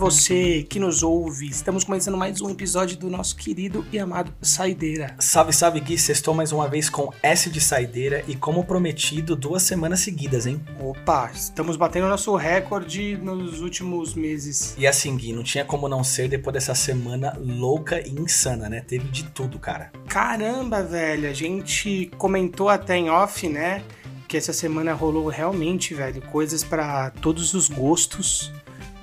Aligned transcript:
você 0.00 0.62
que 0.62 0.80
nos 0.80 1.02
ouve. 1.02 1.46
Estamos 1.46 1.84
começando 1.84 2.16
mais 2.16 2.40
um 2.40 2.48
episódio 2.48 2.96
do 2.96 3.10
nosso 3.10 3.36
querido 3.36 3.84
e 3.92 3.98
amado 3.98 4.32
Saideira. 4.40 5.14
Salve, 5.18 5.52
salve 5.52 5.78
Gui, 5.78 5.98
sextou 5.98 6.32
mais 6.32 6.52
uma 6.52 6.66
vez 6.66 6.88
com 6.88 7.12
S 7.22 7.50
de 7.50 7.60
Saideira 7.60 8.24
e 8.26 8.34
como 8.34 8.64
prometido, 8.64 9.36
duas 9.36 9.62
semanas 9.62 10.00
seguidas, 10.00 10.46
hein? 10.46 10.58
Opa, 10.80 11.30
estamos 11.34 11.76
batendo 11.76 12.08
nosso 12.08 12.34
recorde 12.34 13.18
nos 13.18 13.60
últimos 13.60 14.14
meses. 14.14 14.74
E 14.78 14.86
assim, 14.86 15.14
Gui, 15.18 15.34
não 15.34 15.42
tinha 15.42 15.66
como 15.66 15.86
não 15.86 16.02
ser 16.02 16.28
depois 16.28 16.54
dessa 16.54 16.74
semana 16.74 17.38
louca 17.38 18.00
e 18.00 18.10
insana, 18.12 18.70
né? 18.70 18.80
Teve 18.80 19.06
de 19.08 19.24
tudo, 19.24 19.58
cara. 19.58 19.92
Caramba, 20.08 20.82
velho, 20.82 21.28
a 21.28 21.34
gente 21.34 22.10
comentou 22.16 22.70
até 22.70 22.96
em 22.96 23.10
off, 23.10 23.46
né? 23.46 23.84
Que 24.26 24.38
essa 24.38 24.54
semana 24.54 24.94
rolou 24.94 25.28
realmente, 25.28 25.92
velho, 25.92 26.22
coisas 26.22 26.64
para 26.64 27.10
todos 27.10 27.52
os 27.52 27.68
gostos. 27.68 28.50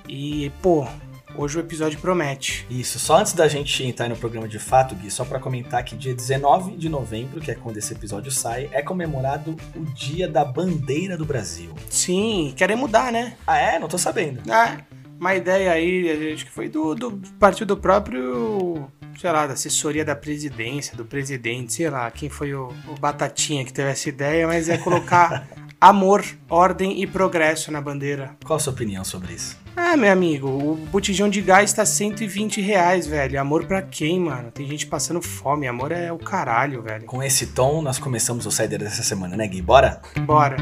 E, 0.07 0.51
pô, 0.61 0.87
hoje 1.35 1.57
o 1.57 1.59
episódio 1.59 1.99
promete. 1.99 2.65
Isso, 2.69 2.99
só 2.99 3.17
antes 3.17 3.33
da 3.33 3.47
gente 3.47 3.83
entrar 3.83 4.09
no 4.09 4.15
programa 4.15 4.47
de 4.47 4.59
fato, 4.59 4.95
Gui, 4.95 5.11
só 5.11 5.25
para 5.25 5.39
comentar 5.39 5.83
que 5.83 5.95
dia 5.95 6.13
19 6.13 6.77
de 6.77 6.89
novembro, 6.89 7.39
que 7.39 7.51
é 7.51 7.55
quando 7.55 7.77
esse 7.77 7.93
episódio 7.93 8.31
sai, 8.31 8.69
é 8.71 8.81
comemorado 8.81 9.55
o 9.75 9.85
Dia 9.93 10.27
da 10.27 10.43
Bandeira 10.43 11.17
do 11.17 11.25
Brasil. 11.25 11.73
Sim, 11.89 12.53
querem 12.55 12.75
mudar, 12.75 13.11
né? 13.11 13.35
Ah, 13.45 13.57
é? 13.57 13.79
Não 13.79 13.87
tô 13.87 13.97
sabendo. 13.97 14.41
Ah, 14.49 14.77
uma 15.19 15.35
ideia 15.35 15.71
aí, 15.71 16.33
acho 16.33 16.45
que 16.45 16.51
foi 16.51 16.69
do, 16.69 16.93
do 16.95 17.21
partiu 17.39 17.65
do 17.65 17.75
próprio, 17.75 18.87
sei 19.19 19.31
lá, 19.31 19.47
da 19.47 19.53
assessoria 19.53 20.05
da 20.05 20.15
presidência, 20.15 20.95
do 20.95 21.05
presidente, 21.05 21.73
sei 21.73 21.89
lá, 21.89 22.09
quem 22.11 22.29
foi 22.29 22.53
o, 22.53 22.69
o 22.87 22.99
Batatinha 22.99 23.65
que 23.65 23.73
teve 23.73 23.89
essa 23.89 24.07
ideia, 24.09 24.47
mas 24.47 24.69
é 24.69 24.77
colocar 24.77 25.47
amor, 25.81 26.23
ordem 26.49 27.01
e 27.01 27.07
progresso 27.07 27.71
na 27.71 27.81
bandeira. 27.81 28.35
Qual 28.45 28.57
a 28.57 28.59
sua 28.59 28.73
opinião 28.73 29.03
sobre 29.03 29.33
isso? 29.33 29.66
Ah, 29.79 29.95
meu 29.95 30.11
amigo, 30.11 30.47
o 30.47 30.75
botijão 30.91 31.29
de 31.29 31.39
gás 31.39 31.71
tá 31.71 31.85
120 31.85 32.59
reais, 32.61 33.05
velho. 33.05 33.39
Amor 33.39 33.65
pra 33.65 33.79
quem, 33.79 34.19
mano? 34.19 34.49
Tem 34.51 34.67
gente 34.67 34.87
passando 34.87 35.21
fome. 35.21 35.67
Amor 35.67 35.91
é 35.91 36.11
o 36.11 36.17
caralho, 36.17 36.81
velho. 36.81 37.05
Com 37.05 37.21
esse 37.21 37.53
tom, 37.53 37.83
nós 37.83 37.99
começamos 37.99 38.47
o 38.47 38.51
Saideira 38.51 38.85
dessa 38.85 39.03
semana, 39.03 39.37
né, 39.37 39.47
Gui? 39.47 39.61
Bora? 39.61 40.01
Bora. 40.25 40.57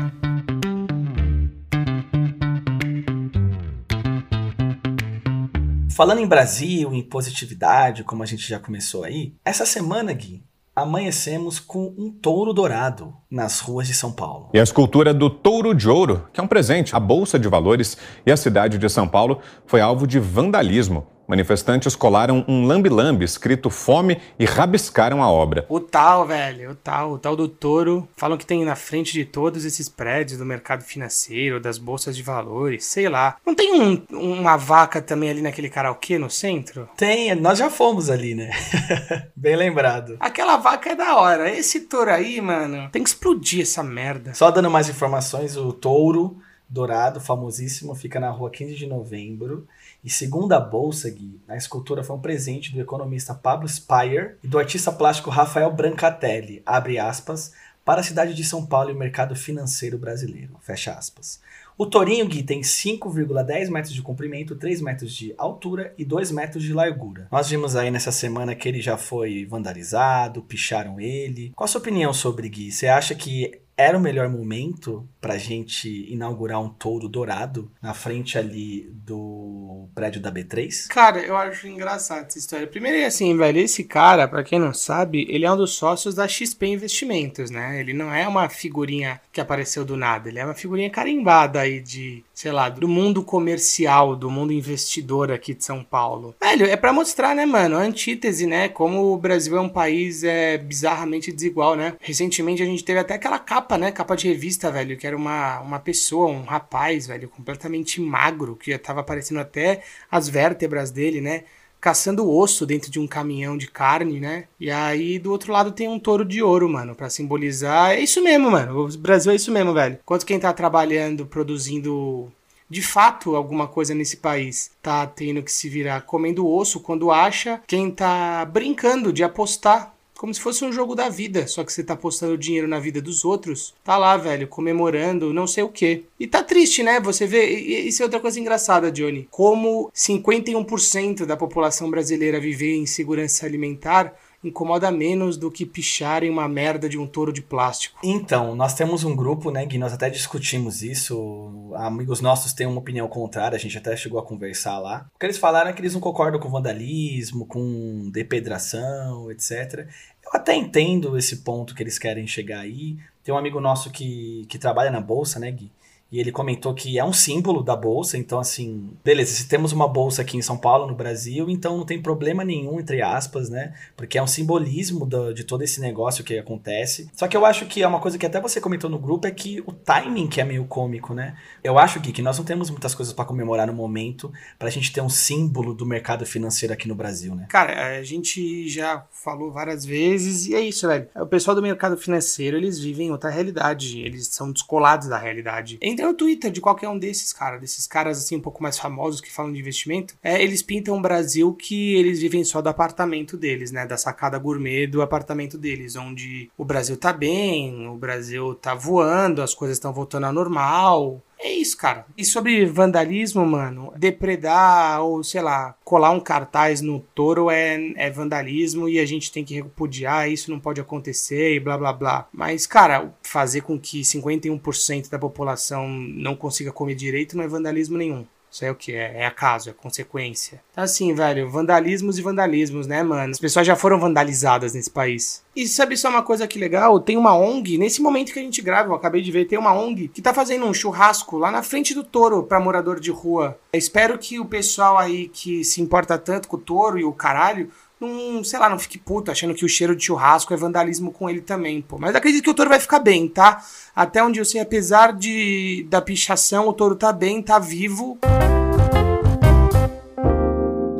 Falando 5.96 6.20
em 6.20 6.28
Brasil, 6.28 6.94
em 6.94 7.02
positividade, 7.02 8.04
como 8.04 8.22
a 8.22 8.26
gente 8.26 8.46
já 8.46 8.60
começou 8.60 9.06
aí, 9.06 9.34
essa 9.46 9.66
semana, 9.66 10.12
Gui, 10.12 10.44
amanhecemos 10.76 11.60
com 11.60 11.94
um 11.98 12.12
touro 12.12 12.52
dourado 12.52 13.14
nas 13.32 13.62
ruas 13.62 13.88
de 13.88 13.94
São 13.94 14.12
Paulo. 14.12 14.50
E 14.54 14.60
a 14.60 14.64
escultura 14.64 15.14
do 15.14 15.30
Touro 15.30 15.74
de 15.74 15.88
Ouro, 15.88 16.28
que 16.34 16.40
é 16.40 16.44
um 16.44 16.48
presente 16.48 16.96
à 16.96 17.00
Bolsa 17.00 17.40
de 17.40 17.48
Valores 17.48 17.98
e 18.26 18.32
à 18.32 18.36
cidade 18.36 18.78
de 18.78 18.90
São 18.90 19.08
Paulo, 19.08 19.40
foi 19.66 19.80
alvo 19.80 20.06
de 20.06 20.20
vandalismo. 20.20 21.08
Manifestantes 21.28 21.96
colaram 21.96 22.46
um 22.48 22.66
lambe-lambe 22.66 23.26
escrito 23.26 23.70
fome 23.70 24.20
e 24.38 24.46
rabiscaram 24.46 25.24
a 25.24 25.30
obra. 25.30 25.66
O 25.68 25.80
tal, 25.80 26.26
velho, 26.28 26.72
o 26.72 26.76
tal, 26.76 27.12
o 27.14 27.18
tal 27.20 27.36
do 27.36 27.48
touro. 27.48 28.08
Falam 28.16 28.38
que 28.38 28.46
tem 28.46 28.64
na 28.64 28.76
frente 28.76 29.12
de 29.14 29.26
todos 29.26 29.66
esses 29.66 29.90
prédios 29.90 30.38
do 30.38 30.46
mercado 30.46 30.84
financeiro, 30.84 31.60
das 31.60 31.78
bolsas 31.78 32.16
de 32.16 32.22
valores, 32.24 32.86
sei 32.86 33.10
lá. 33.10 33.38
Não 33.46 33.56
tem 33.56 33.74
um- 33.82 34.04
uma 34.12 34.56
vaca 34.56 35.02
também 35.02 35.30
ali 35.30 35.42
naquele 35.42 35.70
karaokê 35.70 36.18
no 36.20 36.30
centro? 36.30 36.88
Tem, 36.96 37.34
nós 37.36 37.58
já 37.58 37.70
fomos 37.70 38.10
ali, 38.10 38.36
né? 38.36 38.52
Bem 39.36 39.56
lembrado. 39.56 40.18
Aquela 40.20 40.58
vaca 40.58 40.92
é 40.92 40.96
da 40.96 41.16
hora. 41.18 41.50
Esse 41.50 41.82
touro 41.82 42.12
aí, 42.12 42.40
mano, 42.40 42.90
tem 42.92 43.04
que 43.04 43.10
explodir 43.10 43.62
essa 43.62 43.82
merda. 43.84 44.34
Só 44.34 44.52
dando 44.52 44.70
mais 44.70 44.90
informações, 44.90 45.58
o 45.58 45.74
touro 45.74 46.38
dourado, 46.68 47.20
famosíssimo, 47.22 47.94
fica 47.96 48.20
na 48.20 48.30
rua 48.32 48.50
15 48.50 48.76
de 48.76 48.88
novembro. 48.88 49.68
E 50.06 50.10
segundo 50.12 50.54
a 50.54 50.60
Bolsa, 50.60 51.10
Gui, 51.10 51.42
a 51.48 51.58
escultura 51.58 52.04
foi 52.04 52.16
um 52.16 52.22
presente 52.22 52.72
do 52.72 52.80
economista 52.80 53.34
Pablo 53.34 53.68
Speyer 53.68 54.38
e 54.44 54.48
do 54.48 54.60
artista 54.60 54.92
plástico 54.92 55.32
Rafael 55.32 55.74
Brancatelli, 55.74 56.62
abre 56.64 57.00
aspas, 57.00 57.54
para 57.84 58.02
a 58.02 58.04
cidade 58.04 58.36
de 58.36 58.44
São 58.44 58.64
Paulo 58.64 58.92
e 58.92 58.94
o 58.94 58.98
mercado 58.98 59.36
financeiro 59.36 59.98
brasileiro, 59.98 60.58
fecha 60.62 60.94
aspas. 60.94 61.42
O 61.76 61.88
tourinho, 61.88 62.28
Gui, 62.28 62.44
tem 62.44 62.62
5,10 62.62 63.70
metros 63.70 63.96
de 63.96 64.02
comprimento, 64.04 64.56
3 64.56 64.80
metros 64.80 65.12
de 65.12 65.34
altura 65.40 65.92
e 65.98 66.06
2 66.06 66.30
metros 66.32 66.64
de 66.64 66.72
largura. 66.72 67.28
Nós 67.32 67.50
vimos 67.50 67.76
aí 67.76 67.90
nessa 67.90 68.12
semana 68.12 68.54
que 68.54 68.70
ele 68.70 68.82
já 68.82 68.98
foi 68.98 69.44
vandalizado, 69.46 70.44
picharam 70.44 71.00
ele. 71.00 71.52
Qual 71.56 71.66
a 71.66 71.68
sua 71.68 71.82
opinião 71.82 72.14
sobre 72.14 72.48
Gui? 72.48 72.72
Você 72.72 72.88
acha 72.88 73.16
que 73.16 73.60
era 73.78 73.98
o 73.98 74.02
melhor 74.02 74.30
momento 74.30 75.08
pra 75.20 75.38
gente 75.38 76.12
inaugurar 76.12 76.62
um 76.62 76.70
touro 76.70 77.08
dourado 77.08 77.72
na 77.82 77.94
frente 77.94 78.38
ali 78.38 78.90
do 78.94 79.88
prédio 79.94 80.22
da 80.22 80.32
B3? 80.32 80.88
Cara, 80.88 81.20
eu 81.20 81.36
acho 81.36 81.68
engraçado 81.68 82.26
essa 82.26 82.38
história. 82.38 82.68
Primeiro 82.68 83.06
assim, 83.06 83.36
velho, 83.38 83.60
esse 83.60 83.84
cara, 83.84 84.28
pra 84.28 84.44
quem 84.44 84.60
não 84.60 84.74
sabe, 84.74 85.26
ele 85.30 85.46
é 85.46 85.52
um 85.52 85.58
dos 85.58 85.74
sócios 85.74 86.16
da 86.16 86.28
XP 86.28 86.66
Investimentos, 86.68 87.52
né? 87.52 87.80
Ele 87.80 87.94
não 87.94 88.14
é 88.14 88.28
uma 88.28 88.50
figurinha 88.50 89.22
que 89.32 89.40
apareceu 89.40 89.86
do 89.86 89.96
nada, 89.96 90.30
ele 90.30 90.40
é 90.40 90.46
uma 90.46 90.54
figurinha 90.54 90.90
carimbada 90.90 91.60
aí 91.60 91.80
de, 91.80 92.24
sei 92.36 92.52
lá, 92.52 92.68
do 92.68 92.86
mundo 92.86 93.24
comercial, 93.24 94.14
do 94.14 94.30
mundo 94.30 94.52
investidor 94.52 95.32
aqui 95.32 95.54
de 95.54 95.64
São 95.64 95.82
Paulo. 95.82 96.36
Velho, 96.44 96.66
é 96.66 96.76
pra 96.76 96.92
mostrar, 96.92 97.34
né, 97.34 97.46
mano, 97.46 97.78
a 97.78 97.80
antítese, 97.80 98.46
né, 98.46 98.68
como 98.68 99.14
o 99.14 99.18
Brasil 99.18 99.56
é 99.56 99.62
um 99.62 99.70
país 99.70 100.22
é, 100.22 100.58
bizarramente 100.58 101.32
desigual, 101.32 101.76
né? 101.76 101.96
Recentemente 102.02 102.62
a 102.62 102.66
gente 102.66 102.84
teve 102.84 103.00
até 103.00 103.14
aquela 103.14 103.40
capa, 103.40 103.78
né, 103.78 103.90
capa 103.90 104.18
de 104.18 104.28
revista, 104.28 104.70
velho, 104.70 104.98
que 104.98 105.08
era 105.08 105.16
uma, 105.16 105.62
uma 105.62 105.80
pessoa, 105.80 106.28
um 106.28 106.44
rapaz, 106.44 107.08
velho, 107.08 107.30
completamente 107.30 108.02
magro, 108.02 108.58
que 108.58 108.70
já 108.70 108.78
tava 108.78 109.00
aparecendo 109.00 109.40
até 109.40 109.82
as 110.12 110.28
vértebras 110.28 110.92
dele, 110.92 111.22
né? 111.22 111.46
Caçando 111.86 112.28
osso 112.28 112.66
dentro 112.66 112.90
de 112.90 113.00
um 113.00 113.06
caminhão 113.06 113.56
de 113.56 113.68
carne, 113.68 114.20
né? 114.20 114.46
E 114.60 114.72
aí 114.72 115.20
do 115.20 115.30
outro 115.30 115.54
lado 115.54 115.72
tem 115.72 115.88
um 115.88 116.00
touro 116.00 116.26
de 116.26 116.42
ouro, 116.42 116.68
mano, 116.68 116.96
pra 116.96 117.12
simbolizar. 117.12 117.92
É 117.92 118.00
isso 118.00 118.24
mesmo, 118.24 118.50
mano. 118.50 118.88
O 118.88 118.98
Brasil 118.98 119.32
é 119.32 119.36
isso 119.36 119.52
mesmo, 119.52 119.72
velho. 119.72 120.00
Enquanto 120.02 120.26
quem 120.26 120.40
tá 120.40 120.52
trabalhando, 120.52 121.28
produzindo 121.28 122.32
de 122.68 122.82
fato 122.82 123.36
alguma 123.36 123.68
coisa 123.68 123.94
nesse 123.94 124.18
país 124.18 124.72
tá 124.82 125.06
tendo 125.06 125.44
que 125.44 125.52
se 125.52 125.70
virar 125.70 126.02
comendo 126.02 126.50
osso 126.50 126.80
quando 126.80 127.12
acha, 127.12 127.62
quem 127.68 127.92
tá 127.92 128.44
brincando 128.46 129.14
de 129.14 129.24
apostar 129.24 129.95
como 130.18 130.34
se 130.34 130.40
fosse 130.42 130.64
um 130.64 130.72
jogo 130.72 130.96
da 130.96 131.10
vida, 131.10 131.46
só 131.48 131.64
que 131.64 131.72
você 131.74 131.84
tá 131.84 131.94
apostando 131.94 132.38
dinheiro 132.38 132.68
na 132.68 132.80
vida 132.80 133.02
dos 133.02 133.26
outros, 133.26 133.74
tá 133.84 133.98
lá, 133.98 134.16
velho, 134.18 134.48
comemorando 134.48 135.34
não 135.34 135.46
sei 135.46 135.64
o 135.64 135.70
quê. 135.70 136.04
E 136.20 136.26
tá 136.26 136.42
triste, 136.44 136.82
né? 136.84 137.00
Você 137.02 137.28
vê, 137.28 137.54
e- 137.60 137.88
isso 137.88 138.02
é 138.02 138.06
outra 138.06 138.20
coisa 138.20 138.40
engraçada, 138.40 138.92
Johnny. 138.92 139.28
Como 139.30 139.92
51% 139.94 141.26
da 141.26 141.36
população 141.38 141.90
brasileira 141.90 142.40
viver 142.40 142.76
em 142.76 142.86
segurança 142.86 143.46
alimentar 143.46 144.14
incomoda 144.48 144.92
menos 144.92 145.38
do 145.38 145.52
que 145.52 145.66
picharem 145.66 146.30
uma 146.30 146.48
merda 146.48 146.88
de 146.88 146.98
um 146.98 147.08
touro 147.08 147.34
de 147.34 147.42
plástico. 147.42 148.00
Então, 148.04 148.56
nós 148.56 148.74
temos 148.74 149.04
um 149.04 149.16
grupo, 149.16 149.52
né, 149.52 149.66
que 149.66 149.78
nós 149.78 149.94
até 149.94 150.10
discutimos 150.10 150.84
isso. 150.84 151.74
Amigos 151.76 152.22
nossos 152.22 152.54
têm 152.54 152.68
uma 152.68 152.80
opinião 152.80 153.08
contrária, 153.08 153.56
a 153.56 153.60
gente 153.60 153.78
até 153.78 153.96
chegou 153.96 154.20
a 154.20 154.26
conversar 154.26 154.80
lá. 154.80 155.08
O 155.16 155.20
que 155.20 155.26
eles 155.26 155.38
falaram 155.38 155.70
é 155.70 155.74
que 155.74 155.82
eles 155.82 155.94
não 155.94 156.02
concordam 156.02 156.40
com 156.40 156.50
vandalismo, 156.50 157.46
com 157.46 158.10
depedração, 158.12 159.32
etc. 159.32 159.88
Eu 160.24 160.32
até 160.34 160.56
entendo 160.56 161.18
esse 161.18 161.38
ponto 161.38 161.76
que 161.76 161.84
eles 161.84 162.00
querem 162.00 162.26
chegar 162.26 162.62
aí. 162.62 162.98
Tem 163.24 163.34
um 163.34 163.38
amigo 163.38 163.60
nosso 163.60 163.92
que, 163.92 164.46
que 164.48 164.60
trabalha 164.60 164.92
na 164.92 165.02
bolsa, 165.02 165.40
né, 165.40 165.52
Gui? 165.52 165.72
E 166.12 166.20
ele 166.20 166.32
comentou 166.32 166.74
que 166.74 166.98
é 167.00 167.04
um 167.04 167.12
símbolo 167.12 167.64
da 167.64 167.76
bolsa, 167.76 168.18
então 168.18 168.40
assim, 168.40 168.90
beleza, 169.04 169.34
se 169.34 169.48
temos 169.48 169.72
uma 169.72 169.88
bolsa 169.88 170.22
aqui 170.22 170.38
em 170.38 170.42
São 170.42 170.56
Paulo, 170.56 170.88
no 170.88 170.96
Brasil, 170.96 171.50
então 171.50 171.78
não 171.78 171.86
tem 171.86 172.02
problema 172.02 172.44
nenhum, 172.44 172.80
entre 172.80 173.02
aspas, 173.02 173.50
né? 173.50 173.74
Porque 173.98 174.18
é 174.18 174.24
um 174.24 174.28
simbolismo 174.28 175.06
do- 175.06 175.34
de 175.34 175.44
todo 175.44 175.64
esse 175.64 175.82
negócio 175.82 176.24
que 176.24 176.38
acontece. 176.38 177.10
Só 177.14 177.28
que 177.28 177.36
eu 177.36 177.46
acho 177.46 177.66
que 177.66 177.82
é 177.84 177.88
uma 177.88 178.00
coisa 178.00 178.18
que 178.18 178.26
até 178.26 178.40
você 178.40 178.62
comentou 178.62 178.90
no 178.90 179.00
grupo, 179.00 179.28
é 179.28 179.32
que 179.32 179.62
o 179.66 179.72
timing 179.74 180.28
que 180.28 180.40
é 180.40 180.44
meio 180.46 180.66
cômico, 180.66 181.14
né? 181.14 181.36
Eu 181.64 181.78
acho, 181.78 182.00
Gui, 182.00 182.12
que 182.12 182.22
nós 182.22 182.38
não 182.38 182.46
temos 182.46 182.70
muitas 182.70 182.94
coisas 182.96 183.14
pra 183.14 183.26
comemorar 183.26 183.66
no 183.68 183.74
momento 183.74 184.32
pra 184.60 184.70
gente 184.70 184.94
ter 184.94 185.02
um 185.02 185.10
símbolo 185.10 185.74
do 185.74 185.86
mercado 185.86 186.26
financeiro 186.26 186.74
aqui 186.74 186.88
no 186.88 186.96
Brasil, 186.96 187.34
né? 187.36 187.48
Cara, 187.50 187.98
a 187.98 188.04
gente 188.04 188.70
já 188.70 189.04
falou 189.12 189.52
várias 189.52 189.84
vezes 189.84 190.46
e 190.48 190.56
é 190.56 190.62
isso, 190.62 190.88
velho. 190.88 191.08
O 191.16 191.26
pessoal 191.26 191.56
do 191.56 191.62
mercado 191.62 191.98
financeiro, 191.98 192.56
eles 192.58 192.80
vivem 192.80 193.12
outra 193.12 193.30
realidade, 193.30 194.00
eles 194.00 194.28
são 194.28 194.52
descolados 194.52 195.08
da 195.10 195.18
realidade. 195.18 195.78
Entra 195.96 196.08
no 196.08 196.14
Twitter 196.14 196.52
de 196.52 196.60
qualquer 196.60 196.90
um 196.90 197.00
desses, 197.00 197.32
cara, 197.32 197.58
desses 197.58 197.88
caras 197.88 198.18
assim 198.18 198.36
um 198.36 198.42
pouco 198.42 198.62
mais 198.62 198.78
famosos 198.78 199.22
que 199.22 199.32
falam 199.32 199.54
de 199.54 199.60
investimento, 199.62 200.14
é, 200.22 200.44
eles 200.44 200.62
pintam 200.62 200.94
um 200.98 201.02
Brasil 201.02 201.54
que 201.54 201.96
eles 201.96 202.20
vivem 202.20 202.44
só 202.44 202.62
do 202.62 202.68
apartamento 202.68 203.38
deles, 203.38 203.72
né, 203.72 203.86
da 203.86 203.96
sacada 203.96 204.38
gourmet 204.38 204.88
do 204.88 205.02
apartamento 205.02 205.58
deles, 205.58 205.96
onde 205.96 206.52
o 206.58 206.66
Brasil 206.66 206.98
tá 206.98 207.14
bem, 207.14 207.88
o 207.88 207.96
Brasil 207.96 208.56
tá 208.56 208.76
voando, 208.76 209.42
as 209.42 209.54
coisas 209.54 209.78
estão 209.78 209.94
voltando 209.94 210.26
ao 210.26 210.34
normal. 210.34 211.24
É 211.46 211.52
isso, 211.52 211.78
cara. 211.78 212.08
E 212.18 212.26
sobre 212.26 212.66
vandalismo, 212.66 213.46
mano, 213.46 213.94
depredar 213.96 215.04
ou, 215.04 215.24
sei 215.24 215.44
lá, 215.44 215.76
colar 215.84 216.10
um 216.10 216.20
cartaz 216.20 216.82
no 216.82 217.00
touro 217.14 217.52
é, 217.52 217.94
é 217.98 218.10
vandalismo 218.10 218.90
e 218.90 218.98
a 218.98 219.06
gente 219.06 219.32
tem 219.32 219.46
que 219.46 219.54
repudiar, 219.54 220.28
isso 220.28 220.50
não 220.50 220.60
pode 220.60 220.82
acontecer 220.82 221.54
e 221.54 221.60
blá 221.60 221.78
blá 221.78 221.94
blá. 221.94 222.28
Mas, 222.34 222.66
cara, 222.66 223.14
fazer 223.22 223.62
com 223.62 223.80
que 223.80 224.02
51% 224.02 225.08
da 225.08 225.20
população 225.20 225.88
não 225.88 226.36
consiga 226.36 226.72
comer 226.72 226.96
direito 226.96 227.38
não 227.38 227.44
é 227.44 227.48
vandalismo 227.48 227.96
nenhum. 227.96 228.26
Isso 228.56 228.64
é 228.64 228.72
o 228.72 228.76
que? 228.76 228.94
É, 228.94 229.24
é 229.24 229.26
acaso, 229.26 229.70
é 229.70 229.74
consequência. 229.74 230.64
Então, 230.72 230.82
assim, 230.82 231.14
velho, 231.14 231.50
vandalismos 231.50 232.18
e 232.18 232.22
vandalismos, 232.22 232.88
né, 232.88 233.04
mano? 233.04 233.32
As 233.32 233.38
pessoas 233.38 233.68
já 233.68 233.76
foram 233.76 234.00
vandalizadas 234.00 234.74
nesse 234.74 234.90
país. 234.90 235.44
E 235.54 235.68
sabe 235.68 235.98
só 235.98 236.08
uma 236.08 236.24
coisa 236.24 236.48
que 236.48 236.58
legal? 236.58 236.98
Tem 237.02 237.18
uma 237.18 237.36
ONG, 237.36 237.78
nesse 237.78 238.02
momento 238.02 238.32
que 238.32 238.40
a 238.40 238.42
gente 238.42 238.62
grava, 238.62 238.92
eu 238.92 238.96
acabei 238.96 239.22
de 239.22 239.30
ver, 239.30 239.44
tem 239.44 239.60
uma 239.60 239.74
ONG 239.74 240.08
que 240.08 240.22
tá 240.22 240.34
fazendo 240.34 240.66
um 240.66 240.74
churrasco 240.74 241.38
lá 241.38 241.52
na 241.52 241.62
frente 241.64 241.94
do 241.94 242.02
touro 242.02 242.44
pra 242.44 242.58
morador 242.58 242.98
de 242.98 243.12
rua. 243.12 243.60
Eu 243.74 243.78
espero 243.78 244.18
que 244.18 244.40
o 244.40 244.46
pessoal 244.46 244.98
aí 244.98 245.28
que 245.28 245.66
se 245.66 245.82
importa 245.82 246.18
tanto 246.18 246.48
com 246.48 246.56
o 246.56 246.60
touro 246.60 246.98
e 246.98 247.04
o 247.04 247.12
caralho 247.12 247.70
não, 248.00 248.44
sei 248.44 248.60
lá, 248.60 248.70
não 248.70 248.78
fique 248.78 248.98
puto 248.98 249.32
achando 249.32 249.54
que 249.54 249.64
o 249.64 249.70
cheiro 249.70 249.96
de 249.96 250.04
churrasco 250.04 250.54
é 250.54 250.58
vandalismo 250.58 251.12
com 251.12 251.30
ele 251.30 251.42
também, 251.42 251.82
pô. 251.82 251.98
Mas 251.98 252.16
acredito 252.16 252.44
que 252.44 252.50
o 252.50 252.54
touro 252.54 252.70
vai 252.70 252.80
ficar 252.80 253.00
bem, 253.00 253.28
tá? 253.28 253.64
Até 253.96 254.24
onde 254.24 254.40
eu 254.40 254.46
sei, 254.46 254.62
apesar 254.62 255.14
de 255.14 255.86
da 255.90 256.02
pichação, 256.02 256.68
o 256.68 256.74
touro 256.74 256.96
tá 256.96 257.14
bem, 257.14 257.42
tá 257.42 257.58
vivo. 257.58 258.18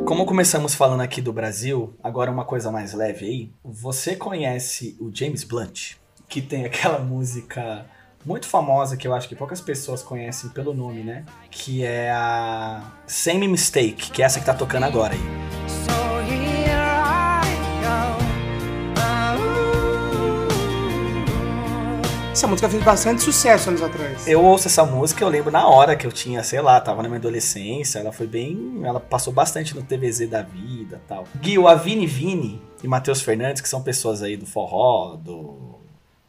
Como 0.06 0.24
começamos 0.24 0.74
falando 0.74 1.00
aqui 1.02 1.20
do 1.20 1.32
Brasil, 1.32 1.94
agora 2.02 2.30
uma 2.30 2.44
coisa 2.44 2.70
mais 2.70 2.94
leve 2.94 3.26
aí. 3.26 3.50
Você 3.62 4.16
conhece 4.16 4.96
o 4.98 5.10
James 5.12 5.44
Blunt, 5.44 5.96
que 6.28 6.40
tem 6.40 6.64
aquela 6.64 6.98
música 6.98 7.84
muito 8.24 8.46
famosa 8.46 8.96
que 8.96 9.06
eu 9.06 9.14
acho 9.14 9.28
que 9.28 9.36
poucas 9.36 9.60
pessoas 9.60 10.02
conhecem 10.02 10.50
pelo 10.50 10.72
nome, 10.72 11.02
né? 11.02 11.24
Que 11.50 11.84
é 11.84 12.10
a 12.10 12.82
Same 13.06 13.46
Mistake, 13.46 14.10
que 14.10 14.22
é 14.22 14.24
essa 14.24 14.40
que 14.40 14.46
tá 14.46 14.54
tocando 14.54 14.84
agora 14.84 15.14
aí. 15.14 15.65
Essa 22.36 22.46
música 22.46 22.68
fez 22.68 22.84
bastante 22.84 23.22
sucesso 23.22 23.70
anos 23.70 23.80
atrás. 23.80 24.28
Eu 24.28 24.44
ouço 24.44 24.68
essa 24.68 24.84
música, 24.84 25.24
eu 25.24 25.28
lembro 25.30 25.50
na 25.50 25.66
hora 25.66 25.96
que 25.96 26.06
eu 26.06 26.12
tinha, 26.12 26.42
sei 26.42 26.60
lá, 26.60 26.78
tava 26.78 27.02
na 27.02 27.08
minha 27.08 27.18
adolescência, 27.18 27.98
ela 27.98 28.12
foi 28.12 28.26
bem. 28.26 28.82
Ela 28.84 29.00
passou 29.00 29.32
bastante 29.32 29.74
no 29.74 29.82
TVZ 29.82 30.28
da 30.28 30.42
vida 30.42 31.00
tal. 31.08 31.24
Gui, 31.40 31.56
o 31.56 31.66
Avini 31.66 32.06
Vini 32.06 32.60
e 32.84 32.86
Matheus 32.86 33.22
Fernandes, 33.22 33.62
que 33.62 33.68
são 33.70 33.82
pessoas 33.82 34.22
aí 34.22 34.36
do 34.36 34.44
forró, 34.44 35.16
do 35.16 35.76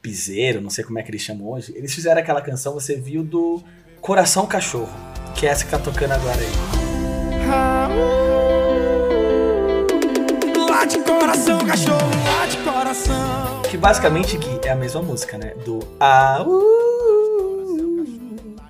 piseiro, 0.01 0.62
não 0.62 0.69
sei 0.69 0.86
como 0.86 0.98
é 0.98 1.04
que 1.04 1.12
eles 1.12 1.21
chamam 1.21 1.50
hoje, 1.50 1.74
eles 1.75 1.94
fizeram 1.94 2.21
aquela 2.21 2.42
canção, 2.42 2.74
você 2.74 2.95
viu, 2.95 3.21
do 3.21 3.62
Coração 4.00 4.45
Cachorro, 4.45 4.95
que 5.36 5.45
é 5.45 5.50
essa 5.50 5.65
que 5.65 5.71
tá 5.71 5.77
tocando 5.77 6.13
agora 6.13 6.39
aí. 6.39 6.54
Lá 10.69 10.86
de 10.86 11.00
coração, 11.00 11.59
cachorro, 11.65 12.09
lá 12.25 12.45
de 12.45 12.57
coração. 12.59 13.46
Que 13.69 13.78
basicamente, 13.78 14.40
é 14.64 14.69
a 14.69 14.75
mesma 14.75 15.02
música, 15.02 15.38
né? 15.38 15.54
Do 15.66 15.80
Ah, 16.00 16.44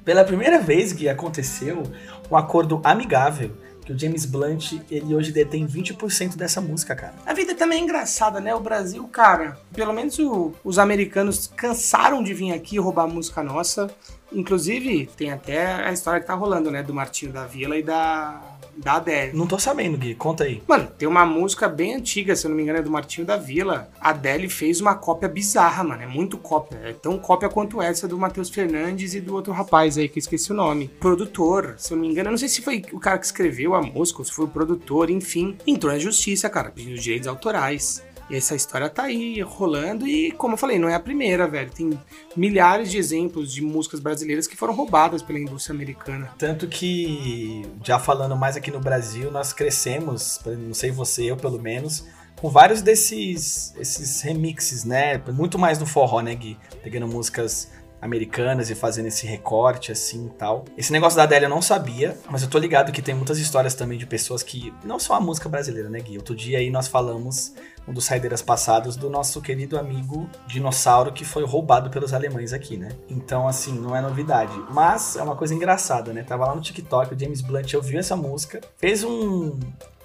Pela 0.04 0.24
primeira 0.24 0.60
vez, 0.60 0.92
Gui, 0.92 1.08
aconteceu 1.08 1.84
um 2.32 2.36
acordo 2.36 2.82
amigável 2.84 3.52
que 3.86 3.94
o 3.94 3.98
James 3.98 4.26
Blunt, 4.26 4.74
ele 4.90 5.16
hoje 5.16 5.32
detém 5.32 5.66
20% 5.66 6.36
dessa 6.36 6.60
música, 6.60 6.96
cara. 6.96 7.14
A 7.26 7.34
vida 7.34 7.56
também 7.56 7.80
é 7.80 7.84
engraçada, 7.84 8.40
né? 8.42 8.54
O 8.54 8.60
Brasil, 8.60 9.08
cara, 9.08 9.58
pelo 9.72 9.94
menos 9.94 10.18
o, 10.20 10.52
os 10.64 10.78
americanos 10.80 11.48
cansaram 11.56 12.22
de 12.22 12.34
vir 12.34 12.52
aqui 12.52 12.80
roubar 12.80 13.08
música 13.08 13.42
nossa. 13.44 13.90
Inclusive, 14.32 15.10
tem 15.16 15.32
até 15.32 15.76
a 15.86 15.92
história 15.94 16.20
que 16.20 16.26
tá 16.28 16.34
rolando, 16.34 16.70
né? 16.70 16.84
Do 16.84 16.94
Martinho 16.94 17.32
da 17.32 17.46
Vila 17.46 17.78
e 17.78 17.84
da 17.84 18.42
da 18.78 18.94
Adele. 18.94 19.36
Não 19.36 19.48
tô 19.48 19.58
sabendo, 19.60 19.98
Gui. 19.98 20.16
Conta 20.16 20.44
aí. 20.44 20.62
Mano, 20.68 20.88
tem 20.98 21.08
uma 21.08 21.26
música 21.26 21.68
bem 21.68 21.96
antiga, 21.96 22.36
se 22.36 22.46
eu 22.46 22.50
não 22.50 22.56
me 22.56 22.64
engano, 22.64 22.80
é 22.80 22.82
do 22.82 22.92
Martinho 22.92 23.26
da 23.26 23.38
Vila. 23.38 23.90
A 24.00 24.10
Adele 24.10 24.50
fez 24.50 24.80
uma 24.82 24.96
cópia 24.96 25.28
bizarra, 25.28 25.84
mano. 25.84 26.04
É 26.04 26.08
muito 26.08 26.38
cópia. 26.38 26.80
É 26.84 26.94
tão 26.94 27.18
cópia 27.18 27.50
quanto 27.50 27.82
essa 27.82 28.08
do 28.08 28.18
Matheus 28.18 28.50
Fernandes 28.50 29.14
e 29.14 29.22
do 29.22 29.34
outro 29.34 29.54
rapaz 29.54 29.98
aí 29.98 30.08
que 30.08 30.20
eu 30.20 30.22
esqueci 30.22 30.52
o 30.52 30.56
nome. 30.56 30.88
Produtor, 31.00 31.76
se 31.78 31.94
eu 31.94 31.98
não 31.98 32.04
me 32.04 32.12
engano. 32.12 32.30
Eu 32.30 32.32
não 32.32 32.38
sei 32.38 32.50
se 32.50 32.62
foi 32.62 32.84
o 32.92 33.00
cara 33.00 33.18
que 33.18 33.26
escreveu 33.26 33.74
a 33.74 33.82
música 33.82 34.20
ou 34.20 34.26
se 34.26 34.32
foi 34.32 34.46
o 34.46 34.50
produtor, 34.50 35.10
enfim. 35.10 35.58
Entrou 35.66 35.92
na 35.92 36.00
justiça, 36.00 36.50
cara, 36.50 36.72
pedindo 36.72 37.00
direitos 37.00 37.28
autorais. 37.28 38.04
E 38.30 38.36
essa 38.36 38.56
história 38.56 38.90
tá 38.90 39.04
aí 39.04 39.42
rolando 39.42 40.08
e, 40.08 40.32
como 40.32 40.54
eu 40.54 40.58
falei, 40.58 40.78
não 40.78 40.90
é 40.90 40.96
a 40.96 41.00
primeira, 41.00 41.48
velho. 41.48 41.72
Tem 41.72 41.98
milhares 42.36 42.92
de 42.92 42.98
exemplos 42.98 43.54
de 43.54 43.62
músicas 43.62 44.00
brasileiras 44.00 44.48
que 44.48 44.56
foram 44.56 44.74
roubadas 44.74 45.22
pela 45.22 45.40
indústria 45.40 45.74
americana. 45.74 46.30
Tanto 46.38 46.68
que, 46.68 47.66
já 47.84 47.98
falando 47.98 48.36
mais 48.36 48.58
aqui 48.58 48.70
no 48.70 48.80
Brasil, 48.80 49.32
nós 49.32 49.54
crescemos, 49.54 50.40
não 50.46 50.74
sei 50.74 50.92
você, 50.92 51.32
eu 51.32 51.38
pelo 51.38 51.62
menos, 51.62 52.06
com 52.36 52.50
vários 52.50 52.82
desses 52.82 53.74
esses 53.80 54.22
remixes, 54.22 54.84
né? 54.84 55.22
Muito 55.34 55.58
mais 55.58 55.80
no 55.80 55.86
forró, 55.86 56.22
né, 56.22 56.36
Gui? 56.36 56.58
Pegando 56.84 57.08
músicas 57.08 57.72
americanas 58.00 58.70
e 58.70 58.76
fazendo 58.76 59.08
esse 59.08 59.26
recorte 59.26 59.92
assim 59.92 60.28
e 60.28 60.30
tal. 60.38 60.66
Esse 60.78 60.92
negócio 60.92 61.18
da 61.18 61.24
Adélia 61.24 61.48
eu 61.48 61.50
não 61.50 61.62
sabia, 61.62 62.16
mas 62.30 62.44
eu 62.44 62.50
tô 62.50 62.60
ligado 62.60 62.92
que 62.92 63.02
tem 63.02 63.16
muitas 63.16 63.40
histórias 63.40 63.74
também 63.74 63.98
de 63.98 64.06
pessoas 64.06 64.44
que 64.44 64.72
não 64.84 65.00
são 65.00 65.16
a 65.16 65.20
música 65.20 65.50
brasileira, 65.50 65.90
né, 65.90 66.00
Gui? 66.00 66.18
Outro 66.18 66.36
dia 66.36 66.60
aí 66.60 66.70
nós 66.70 66.88
falamos 66.88 67.56
um 67.88 67.94
dos 67.94 68.06
saideiras 68.06 68.42
passados 68.42 68.96
do 68.96 69.10
nosso 69.10 69.42
querido 69.42 69.80
amigo 69.80 70.30
dinossauro 70.46 71.14
que 71.14 71.24
foi 71.24 71.46
roubado 71.46 71.90
pelos 71.90 72.14
alemães 72.14 72.52
aqui, 72.52 72.78
né? 72.78 72.90
Então, 73.10 73.48
assim, 73.48 73.72
não 73.74 73.96
é 73.96 74.02
novidade. 74.02 74.54
Mas 74.70 75.16
é 75.16 75.24
uma 75.24 75.36
coisa 75.36 75.56
engraçada, 75.56 76.12
né? 76.12 76.24
Tava 76.24 76.46
lá 76.46 76.56
no 76.56 76.62
TikTok, 76.62 77.14
o 77.14 77.20
James 77.20 77.42
Blunt 77.42 77.74
ouviu 77.74 78.00
essa 78.00 78.16
música, 78.16 78.60
fez 78.78 79.04
um, 79.04 79.58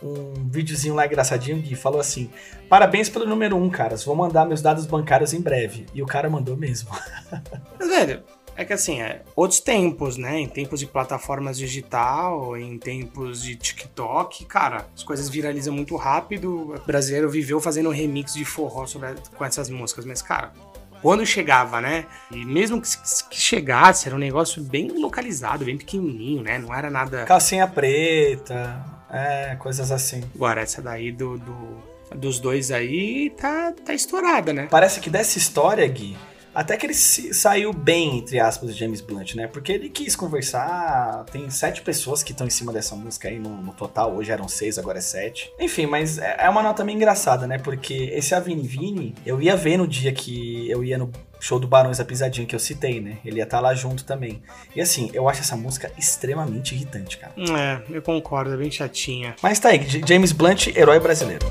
um 0.02 0.48
videozinho 0.48 0.94
lá 0.94 1.06
engraçadinho 1.06 1.58
e 1.58 1.74
falou 1.74 2.00
assim: 2.00 2.30
Parabéns 2.68 3.08
pelo 3.08 3.26
número 3.26 3.56
um, 3.56 3.68
caras. 3.68 4.04
Vou 4.04 4.14
mandar 4.14 4.44
meus 4.44 4.62
dados 4.62 4.86
bancários 4.86 5.32
em 5.32 5.40
breve. 5.40 5.86
E 5.92 6.02
o 6.02 6.06
cara 6.06 6.30
mandou 6.30 6.56
mesmo. 6.56 6.90
Mas, 7.78 7.88
velho, 7.88 8.22
é 8.56 8.64
que 8.64 8.72
assim, 8.72 9.00
é 9.00 9.22
outros 9.34 9.60
tempos, 9.60 10.16
né? 10.16 10.38
Em 10.38 10.48
tempos 10.48 10.80
de 10.80 10.86
plataformas 10.86 11.56
digital, 11.56 12.56
em 12.56 12.78
tempos 12.78 13.42
de 13.42 13.56
TikTok, 13.56 14.44
cara, 14.44 14.86
as 14.94 15.02
coisas 15.02 15.28
viralizam 15.28 15.74
muito 15.74 15.96
rápido. 15.96 16.74
O 16.74 16.86
brasileiro 16.86 17.30
viveu 17.30 17.60
fazendo 17.60 17.90
remix 17.90 18.34
de 18.34 18.44
forró 18.44 18.86
sobre, 18.86 19.14
com 19.36 19.44
essas 19.44 19.70
músicas, 19.70 20.04
mas, 20.04 20.20
cara, 20.20 20.52
quando 21.00 21.26
chegava, 21.26 21.80
né? 21.80 22.06
E 22.30 22.44
mesmo 22.44 22.80
que, 22.80 22.88
que, 23.30 23.40
chegasse, 23.40 24.06
era 24.06 24.14
um 24.14 24.20
negócio 24.20 24.62
bem 24.62 24.88
localizado, 24.88 25.64
bem 25.64 25.76
pequenininho, 25.76 26.42
né? 26.42 26.58
Não 26.58 26.74
era 26.74 26.88
nada. 26.90 27.24
Calcinha 27.24 27.66
preta, 27.66 28.84
é, 29.10 29.56
coisas 29.56 29.90
assim. 29.90 30.22
Agora, 30.34 30.60
essa 30.60 30.80
daí 30.80 31.10
do, 31.10 31.38
do 31.38 31.92
dos 32.14 32.38
dois 32.38 32.70
aí 32.70 33.30
tá, 33.30 33.72
tá 33.84 33.94
estourada, 33.94 34.52
né? 34.52 34.68
Parece 34.70 35.00
que 35.00 35.10
dessa 35.10 35.38
história, 35.38 35.86
Gui, 35.88 36.16
até 36.54 36.76
que 36.76 36.86
ele 36.86 36.94
saiu 36.94 37.72
bem, 37.72 38.18
entre 38.18 38.38
aspas, 38.38 38.74
de 38.74 38.78
James 38.80 39.00
Blunt, 39.00 39.34
né? 39.34 39.46
Porque 39.46 39.72
ele 39.72 39.88
quis 39.88 40.14
conversar. 40.14 41.24
Tem 41.30 41.48
sete 41.50 41.82
pessoas 41.82 42.22
que 42.22 42.32
estão 42.32 42.46
em 42.46 42.50
cima 42.50 42.72
dessa 42.72 42.94
música 42.94 43.28
aí 43.28 43.38
no, 43.38 43.50
no, 43.50 43.72
total. 43.72 44.14
Hoje 44.14 44.30
eram 44.30 44.48
seis, 44.48 44.78
agora 44.78 44.98
é 44.98 45.02
sete. 45.02 45.52
Enfim, 45.58 45.86
mas 45.86 46.18
é, 46.18 46.36
é 46.40 46.48
uma 46.48 46.62
nota 46.62 46.84
meio 46.84 46.96
engraçada, 46.96 47.46
né? 47.46 47.58
Porque 47.58 48.10
esse 48.12 48.34
Avini 48.34 48.66
Vini, 48.66 49.14
eu 49.24 49.40
ia 49.40 49.56
ver 49.56 49.76
no 49.76 49.86
dia 49.86 50.12
que 50.12 50.68
eu 50.70 50.84
ia 50.84 50.98
no 50.98 51.10
show 51.40 51.58
do 51.58 51.66
Barões 51.66 51.98
da 51.98 52.04
Pisadinha 52.04 52.46
que 52.46 52.54
eu 52.54 52.60
citei, 52.60 53.00
né? 53.00 53.18
Ele 53.24 53.38
ia 53.38 53.44
estar 53.44 53.56
tá 53.56 53.62
lá 53.62 53.74
junto 53.74 54.04
também. 54.04 54.42
E 54.76 54.80
assim, 54.80 55.10
eu 55.12 55.28
acho 55.28 55.40
essa 55.40 55.56
música 55.56 55.90
extremamente 55.98 56.74
irritante, 56.74 57.18
cara. 57.18 57.32
É, 57.36 57.82
eu 57.90 58.02
concordo, 58.02 58.52
é 58.52 58.56
bem 58.56 58.70
chatinha. 58.70 59.34
Mas 59.42 59.58
tá 59.58 59.70
aí, 59.70 59.84
James 60.06 60.32
Blunt, 60.32 60.68
herói 60.68 61.00
brasileiro. 61.00 61.46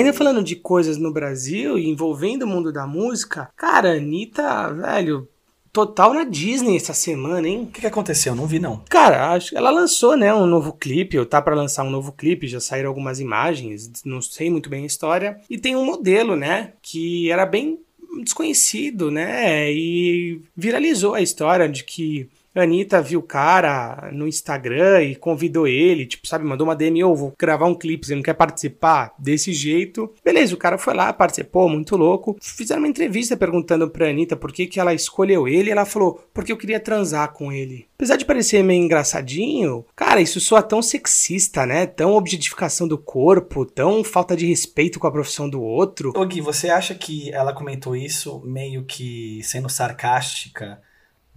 Ainda 0.00 0.14
falando 0.14 0.42
de 0.42 0.56
coisas 0.56 0.96
no 0.96 1.12
Brasil 1.12 1.78
e 1.78 1.86
envolvendo 1.86 2.44
o 2.44 2.46
mundo 2.46 2.72
da 2.72 2.86
música, 2.86 3.50
cara, 3.54 3.98
Anitta, 3.98 4.72
velho, 4.72 5.28
total 5.70 6.14
na 6.14 6.24
Disney 6.24 6.74
essa 6.74 6.94
semana, 6.94 7.46
hein? 7.46 7.64
O 7.64 7.66
que, 7.66 7.82
que, 7.82 7.86
aconteceu? 7.86 8.34
Não 8.34 8.46
vi, 8.46 8.58
não. 8.58 8.82
Cara, 8.88 9.32
acho 9.32 9.50
que 9.50 9.58
ela 9.58 9.68
lançou, 9.68 10.16
né, 10.16 10.32
um 10.32 10.46
novo 10.46 10.72
clipe, 10.72 11.18
ou 11.18 11.26
tá 11.26 11.42
para 11.42 11.54
lançar 11.54 11.84
um 11.84 11.90
novo 11.90 12.12
clipe, 12.12 12.48
já 12.48 12.58
saíram 12.58 12.88
algumas 12.88 13.20
imagens, 13.20 13.92
não 14.02 14.22
sei 14.22 14.48
muito 14.48 14.70
bem 14.70 14.84
a 14.84 14.86
história. 14.86 15.38
E 15.50 15.58
tem 15.58 15.76
um 15.76 15.84
modelo, 15.84 16.34
né, 16.34 16.72
que 16.80 17.30
era 17.30 17.44
bem 17.44 17.78
desconhecido, 18.22 19.10
né, 19.10 19.70
e 19.70 20.40
viralizou 20.56 21.12
a 21.12 21.20
história 21.20 21.68
de 21.68 21.84
que 21.84 22.26
Anitta 22.54 23.00
viu 23.00 23.20
o 23.20 23.24
cara 23.24 24.10
no 24.12 24.26
Instagram 24.26 25.02
e 25.04 25.14
convidou 25.14 25.68
ele, 25.68 26.06
tipo, 26.06 26.26
sabe, 26.26 26.44
mandou 26.44 26.66
uma 26.66 26.74
DM, 26.74 26.98
eu 27.00 27.14
vou 27.14 27.32
gravar 27.38 27.66
um 27.66 27.74
clipe, 27.74 28.06
você 28.06 28.14
não 28.14 28.22
quer 28.22 28.34
participar? 28.34 29.14
Desse 29.18 29.52
jeito. 29.52 30.12
Beleza, 30.24 30.54
o 30.54 30.58
cara 30.58 30.76
foi 30.76 30.94
lá, 30.94 31.12
participou, 31.12 31.68
muito 31.68 31.96
louco. 31.96 32.36
Fizeram 32.40 32.82
uma 32.82 32.88
entrevista 32.88 33.36
perguntando 33.36 33.88
pra 33.88 34.08
Anitta 34.08 34.36
por 34.36 34.52
que, 34.52 34.66
que 34.66 34.80
ela 34.80 34.94
escolheu 34.94 35.46
ele, 35.46 35.70
ela 35.70 35.84
falou, 35.84 36.24
porque 36.34 36.50
eu 36.50 36.56
queria 36.56 36.80
transar 36.80 37.32
com 37.32 37.52
ele. 37.52 37.86
Apesar 37.96 38.16
de 38.16 38.24
parecer 38.24 38.64
meio 38.64 38.82
engraçadinho, 38.82 39.84
cara, 39.94 40.20
isso 40.20 40.40
soa 40.40 40.62
tão 40.62 40.80
sexista, 40.80 41.66
né? 41.66 41.86
Tão 41.86 42.14
objetificação 42.14 42.88
do 42.88 42.96
corpo, 42.96 43.66
tão 43.66 44.02
falta 44.02 44.34
de 44.34 44.46
respeito 44.46 44.98
com 44.98 45.06
a 45.06 45.12
profissão 45.12 45.48
do 45.48 45.60
outro. 45.60 46.12
Ô 46.16 46.24
Gui, 46.24 46.40
você 46.40 46.70
acha 46.70 46.94
que 46.94 47.30
ela 47.32 47.52
comentou 47.52 47.94
isso 47.94 48.40
meio 48.44 48.84
que 48.84 49.40
sendo 49.42 49.68
sarcástica? 49.68 50.80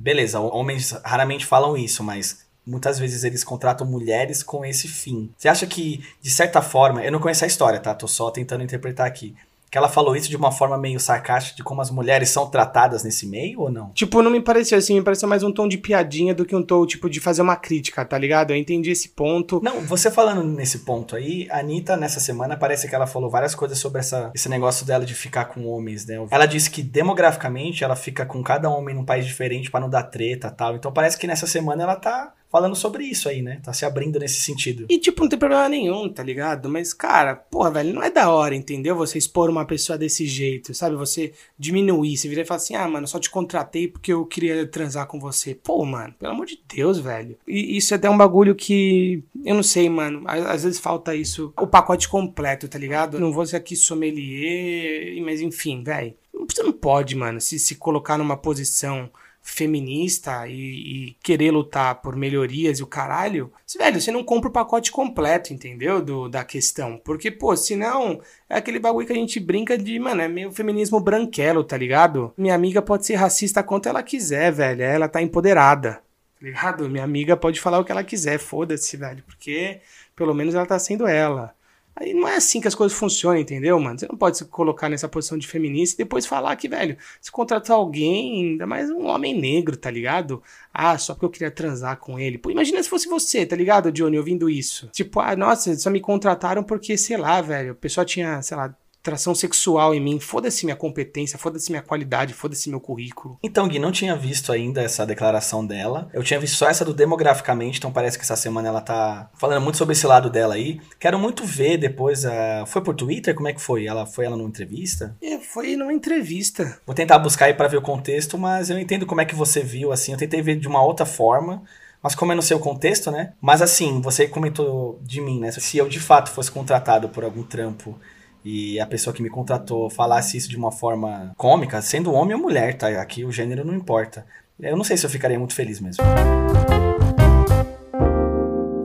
Beleza, 0.03 0.37
homens 0.37 0.91
raramente 1.05 1.45
falam 1.45 1.77
isso, 1.77 2.03
mas 2.03 2.45
muitas 2.67 2.99
vezes 2.99 3.23
eles 3.23 3.41
contratam 3.41 3.87
mulheres 3.87 4.43
com 4.43 4.65
esse 4.65 4.85
fim. 4.85 5.31
Você 5.37 5.47
acha 5.47 5.65
que, 5.65 6.03
de 6.21 6.29
certa 6.29 6.61
forma, 6.61 7.01
eu 7.01 7.09
não 7.09 7.21
conheço 7.21 7.45
a 7.45 7.47
história, 7.47 7.79
tá? 7.79 7.95
Tô 7.95 8.05
só 8.05 8.29
tentando 8.29 8.65
interpretar 8.65 9.07
aqui 9.07 9.33
que 9.73 9.77
ela 9.79 9.89
falou 9.89 10.15
isso 10.15 10.29
de 10.29 10.37
uma 10.37 10.51
forma 10.51 10.77
meio 10.77 10.99
sarcástica 10.99 11.57
de 11.57 11.63
como 11.63 11.81
as 11.81 11.89
mulheres 11.89 12.29
são 12.29 12.47
tratadas 12.47 13.03
nesse 13.03 13.25
meio 13.25 13.59
ou 13.61 13.71
não? 13.71 13.89
Tipo, 13.89 14.21
não 14.21 14.29
me 14.29 14.39
pareceu 14.39 14.77
assim, 14.77 14.93
me 14.93 15.01
pareceu 15.01 15.27
mais 15.27 15.41
um 15.41 15.51
tom 15.51 15.67
de 15.67 15.79
piadinha 15.79 16.31
do 16.31 16.45
que 16.45 16.55
um 16.55 16.61
tom, 16.61 16.85
tipo, 16.85 17.09
de 17.09 17.19
fazer 17.19 17.41
uma 17.41 17.55
crítica, 17.55 18.05
tá 18.05 18.15
ligado? 18.15 18.51
Eu 18.51 18.55
entendi 18.55 18.91
esse 18.91 19.09
ponto. 19.09 19.59
Não, 19.63 19.81
você 19.81 20.11
falando 20.11 20.43
nesse 20.43 20.79
ponto 20.79 21.15
aí, 21.15 21.47
a 21.49 21.57
Anitta, 21.57 21.97
nessa 21.97 22.19
semana, 22.19 22.55
parece 22.55 22.87
que 22.87 22.93
ela 22.93 23.07
falou 23.07 23.31
várias 23.31 23.55
coisas 23.55 23.79
sobre 23.79 23.99
essa, 23.99 24.31
esse 24.35 24.47
negócio 24.47 24.85
dela 24.85 25.07
de 25.07 25.15
ficar 25.15 25.45
com 25.45 25.65
homens, 25.65 26.05
né? 26.05 26.23
Ela 26.29 26.45
disse 26.45 26.69
que 26.69 26.83
demograficamente 26.83 27.83
ela 27.83 27.95
fica 27.95 28.27
com 28.27 28.43
cada 28.43 28.69
homem 28.69 28.93
num 28.93 29.03
país 29.03 29.25
diferente 29.25 29.71
para 29.71 29.79
não 29.79 29.89
dar 29.89 30.03
treta 30.03 30.51
tal. 30.51 30.75
Então 30.75 30.93
parece 30.93 31.17
que 31.17 31.25
nessa 31.25 31.47
semana 31.47 31.81
ela 31.81 31.95
tá 31.95 32.31
falando 32.53 32.75
sobre 32.75 33.05
isso 33.05 33.27
aí, 33.27 33.41
né? 33.41 33.59
Tá 33.63 33.73
se 33.73 33.83
abrindo 33.83 34.19
nesse 34.19 34.39
sentido. 34.39 34.85
E, 34.87 34.99
tipo, 34.99 35.23
não 35.23 35.27
tem 35.27 35.39
problema 35.39 35.67
nenhum, 35.67 36.07
tá 36.07 36.21
ligado? 36.21 36.69
Mas, 36.69 36.93
cara, 36.93 37.35
porra, 37.35 37.71
velho, 37.71 37.91
não 37.95 38.03
é 38.03 38.11
da 38.11 38.29
hora, 38.29 38.53
entendeu? 38.53 38.95
Você 38.95 39.17
expor 39.17 39.49
uma 39.49 39.65
pessoa 39.65 39.97
desse 39.97 40.27
jeito, 40.27 40.71
sabe? 40.71 40.95
Você 40.95 41.33
diminuir, 41.57 42.15
você 42.15 42.29
virar 42.29 42.43
e 42.43 42.45
falar 42.45 42.57
assim, 42.57 42.75
ah, 42.75 42.87
mano, 42.87 43.07
só 43.07 43.17
te 43.17 43.31
contratei 43.31 43.87
porque 43.87 44.13
eu 44.13 44.23
queria 44.23 44.67
transar 44.67 45.07
com 45.07 45.19
você. 45.19 45.55
Pô, 45.55 45.83
mano, 45.83 46.13
pelo 46.13 46.31
amor 46.31 46.45
de 46.45 46.61
Deus, 46.71 46.99
velho. 46.99 47.35
E 47.47 47.75
isso 47.75 47.91
é 47.91 47.97
até 47.97 48.07
um 48.07 48.15
bagulho 48.15 48.53
que, 48.53 49.23
eu 49.43 49.55
não 49.55 49.63
sei, 49.63 49.89
mano, 49.89 50.21
às, 50.27 50.45
às 50.45 50.63
vezes 50.63 50.79
falta 50.79 51.15
isso, 51.15 51.51
o 51.59 51.65
pacote 51.65 52.07
completo, 52.07 52.67
tá 52.67 52.77
ligado? 52.77 53.19
não 53.19 53.33
vou 53.33 53.47
ser 53.47 53.55
aqui 53.55 53.75
sommelier, 53.75 55.19
mas 55.23 55.41
enfim, 55.41 55.83
velho. 55.83 56.13
Você 56.47 56.61
não 56.61 56.71
pode, 56.71 57.15
mano, 57.15 57.41
se, 57.41 57.57
se 57.57 57.73
colocar 57.73 58.15
numa 58.15 58.37
posição 58.37 59.09
feminista 59.45 60.47
e, 60.47 60.53
e, 60.53 61.17
querer 61.21 61.51
lutar 61.51 62.01
por 62.01 62.15
melhorias 62.15 62.79
e 62.79 62.83
o 62.83 62.87
caralho, 62.87 63.51
velho, 63.77 63.99
você 63.99 64.09
não 64.09 64.23
compra 64.23 64.49
o 64.49 64.53
pacote 64.53 64.89
completo, 64.89 65.53
entendeu? 65.53 66.01
Do, 66.01 66.29
da 66.29 66.45
questão. 66.45 66.97
Porque, 67.03 67.29
pô, 67.29 67.55
senão 67.57 68.21
é 68.49 68.57
aquele 68.57 68.79
bagulho 68.79 69.05
que 69.05 69.11
a 69.11 69.17
gente 69.17 69.41
brinca 69.41 69.77
de, 69.77 69.99
mano, 69.99 70.21
é 70.21 70.29
meio 70.29 70.51
feminismo 70.51 70.97
branquelo, 70.99 71.61
tá 71.61 71.75
ligado? 71.75 72.33
Minha 72.37 72.55
amiga 72.55 72.81
pode 72.81 73.05
ser 73.05 73.15
racista 73.15 73.61
quanto 73.61 73.89
ela 73.89 74.01
quiser, 74.01 74.49
velho. 74.49 74.81
Ela 74.81 75.09
tá 75.09 75.21
empoderada. 75.21 76.01
Tá 76.39 76.45
ligado? 76.47 76.89
Minha 76.89 77.03
amiga 77.03 77.35
pode 77.35 77.59
falar 77.59 77.79
o 77.79 77.83
que 77.83 77.91
ela 77.91 78.03
quiser, 78.03 78.39
foda-se, 78.39 78.95
velho. 78.95 79.23
Porque 79.27 79.81
pelo 80.15 80.33
menos 80.33 80.55
ela 80.55 80.65
tá 80.65 80.79
sendo 80.79 81.05
ela. 81.05 81.53
Aí 81.95 82.13
não 82.13 82.27
é 82.27 82.37
assim 82.37 82.59
que 82.59 82.67
as 82.67 82.73
coisas 82.73 82.97
funcionam, 82.97 83.39
entendeu, 83.39 83.79
mano? 83.79 83.99
Você 83.99 84.07
não 84.07 84.17
pode 84.17 84.37
se 84.37 84.45
colocar 84.45 84.89
nessa 84.89 85.07
posição 85.07 85.37
de 85.37 85.47
feminista 85.47 86.01
e 86.01 86.03
depois 86.03 86.25
falar 86.25 86.55
que, 86.55 86.67
velho, 86.67 86.97
se 87.21 87.31
contratar 87.31 87.77
alguém, 87.77 88.51
ainda 88.51 88.65
mais 88.65 88.89
um 88.89 89.05
homem 89.05 89.39
negro, 89.39 89.77
tá 89.77 89.91
ligado? 89.91 90.41
Ah, 90.73 90.97
só 90.97 91.13
porque 91.13 91.25
eu 91.25 91.29
queria 91.29 91.51
transar 91.51 91.97
com 91.97 92.17
ele. 92.17 92.39
Pô, 92.39 92.49
imagina 92.49 92.81
se 92.81 92.89
fosse 92.89 93.07
você, 93.07 93.45
tá 93.45 93.55
ligado, 93.55 93.91
Johnny, 93.91 94.17
ouvindo 94.17 94.49
isso. 94.49 94.89
Tipo, 94.91 95.19
ah, 95.19 95.35
nossa, 95.35 95.75
só 95.77 95.89
me 95.91 96.01
contrataram 96.01 96.63
porque, 96.63 96.97
sei 96.97 97.17
lá, 97.17 97.41
velho, 97.41 97.73
o 97.73 97.75
pessoal 97.75 98.05
tinha, 98.05 98.41
sei 98.41 98.57
lá, 98.57 98.75
tração 99.03 99.35
sexual 99.35 99.93
em 99.93 99.99
mim. 99.99 100.19
Foda-se 100.19 100.65
minha 100.65 100.75
competência, 100.75 101.37
foda-se 101.37 101.69
minha 101.69 101.83
qualidade, 101.83 102.33
foda-se 102.33 102.69
meu 102.69 102.79
currículo. 102.79 103.37
Então, 103.43 103.67
Gui, 103.67 103.77
não 103.77 103.91
tinha 103.91 104.15
visto 104.15 104.51
ainda 104.51 104.81
essa 104.81 105.05
declaração 105.05 105.65
dela. 105.65 106.09
Eu 106.13 106.23
tinha 106.23 106.39
visto 106.39 106.55
só 106.55 106.69
essa 106.69 106.85
do 106.85 106.93
demograficamente, 106.93 107.77
então 107.77 107.91
parece 107.91 108.17
que 108.17 108.23
essa 108.23 108.37
semana 108.37 108.69
ela 108.69 108.81
tá 108.81 109.29
falando 109.35 109.61
muito 109.61 109.77
sobre 109.77 109.91
esse 109.91 110.07
lado 110.07 110.29
dela 110.29 110.55
aí. 110.55 110.79
Quero 110.97 111.19
muito 111.19 111.43
ver 111.45 111.77
depois. 111.77 112.23
Uh... 112.23 112.65
Foi 112.65 112.81
por 112.81 112.95
Twitter? 112.95 113.35
Como 113.35 113.49
é 113.49 113.53
que 113.53 113.61
foi? 113.61 113.85
Ela 113.85 114.05
foi 114.05 114.25
ela 114.25 114.37
numa 114.37 114.47
entrevista? 114.47 115.15
É, 115.21 115.37
foi 115.37 115.75
numa 115.75 115.91
entrevista. 115.91 116.79
Vou 116.85 116.95
tentar 116.95 117.19
buscar 117.19 117.45
aí 117.45 117.53
para 117.53 117.67
ver 117.67 117.77
o 117.77 117.81
contexto, 117.81 118.37
mas 118.37 118.69
eu 118.69 118.79
entendo 118.79 119.05
como 119.05 119.19
é 119.19 119.25
que 119.25 119.35
você 119.35 119.61
viu, 119.61 119.91
assim. 119.91 120.13
Eu 120.13 120.17
tentei 120.17 120.41
ver 120.41 120.55
de 120.55 120.67
uma 120.67 120.81
outra 120.81 121.05
forma 121.05 121.61
mas 122.03 122.13
como 122.13 122.33
é 122.33 122.35
no 122.35 122.41
seu 122.41 122.59
contexto, 122.59 123.09
né? 123.09 123.31
Mas 123.39 123.61
assim, 123.61 124.01
você 124.01 124.27
comentou 124.27 124.99
de 125.01 125.21
mim, 125.21 125.39
né? 125.39 125.49
Se 125.51 125.77
eu 125.77 125.87
de 125.87 126.01
fato 126.01 126.29
fosse 126.29 126.51
contratado 126.51 127.07
por 127.07 127.23
algum 127.23 127.43
trampo 127.43 127.97
e 128.43 128.79
a 128.79 128.85
pessoa 128.85 129.13
que 129.13 129.21
me 129.21 129.29
contratou 129.29 129.89
falasse 129.89 130.37
isso 130.37 130.49
de 130.49 130.57
uma 130.57 130.71
forma 130.71 131.33
cômica, 131.37 131.81
sendo 131.81 132.11
homem 132.11 132.35
ou 132.35 132.41
mulher, 132.41 132.77
tá? 132.77 132.87
Aqui 133.01 133.23
o 133.23 133.31
gênero 133.31 133.65
não 133.65 133.73
importa. 133.73 134.25
Eu 134.59 134.77
não 134.77 134.83
sei 134.83 134.97
se 134.97 135.05
eu 135.05 135.09
ficaria 135.09 135.37
muito 135.37 135.55
feliz 135.55 135.79
mesmo. 135.79 136.03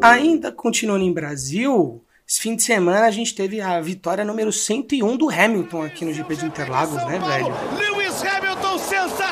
Ainda 0.00 0.52
continuando 0.52 1.04
em 1.04 1.12
Brasil, 1.12 2.02
esse 2.26 2.40
fim 2.40 2.54
de 2.54 2.62
semana 2.62 3.06
a 3.06 3.10
gente 3.10 3.34
teve 3.34 3.60
a 3.60 3.80
vitória 3.80 4.24
número 4.24 4.52
101 4.52 5.16
do 5.16 5.28
Hamilton 5.28 5.82
aqui 5.82 6.04
no 6.04 6.12
GP 6.12 6.36
de 6.36 6.46
Interlagos, 6.46 7.04
né, 7.06 7.18
velho? 7.18 7.54
Lewis 7.76 8.22
Hamilton 8.22 8.78
sensacional! 8.78 9.27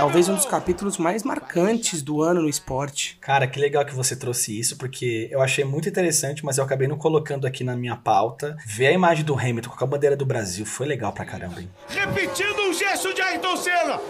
Talvez 0.00 0.30
um 0.30 0.34
dos 0.34 0.46
capítulos 0.46 0.96
mais 0.96 1.22
marcantes 1.22 2.00
do 2.00 2.22
ano 2.22 2.40
no 2.40 2.48
esporte. 2.48 3.18
Cara, 3.20 3.46
que 3.46 3.60
legal 3.60 3.84
que 3.84 3.94
você 3.94 4.16
trouxe 4.16 4.58
isso, 4.58 4.78
porque 4.78 5.28
eu 5.30 5.42
achei 5.42 5.62
muito 5.62 5.90
interessante, 5.90 6.42
mas 6.42 6.56
eu 6.56 6.64
acabei 6.64 6.88
não 6.88 6.96
colocando 6.96 7.46
aqui 7.46 7.62
na 7.62 7.76
minha 7.76 7.94
pauta. 7.94 8.56
Ver 8.64 8.86
a 8.86 8.92
imagem 8.92 9.26
do 9.26 9.38
Hamilton 9.38 9.68
com 9.68 9.84
a 9.84 9.86
bandeira 9.86 10.16
do 10.16 10.24
Brasil 10.24 10.64
foi 10.64 10.86
legal 10.86 11.12
pra 11.12 11.26
caramba, 11.26 11.60
hein? 11.60 11.68
Repetindo 11.86 12.70
o 12.70 12.72
gesto 12.72 13.12
de 13.12 13.20
Ayrton 13.20 13.56
Senna! 13.58 14.00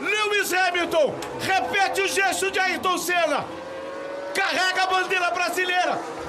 Lewis 0.00 0.52
Hamilton 0.52 1.12
repete 1.40 2.02
o 2.02 2.06
gesto 2.06 2.48
de 2.48 2.60
Ayrton 2.60 2.96
Senna! 2.98 3.44
Carrega 4.32 4.84
a 4.84 4.86
bandeira 4.86 5.28
brasileira! 5.32 6.21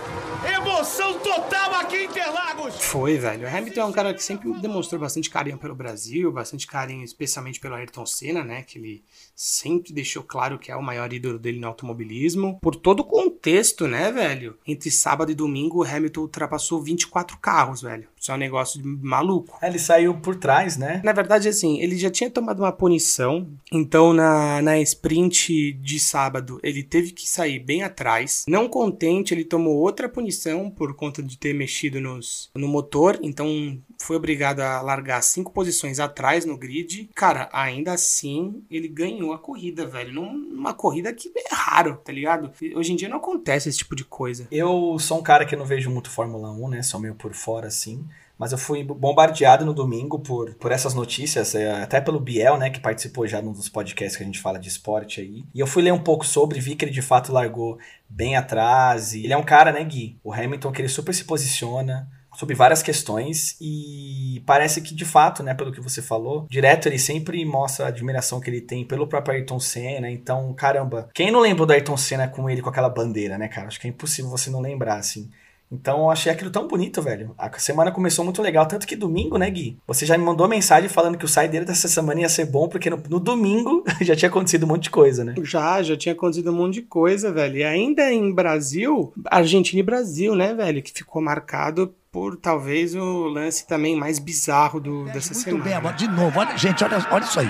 Emoção 0.46 1.20
total 1.20 1.76
aqui 1.76 1.98
em 1.98 2.06
Interlagos! 2.06 2.76
Foi, 2.84 3.18
velho. 3.18 3.48
Hamilton 3.48 3.82
é 3.82 3.86
um 3.86 3.92
cara 3.92 4.14
que 4.14 4.22
sempre 4.22 4.52
demonstrou 4.60 5.00
bastante 5.00 5.30
carinho 5.30 5.58
pelo 5.58 5.74
Brasil, 5.74 6.32
bastante 6.32 6.68
carinho 6.68 7.04
especialmente 7.04 7.60
pelo 7.60 7.76
Ayrton 7.76 8.06
Senna, 8.06 8.44
né? 8.44 8.64
Que 8.64 8.78
ele 8.78 9.04
sempre 9.36 9.94
deixou 9.94 10.24
claro 10.24 10.60
que 10.60 10.72
é 10.72 10.76
o 10.76 10.84
maior 10.84 11.12
ídolo 11.12 11.40
dele 11.40 11.60
no 11.60 11.68
automobilismo. 11.68 12.60
Por 12.62 12.76
todo 12.76 13.02
o 13.02 13.06
contexto, 13.06 13.88
né, 13.88 14.12
velho? 14.12 14.58
Entre 14.66 14.92
sábado 14.92 15.32
e 15.32 15.36
domingo, 15.36 15.80
o 15.80 15.84
Hamilton 15.84 16.22
ultrapassou 16.22 16.82
24 16.82 17.38
carros, 17.38 17.82
velho. 17.82 18.08
Isso 18.20 18.32
é 18.32 18.36
um 18.36 18.38
negócio 18.38 18.82
de 18.82 18.88
maluco. 18.88 19.58
É, 19.62 19.68
ele 19.68 19.80
saiu 19.80 20.14
por 20.16 20.36
trás, 20.36 20.78
né? 20.78 21.02
Na 21.04 21.12
verdade, 21.12 21.50
assim, 21.50 21.82
ele 21.82 21.98
já 21.98 22.10
tinha 22.10 22.30
tomado 22.30 22.60
uma 22.60 22.72
punição. 22.72 23.48
Então, 23.72 24.14
na, 24.14 24.62
na 24.62 24.80
sprint 24.80 25.74
de 25.74 26.00
sábado, 26.00 26.60
ele 26.64 26.84
teve 26.84 27.12
que 27.12 27.28
sair 27.28 27.60
bem 27.60 27.84
atrás. 27.84 28.46
Não 28.48 28.70
contente, 28.70 29.34
ele 29.34 29.44
tomou 29.44 29.76
outra 29.76 30.08
punição 30.08 30.70
por 30.70 30.96
conta 30.96 31.22
de 31.22 31.38
ter 31.38 31.54
mexido 31.54 32.00
nos, 32.00 32.50
no 32.56 32.68
motor. 32.68 33.20
Então, 33.22 33.78
foi 34.04 34.18
obrigado 34.18 34.60
a 34.60 34.82
largar 34.82 35.22
cinco 35.24 35.52
posições 35.52 36.00
atrás 36.00 36.46
no 36.46 36.58
grid. 36.58 37.10
Cara, 37.16 37.50
ainda 37.54 37.94
assim, 37.94 38.64
ele 38.70 38.88
ganhou 38.88 39.34
a 39.34 39.40
corrida, 39.40 39.86
velho. 39.86 40.14
Numa 40.14 40.74
corrida 40.74 41.14
que 41.14 41.32
é 41.36 41.56
raro, 41.56 41.98
tá 42.04 42.12
ligado? 42.12 42.52
Hoje 42.76 42.92
em 42.92 42.96
dia 42.96 43.08
não 43.08 43.18
acontece 43.18 43.70
esse 43.70 43.78
tipo 43.78 43.96
de 43.96 44.04
coisa. 44.04 44.48
Eu 44.52 44.98
sou 45.00 45.20
um 45.20 45.24
cara 45.24 45.46
que 45.46 45.56
não 45.56 45.66
vejo 45.66 45.90
muito 45.90 46.10
Fórmula 46.10 46.52
1, 46.52 46.70
né? 46.70 46.84
Sou 46.84 47.00
meio 47.00 47.16
por 47.16 47.34
fora, 47.34 47.68
assim. 47.68 48.06
Mas 48.38 48.52
eu 48.52 48.58
fui 48.58 48.84
bombardeado 48.84 49.64
no 49.64 49.74
domingo 49.74 50.20
por, 50.20 50.54
por 50.56 50.72
essas 50.72 50.94
notícias, 50.94 51.56
é, 51.56 51.72
até 51.82 52.02
pelo 52.02 52.20
Biel, 52.20 52.58
né, 52.58 52.70
que 52.70 52.80
participou 52.80 53.28
já 53.28 53.42
num 53.42 53.54
dos 53.54 53.70
podcasts 53.70 54.18
que 54.18 54.24
a 54.24 54.26
gente 54.26 54.42
fala 54.42 54.60
de 54.60 54.68
esporte 54.68 55.22
aí. 55.22 55.46
E 55.54 55.60
eu 55.60 55.68
fui 55.68 55.84
ler 55.84 55.94
um 55.94 56.04
pouco 56.04 56.26
sobre, 56.26 56.60
vi 56.60 56.76
que 56.76 56.84
ele 56.84 56.92
de 56.92 57.02
fato 57.02 57.32
largou 57.32 57.78
bem 58.10 58.36
atrás. 58.36 59.14
E 59.14 59.24
ele 59.24 59.34
é 59.34 59.38
um 59.38 59.44
cara, 59.44 59.72
né, 59.72 59.84
Gui? 59.84 60.18
O 60.24 60.34
Hamilton 60.34 60.72
que 60.72 60.82
ele 60.82 60.90
super 60.90 61.14
se 61.14 61.24
posiciona 61.24 62.10
sobre 62.44 62.56
várias 62.56 62.84
questões 62.84 63.56
e 63.62 64.44
parece 64.46 64.82
que 64.82 64.94
de 64.94 65.06
fato, 65.06 65.42
né, 65.42 65.54
pelo 65.54 65.72
que 65.72 65.80
você 65.80 66.02
falou, 66.02 66.46
direto 66.50 66.88
ele 66.88 67.00
sempre 67.00 67.44
mostra 67.46 67.86
a 67.86 67.88
admiração 67.88 68.42
que 68.42 68.50
ele 68.50 68.60
tem 68.60 68.86
pelo 68.86 69.08
próprio 69.08 69.36
Ayrton 69.36 69.60
Senna. 69.60 70.12
Então, 70.12 70.54
caramba, 70.54 71.10
quem 71.14 71.32
não 71.32 71.40
lembrou 71.40 71.66
do 71.66 71.72
Ayrton 71.72 71.96
Senna 71.96 72.28
com 72.28 72.50
ele 72.50 72.62
com 72.62 72.70
aquela 72.70 72.90
bandeira, 72.90 73.38
né, 73.38 73.48
cara? 73.48 73.68
Acho 73.68 73.80
que 73.80 73.88
é 73.88 73.90
impossível 73.90 74.30
você 74.30 74.50
não 74.50 74.60
lembrar 74.60 74.98
assim. 74.98 75.30
Então 75.74 76.00
eu 76.00 76.10
achei 76.12 76.32
aquilo 76.32 76.50
tão 76.50 76.68
bonito, 76.68 77.02
velho. 77.02 77.34
A 77.38 77.52
semana 77.60 77.92
começou 77.92 78.24
muito 78.24 78.42
legal. 78.42 78.66
Tanto 78.66 78.88
que 78.88 78.96
domingo, 78.96 79.38
né, 79.38 79.50
Gui? 79.50 79.78
Você 79.88 80.06
já 80.06 80.18
me 80.18 80.24
mandou 80.24 80.48
mensagem 80.48 80.90
falando 80.90 81.18
que 81.18 81.26
o 81.26 81.28
saideiro 81.28 81.66
dessa 81.66 81.88
semana 81.88 82.22
ia 82.22 82.30
ser 82.30 82.46
bom, 82.46 82.68
porque 82.68 82.90
no, 82.90 83.02
no, 83.10 83.20
domingo 83.20 83.84
já 84.02 84.16
tinha 84.16 84.30
acontecido 84.30 84.64
um 84.64 84.68
monte 84.68 84.84
de 84.84 84.90
coisa, 84.90 85.24
né? 85.24 85.34
Já, 85.44 85.82
já 85.82 85.98
tinha 85.98 86.14
acontecido 86.14 86.52
um 86.52 86.56
monte 86.56 86.76
de 86.76 86.82
coisa, 86.84 87.32
velho. 87.32 87.58
E 87.58 87.64
ainda 87.64 88.12
em 88.12 88.32
Brasil, 88.32 89.14
Argentina 89.26 89.80
e 89.80 89.84
Brasil, 89.84 90.36
né, 90.36 90.54
velho? 90.54 90.82
Que 90.82 90.92
ficou 90.92 91.22
marcado 91.22 91.94
por 92.12 92.38
talvez 92.38 92.94
o 92.94 93.28
lance 93.28 93.68
também 93.68 93.96
mais 93.96 94.20
bizarro 94.20 94.80
do, 94.80 95.06
dessa 95.06 95.34
muito 95.34 95.44
semana. 95.44 95.82
Muito 95.82 95.98
bem, 95.98 96.08
de 96.08 96.08
novo. 96.08 96.40
Olha, 96.40 96.56
gente, 96.56 96.84
olha, 96.84 97.06
olha 97.10 97.24
isso 97.24 97.40
aí. 97.40 97.50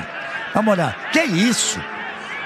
Vamos 0.53 0.72
olhar. 0.72 1.12
Que 1.12 1.22
isso? 1.24 1.80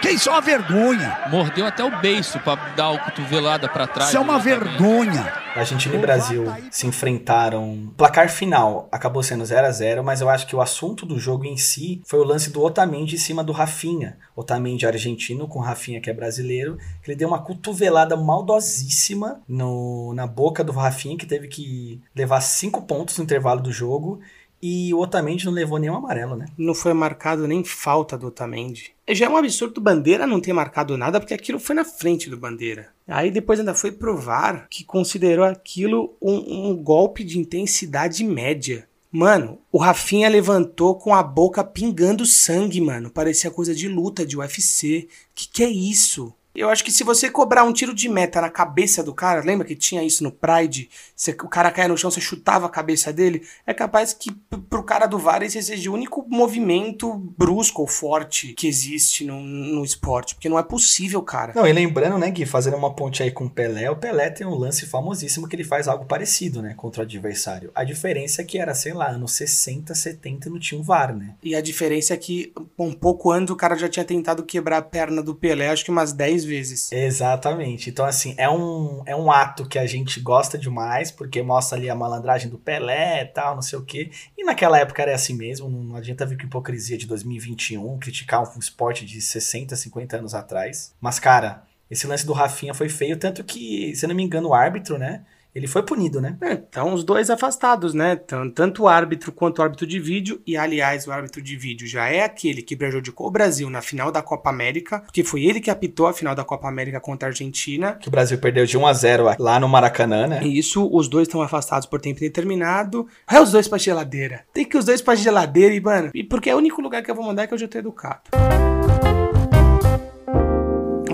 Que 0.01 0.09
isso 0.09 0.29
é 0.29 0.31
uma 0.31 0.41
vergonha. 0.41 1.17
Mordeu 1.29 1.65
até 1.65 1.83
o 1.83 1.99
beiço 1.99 2.39
para 2.39 2.55
dar 2.75 2.91
o 2.91 2.99
cotovelada 2.99 3.67
para 3.67 3.87
trás. 3.87 4.09
Isso 4.09 4.17
é 4.17 4.19
uma 4.19 4.37
vergonha. 4.39 5.33
A 5.55 5.61
Argentina 5.61 5.95
e 5.95 5.97
Brasil 5.97 6.45
se 6.69 6.85
enfrentaram. 6.85 7.91
Placar 7.97 8.29
final 8.29 8.87
acabou 8.91 9.23
sendo 9.23 9.43
0 9.43 9.65
a 9.65 9.71
0 9.71 10.03
mas 10.03 10.21
eu 10.21 10.29
acho 10.29 10.45
que 10.45 10.55
o 10.55 10.61
assunto 10.61 11.03
do 11.03 11.19
jogo 11.19 11.45
em 11.45 11.57
si 11.57 12.01
foi 12.05 12.19
o 12.19 12.23
lance 12.23 12.51
do 12.51 12.61
Otamendi 12.61 13.15
em 13.15 13.17
cima 13.17 13.43
do 13.43 13.51
Rafinha. 13.51 14.17
Otamendi 14.35 14.85
argentino 14.85 15.47
com 15.47 15.59
Rafinha 15.59 15.99
que 15.99 16.11
é 16.11 16.13
brasileiro, 16.13 16.77
que 17.01 17.09
ele 17.09 17.17
deu 17.17 17.27
uma 17.27 17.41
cotovelada 17.41 18.15
maldosíssima 18.15 19.41
no, 19.47 20.13
na 20.13 20.27
boca 20.27 20.63
do 20.63 20.71
Rafinha, 20.71 21.17
que 21.17 21.25
teve 21.25 21.47
que 21.47 21.99
levar 22.15 22.41
cinco 22.41 22.83
pontos 22.83 23.17
no 23.17 23.23
intervalo 23.23 23.59
do 23.59 23.71
jogo. 23.71 24.19
E 24.61 24.93
o 24.93 24.99
Otamendi 24.99 25.45
não 25.45 25.53
levou 25.53 25.77
nenhum 25.77 25.95
amarelo, 25.95 26.35
né? 26.35 26.47
Não 26.57 26.73
foi 26.73 26.93
marcado 26.93 27.47
nem 27.47 27.63
falta 27.63 28.17
do 28.17 28.27
Otamendi. 28.27 28.93
Já 29.09 29.25
é 29.25 29.29
um 29.29 29.37
absurdo 29.37 29.79
Bandeira 29.79 30.27
não 30.27 30.41
ter 30.41 30.51
marcado 30.51 30.97
nada, 30.97 31.19
porque 31.19 31.33
aquilo 31.33 31.59
foi 31.59 31.75
na 31.75 31.85
frente 31.85 32.29
do 32.29 32.37
Bandeira. 32.37 32.89
Aí 33.07 33.31
depois 33.31 33.59
ainda 33.59 33.73
foi 33.73 33.91
provar 33.91 34.67
que 34.69 34.83
considerou 34.83 35.45
aquilo 35.45 36.15
um, 36.21 36.69
um 36.69 36.75
golpe 36.75 37.23
de 37.23 37.39
intensidade 37.39 38.23
média. 38.23 38.87
Mano, 39.09 39.59
o 39.71 39.77
Rafinha 39.77 40.27
levantou 40.27 40.95
com 40.95 41.15
a 41.15 41.23
boca 41.23 41.63
pingando 41.63 42.25
sangue, 42.25 42.81
mano. 42.81 43.09
Parecia 43.09 43.49
coisa 43.49 43.73
de 43.73 43.87
luta, 43.87 44.25
de 44.25 44.37
UFC. 44.37 45.07
Que 45.33 45.47
que 45.47 45.63
é 45.63 45.69
isso? 45.69 46.33
Eu 46.57 46.71
acho 46.71 46.83
que 46.83 46.91
se 46.91 47.03
você 47.03 47.29
cobrar 47.29 47.63
um 47.63 47.71
tiro 47.71 47.93
de 47.93 48.09
meta 48.09 48.41
na 48.41 48.49
cabeça 48.49 49.03
do 49.03 49.13
cara, 49.13 49.43
lembra 49.45 49.67
que 49.67 49.75
tinha 49.75 50.01
isso 50.01 50.23
no 50.23 50.31
Pride? 50.31 50.89
Você, 51.15 51.29
o 51.29 51.47
cara 51.47 51.69
caia 51.69 51.87
no 51.87 51.95
chão, 51.95 52.09
você 52.09 52.19
chutava 52.19 52.65
a 52.65 52.69
cabeça 52.69 53.13
dele. 53.13 53.43
É 53.63 53.75
capaz 53.75 54.11
que 54.11 54.31
pro 54.67 54.81
cara 54.81 55.05
do 55.05 55.19
VAR 55.19 55.43
esse 55.43 55.61
seja 55.61 55.91
o 55.91 55.93
único 55.93 56.25
movimento 56.27 57.13
brusco 57.13 57.83
ou 57.83 57.87
forte 57.87 58.53
que 58.53 58.67
existe 58.67 59.23
no, 59.23 59.39
no 59.39 59.85
esporte. 59.85 60.33
Porque 60.33 60.49
não 60.49 60.57
é 60.57 60.63
possível, 60.63 61.21
cara. 61.21 61.53
Não, 61.53 61.67
e 61.67 61.71
lembrando, 61.71 62.17
né, 62.17 62.31
Gui, 62.31 62.47
fazendo 62.47 62.75
uma 62.75 62.91
ponte 62.91 63.21
aí 63.21 63.29
com 63.29 63.45
o 63.45 63.49
Pelé, 63.49 63.87
o 63.91 63.95
Pelé 63.95 64.31
tem 64.31 64.47
um 64.47 64.55
lance 64.55 64.87
famosíssimo 64.87 65.47
que 65.47 65.55
ele 65.55 65.63
faz 65.63 65.87
algo 65.87 66.05
parecido, 66.05 66.63
né, 66.63 66.73
contra 66.75 67.01
o 67.01 67.05
adversário. 67.05 67.69
A 67.75 67.83
diferença 67.83 68.41
é 68.41 68.45
que 68.45 68.57
era, 68.57 68.73
sei 68.73 68.93
lá, 68.93 69.09
anos 69.09 69.33
60, 69.33 69.93
70 69.93 70.49
não 70.49 70.57
tinha 70.57 70.81
um 70.81 70.83
VAR, 70.83 71.15
né? 71.15 71.35
E 71.43 71.55
a 71.55 71.61
diferença 71.61 72.15
é 72.15 72.17
que 72.17 72.51
um 72.79 72.93
pouco 72.93 73.31
antes 73.31 73.53
o 73.53 73.55
cara 73.55 73.75
já 73.75 73.87
tinha 73.87 74.03
tentado 74.03 74.41
quebrar 74.41 74.77
a 74.77 74.81
perna 74.81 75.21
do 75.21 75.35
Pelé, 75.35 75.69
acho 75.69 75.85
que 75.85 75.91
umas 75.91 76.11
10 76.11 76.46
vezes. 76.47 76.91
Exatamente. 76.91 77.89
Então, 77.89 78.05
assim, 78.05 78.33
é 78.37 78.49
um, 78.49 79.03
é 79.05 79.15
um 79.15 79.29
ato 79.29 79.67
que 79.67 79.77
a 79.77 79.85
gente 79.85 80.19
gosta 80.19 80.57
demais, 80.57 81.11
porque 81.11 81.41
mostra 81.43 81.77
ali 81.77 81.89
a 81.89 81.95
malandragem 81.95 82.49
do 82.49 82.57
Pelé 82.57 83.21
e 83.21 83.25
tal, 83.25 83.53
não 83.53 83.61
sei 83.61 83.77
o 83.77 83.83
quê. 83.83 84.09
E 84.37 84.43
naquela 84.43 84.79
época 84.79 85.03
era 85.03 85.13
assim 85.13 85.35
mesmo, 85.35 85.69
não 85.69 85.95
adianta 85.95 86.25
vir 86.25 86.37
com 86.37 86.45
hipocrisia 86.45 86.97
de 86.97 87.05
2021, 87.05 87.99
criticar 87.99 88.41
um 88.41 88.59
esporte 88.59 89.05
de 89.05 89.21
60, 89.21 89.75
50 89.75 90.17
anos 90.17 90.33
atrás. 90.33 90.95
Mas, 90.99 91.19
cara, 91.19 91.63
esse 91.91 92.07
lance 92.07 92.25
do 92.25 92.33
Rafinha 92.33 92.73
foi 92.73 92.89
feio, 92.89 93.17
tanto 93.17 93.43
que, 93.43 93.95
se 93.95 94.07
não 94.07 94.15
me 94.15 94.23
engano, 94.23 94.49
o 94.49 94.53
árbitro, 94.53 94.97
né? 94.97 95.25
Ele 95.57 95.65
foi 95.65 95.81
punido, 95.81 96.21
né? 96.21 96.37
É, 96.39 96.53
então, 96.53 96.93
os 96.93 97.03
dois 97.03 97.31
afastados, 97.31 97.91
né? 97.91 98.15
Tanto 98.15 98.83
o 98.83 98.87
árbitro 98.87 99.31
quanto 99.31 99.57
o 99.57 99.63
árbitro 99.63 99.87
de 99.87 99.99
vídeo. 99.99 100.39
E, 100.45 100.55
aliás, 100.55 101.07
o 101.07 101.11
árbitro 101.11 101.41
de 101.41 101.55
vídeo 101.55 101.87
já 101.87 102.07
é 102.07 102.23
aquele 102.23 102.61
que 102.61 102.75
prejudicou 102.75 103.25
o 103.25 103.31
Brasil 103.31 103.67
na 103.67 103.81
final 103.81 104.11
da 104.11 104.21
Copa 104.21 104.51
América, 104.51 104.99
porque 104.99 105.23
foi 105.23 105.45
ele 105.45 105.59
que 105.59 105.71
apitou 105.71 106.05
a 106.05 106.13
final 106.13 106.35
da 106.35 106.43
Copa 106.43 106.67
América 106.67 106.99
contra 106.99 107.27
a 107.27 107.31
Argentina. 107.31 107.93
Que 107.93 108.07
o 108.07 108.11
Brasil 108.11 108.37
perdeu 108.37 108.67
de 108.67 108.77
1 108.77 108.85
a 108.85 108.93
0 108.93 109.23
lá 109.39 109.59
no 109.59 109.67
Maracanã, 109.67 110.27
né? 110.27 110.43
E 110.43 110.59
isso, 110.59 110.87
os 110.93 111.07
dois 111.07 111.27
estão 111.27 111.41
afastados 111.41 111.87
por 111.87 111.99
tempo 111.99 112.19
determinado. 112.19 113.07
É 113.27 113.41
os 113.41 113.51
dois 113.51 113.67
pra 113.67 113.79
geladeira. 113.79 114.45
Tem 114.53 114.63
que 114.63 114.77
os 114.77 114.85
dois 114.85 115.01
pra 115.01 115.15
geladeira 115.15 115.73
e, 115.73 115.81
mano, 115.81 116.11
e 116.13 116.23
porque 116.23 116.51
é 116.51 116.55
o 116.55 116.59
único 116.59 116.81
lugar 116.81 117.01
que 117.01 117.09
eu 117.09 117.15
vou 117.15 117.25
mandar 117.25 117.43
é 117.43 117.47
que 117.47 117.55
eu 117.55 117.57
já 117.57 117.67
tô 117.67 117.79
educado 117.79 118.66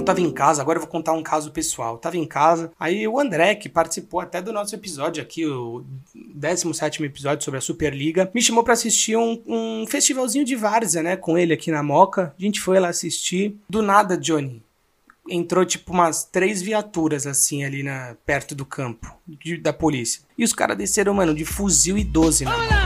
eu 0.03 0.05
tava 0.05 0.21
em 0.21 0.31
casa, 0.31 0.61
agora 0.61 0.77
eu 0.77 0.81
vou 0.81 0.89
contar 0.89 1.13
um 1.13 1.23
caso 1.23 1.51
pessoal. 1.51 1.93
Eu 1.93 1.99
tava 1.99 2.17
em 2.17 2.25
casa, 2.25 2.71
aí 2.79 3.07
o 3.07 3.19
André, 3.19 3.55
que 3.55 3.69
participou 3.69 4.19
até 4.19 4.41
do 4.41 4.51
nosso 4.51 4.75
episódio 4.75 5.23
aqui, 5.23 5.45
o 5.45 5.83
17 6.13 7.03
episódio 7.03 7.43
sobre 7.43 7.57
a 7.57 7.61
Superliga, 7.61 8.29
me 8.33 8.41
chamou 8.41 8.63
para 8.63 8.73
assistir 8.73 9.15
um, 9.15 9.41
um 9.47 9.85
festivalzinho 9.87 10.45
de 10.45 10.55
várzea, 10.55 11.01
né, 11.01 11.15
com 11.15 11.37
ele 11.37 11.53
aqui 11.53 11.71
na 11.71 11.81
Moca. 11.81 12.35
A 12.37 12.41
gente 12.41 12.59
foi 12.59 12.79
lá 12.79 12.89
assistir. 12.89 13.57
Do 13.69 13.81
nada, 13.81 14.17
Johnny, 14.17 14.61
entrou 15.29 15.65
tipo 15.65 15.93
umas 15.93 16.25
três 16.25 16.61
viaturas 16.61 17.25
assim 17.25 17.63
ali 17.63 17.81
na 17.81 18.15
perto 18.25 18.53
do 18.53 18.65
campo 18.65 19.15
de, 19.25 19.57
da 19.57 19.71
polícia. 19.71 20.21
E 20.37 20.43
os 20.43 20.53
caras 20.53 20.77
desceram, 20.77 21.13
mano, 21.13 21.33
de 21.33 21.45
fuzil 21.45 21.97
e 21.97 22.03
12 22.03 22.43
na 22.43 22.57
mão. 22.57 22.82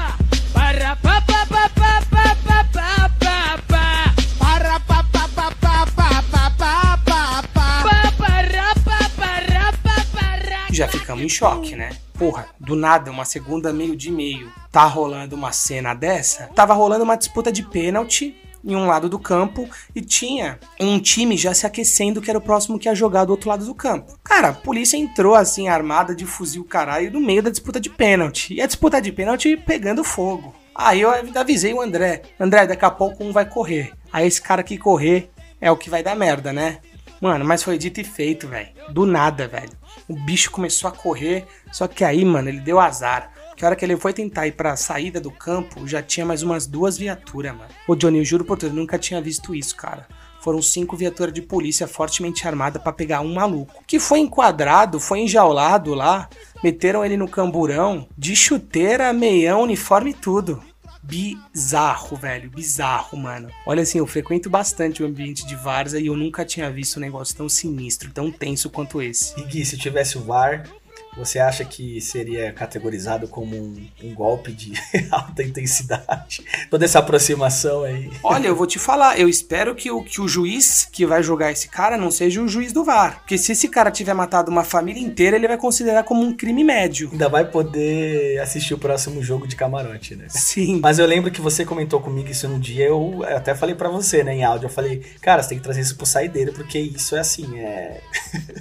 Ficamos 11.08 11.24
em 11.24 11.30
choque, 11.30 11.74
né? 11.74 11.92
Porra, 12.20 12.50
do 12.60 12.76
nada, 12.76 13.10
uma 13.10 13.24
segunda 13.24 13.72
meio 13.72 13.96
de 13.96 14.12
meio, 14.12 14.52
tá 14.70 14.84
rolando 14.84 15.38
uma 15.38 15.54
cena 15.54 15.94
dessa? 15.94 16.50
Tava 16.54 16.74
rolando 16.74 17.06
uma 17.06 17.16
disputa 17.16 17.50
de 17.50 17.64
pênalti 17.64 18.36
em 18.62 18.76
um 18.76 18.88
lado 18.88 19.08
do 19.08 19.18
campo 19.18 19.70
e 19.96 20.02
tinha 20.02 20.60
um 20.78 21.00
time 21.00 21.38
já 21.38 21.54
se 21.54 21.66
aquecendo 21.66 22.22
que 22.22 22.30
era 22.30 22.38
o 22.38 22.42
próximo 22.42 22.78
que 22.78 22.90
ia 22.90 22.96
jogar 22.96 23.24
do 23.24 23.32
outro 23.32 23.48
lado 23.48 23.66
do 23.66 23.74
campo. 23.74 24.20
Cara, 24.22 24.50
a 24.50 24.54
polícia 24.54 24.98
entrou 24.98 25.34
assim, 25.34 25.70
armada 25.70 26.14
de 26.14 26.26
fuzil 26.26 26.66
caralho, 26.66 27.10
no 27.10 27.22
meio 27.22 27.42
da 27.42 27.50
disputa 27.50 27.80
de 27.80 27.90
pênalti. 27.90 28.56
E 28.56 28.62
a 28.62 28.68
disputa 28.68 29.02
de 29.02 29.14
pênalti 29.14 29.56
pegando 29.56 30.04
fogo. 30.04 30.54
Aí 30.76 31.00
eu 31.00 31.10
avisei 31.36 31.74
o 31.74 31.80
André: 31.80 32.24
André, 32.38 32.68
daqui 32.68 32.84
a 32.84 32.92
pouco 32.92 33.24
um 33.24 33.32
vai 33.32 33.46
correr. 33.46 33.94
Aí 34.12 34.28
esse 34.28 34.42
cara 34.42 34.62
que 34.62 34.78
correr 34.78 35.30
é 35.62 35.72
o 35.72 35.78
que 35.78 35.90
vai 35.90 36.04
dar 36.04 36.16
merda, 36.16 36.52
né? 36.52 36.80
Mano, 37.20 37.44
mas 37.44 37.64
foi 37.64 37.78
dito 37.78 38.00
e 38.00 38.04
feito, 38.04 38.48
velho. 38.48 38.70
Do 38.90 39.06
nada, 39.06 39.48
velho. 39.48 39.72
O 40.08 40.14
bicho 40.14 40.52
começou 40.52 40.88
a 40.88 40.94
correr, 40.94 41.46
só 41.72 41.88
que 41.88 42.04
aí, 42.04 42.24
mano, 42.24 42.50
ele 42.50 42.60
deu 42.60 42.80
azar. 42.80 43.32
Que 43.56 43.66
hora 43.66 43.76
que 43.76 43.84
ele 43.84 43.98
foi 43.98 44.14
tentar 44.14 44.46
ir 44.46 44.52
pra 44.52 44.76
saída 44.76 45.20
do 45.20 45.32
campo, 45.32 45.88
já 45.88 46.02
tinha 46.02 46.26
mais 46.26 46.44
umas 46.44 46.68
duas 46.68 46.98
viaturas, 46.98 47.54
mano. 47.54 47.70
Ô, 47.88 47.96
Johnny, 47.96 48.20
eu 48.20 48.26
juro 48.26 48.46
por 48.46 48.58
tudo, 48.58 48.76
nunca 48.76 49.00
tinha 49.00 49.20
visto 49.20 49.56
isso, 49.56 49.76
cara. 49.76 50.08
Foram 50.40 50.62
cinco 50.62 50.96
viaturas 50.96 51.34
de 51.34 51.42
polícia 51.42 51.88
fortemente 51.88 52.48
armada 52.48 52.80
para 52.80 52.94
pegar 52.94 53.22
um 53.22 53.34
maluco. 53.34 53.84
Que 53.88 54.00
foi 54.00 54.20
enquadrado, 54.20 55.00
foi 55.00 55.20
enjaulado 55.22 55.96
lá. 55.96 56.30
Meteram 56.64 57.04
ele 57.04 57.18
no 57.18 57.28
camburão, 57.28 58.08
de 58.16 58.36
chuteira, 58.36 59.12
meião, 59.12 59.64
uniforme 59.64 60.12
e 60.12 60.14
tudo 60.14 60.64
bizarro, 61.08 62.18
velho. 62.18 62.50
Bizarro, 62.50 63.18
mano. 63.18 63.50
Olha 63.66 63.84
assim, 63.84 64.00
eu 64.00 64.06
frequento 64.06 64.50
bastante 64.50 65.02
o 65.02 65.06
ambiente 65.06 65.46
de 65.46 65.56
Varza 65.56 66.00
e 66.00 66.08
eu 66.08 66.16
nunca 66.16 66.44
tinha 66.44 66.70
visto 66.70 66.98
um 66.98 67.00
negócio 67.00 67.36
tão 67.36 67.48
sinistro, 67.48 68.12
tão 68.12 68.30
tenso 68.30 68.70
quanto 68.70 69.02
esse. 69.02 69.40
E 69.40 69.44
Gui, 69.46 69.66
se 69.66 69.78
tivesse 69.78 70.18
o 70.18 70.22
VAR, 70.22 70.70
você 71.18 71.40
acha 71.40 71.66
que 71.66 72.00
seria 72.00 72.52
categorizado 72.54 73.28
como 73.28 73.56
um, 73.56 73.88
um, 74.04 74.14
golpe 74.14 74.52
de 74.52 74.74
alta 75.12 75.44
intensidade? 75.44 76.44
Toda 76.70 76.86
essa 76.86 77.00
aproximação 77.00 77.84
aí. 77.84 78.12
Olha, 78.24 78.48
eu 78.48 78.56
vou 78.56 78.68
te 78.68 78.78
falar, 78.78 79.20
eu 79.20 79.28
espero 79.28 79.74
que 79.74 79.90
o, 79.90 80.04
que 80.04 80.22
o 80.22 80.28
juiz 80.28 80.88
que 80.92 81.06
vai 81.06 81.24
jogar 81.24 81.52
esse 81.52 81.68
cara 81.68 81.98
não 81.98 82.12
seja 82.12 82.42
o 82.42 82.48
juiz 82.48 82.72
do 82.72 82.84
VAR. 82.84 83.20
Porque 83.20 83.38
se 83.38 83.52
esse 83.52 83.68
cara 83.68 83.90
tiver 83.90 84.14
matado 84.14 84.52
uma 84.52 84.64
família 84.64 85.02
inteira, 85.02 85.36
ele 85.36 85.48
vai 85.48 85.58
considerar 85.58 86.04
como 86.04 86.22
um 86.22 86.36
crime 86.36 86.64
médio. 86.64 87.10
Ainda 87.12 87.28
vai 87.28 87.50
poder 87.50 88.40
assistir 88.40 88.74
o 88.74 88.78
próximo 88.78 89.24
jogo 89.24 89.48
de 89.48 89.56
camarote, 89.56 90.16
né? 90.16 90.26
Sim. 90.30 90.80
Mas 90.82 91.00
eu 91.00 91.06
lembro 91.06 91.32
que 91.32 91.42
você 91.42 91.66
comentou 91.66 92.00
comigo 92.00 92.30
isso 92.30 92.48
no 92.48 92.60
dia, 92.60 92.86
eu 92.86 93.24
até 93.24 93.56
falei 93.56 93.76
para 93.76 93.90
você, 93.90 94.24
né, 94.24 94.36
em 94.36 94.44
áudio. 94.44 94.68
Eu 94.68 94.72
falei, 94.72 95.00
cara, 95.22 95.42
você 95.42 95.50
tem 95.50 95.58
que 95.58 95.64
trazer 95.64 95.82
isso 95.82 95.96
pro 95.96 96.06
saideiro, 96.06 96.54
porque 96.54 96.78
isso 96.78 97.16
é 97.16 97.20
assim, 97.20 97.60
é. 97.60 98.02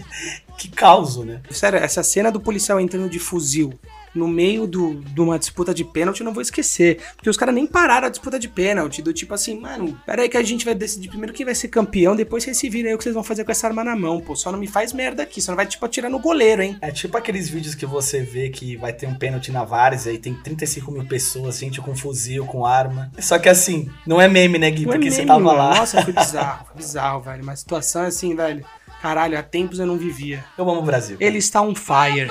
que 0.57 0.69
causo, 0.69 1.25
né? 1.25 1.41
Sério, 1.51 1.79
essa 1.79 2.03
cena 2.03 2.33
do 2.33 2.41
policial 2.47 2.79
entrando 2.79 3.11
de 3.11 3.19
fuzil 3.19 3.77
no 4.15 4.27
meio 4.27 4.67
do, 4.67 4.95
de 4.95 5.21
uma 5.21 5.39
disputa 5.39 5.75
de 5.75 5.85
pênalti, 5.85 6.21
eu 6.21 6.25
não 6.25 6.33
vou 6.33 6.41
esquecer. 6.41 7.03
Porque 7.17 7.29
os 7.29 7.37
caras 7.37 7.55
nem 7.55 7.67
pararam 7.67 8.07
a 8.07 8.11
disputa 8.11 8.39
de 8.39 8.49
pênalti. 8.49 9.03
Do 9.03 9.13
tipo 9.13 9.35
assim, 9.35 9.61
mano, 9.61 10.01
pera 10.07 10.23
aí 10.23 10.29
que 10.29 10.37
a 10.37 10.43
gente 10.43 10.65
vai 10.65 10.75
decidir 10.75 11.09
primeiro 11.09 11.33
quem 11.33 11.45
vai 11.45 11.55
ser 11.55 11.69
campeão, 11.69 12.17
depois 12.17 12.45
vocês 12.45 12.57
se 12.57 12.71
viram 12.71 12.89
aí 12.89 12.95
o 12.95 12.99
que 12.99 13.05
vocês 13.05 13.15
vão 13.15 13.25
fazer 13.25 13.45
com 13.45 13.51
essa 13.51 13.67
arma 13.67 13.85
na 13.85 13.95
mão, 13.95 14.21
pô. 14.21 14.35
Só 14.35 14.51
não 14.51 14.59
me 14.59 14.67
faz 14.67 14.93
merda 14.93 15.23
aqui, 15.23 15.43
só 15.43 15.53
não 15.53 15.57
vai, 15.57 15.67
tipo, 15.67 15.85
atirar 15.85 16.11
no 16.11 16.19
goleiro, 16.19 16.63
hein? 16.63 16.79
É 16.81 16.91
tipo 16.91 17.17
aqueles 17.17 17.49
vídeos 17.49 17.75
que 17.75 17.85
você 17.85 18.23
vê 18.23 18.49
que 18.49 18.77
vai 18.77 18.93
ter 18.93 19.07
um 19.07 19.15
pênalti 19.15 19.53
na 19.53 19.65
várzea 19.65 20.13
e 20.13 20.19
tem 20.19 20.33
35 20.33 20.91
mil 20.91 21.05
pessoas, 21.05 21.59
gente 21.59 21.81
com 21.81 21.95
fuzil, 21.95 22.47
com 22.47 22.65
arma. 22.65 23.11
Só 23.19 23.39
que 23.39 23.49
assim, 23.49 23.91
não 24.07 24.21
é 24.21 24.29
meme, 24.29 24.59
né, 24.59 24.71
Gui? 24.71 24.87
Não 24.87 24.93
é 24.93 24.95
porque 24.95 25.09
é 25.09 25.11
meme, 25.11 25.23
você 25.23 25.27
tava 25.27 25.53
lá. 25.53 25.77
Nossa, 25.77 26.03
foi 26.03 26.13
bizarro, 26.15 26.67
foi 26.67 26.77
bizarro, 26.77 27.21
velho. 27.21 27.43
Uma 27.43 27.57
situação 27.57 28.03
assim, 28.03 28.35
velho. 28.35 28.65
Caralho, 29.01 29.39
há 29.39 29.43
tempos 29.43 29.79
eu 29.79 29.87
não 29.87 29.99
vivia. 29.99 30.45
Eu 30.57 30.69
amo 30.71 30.81
o 30.81 30.85
Brasil. 30.85 31.17
Ele 31.21 31.39
está 31.39 31.61
on 31.61 31.75
fire. 31.75 32.29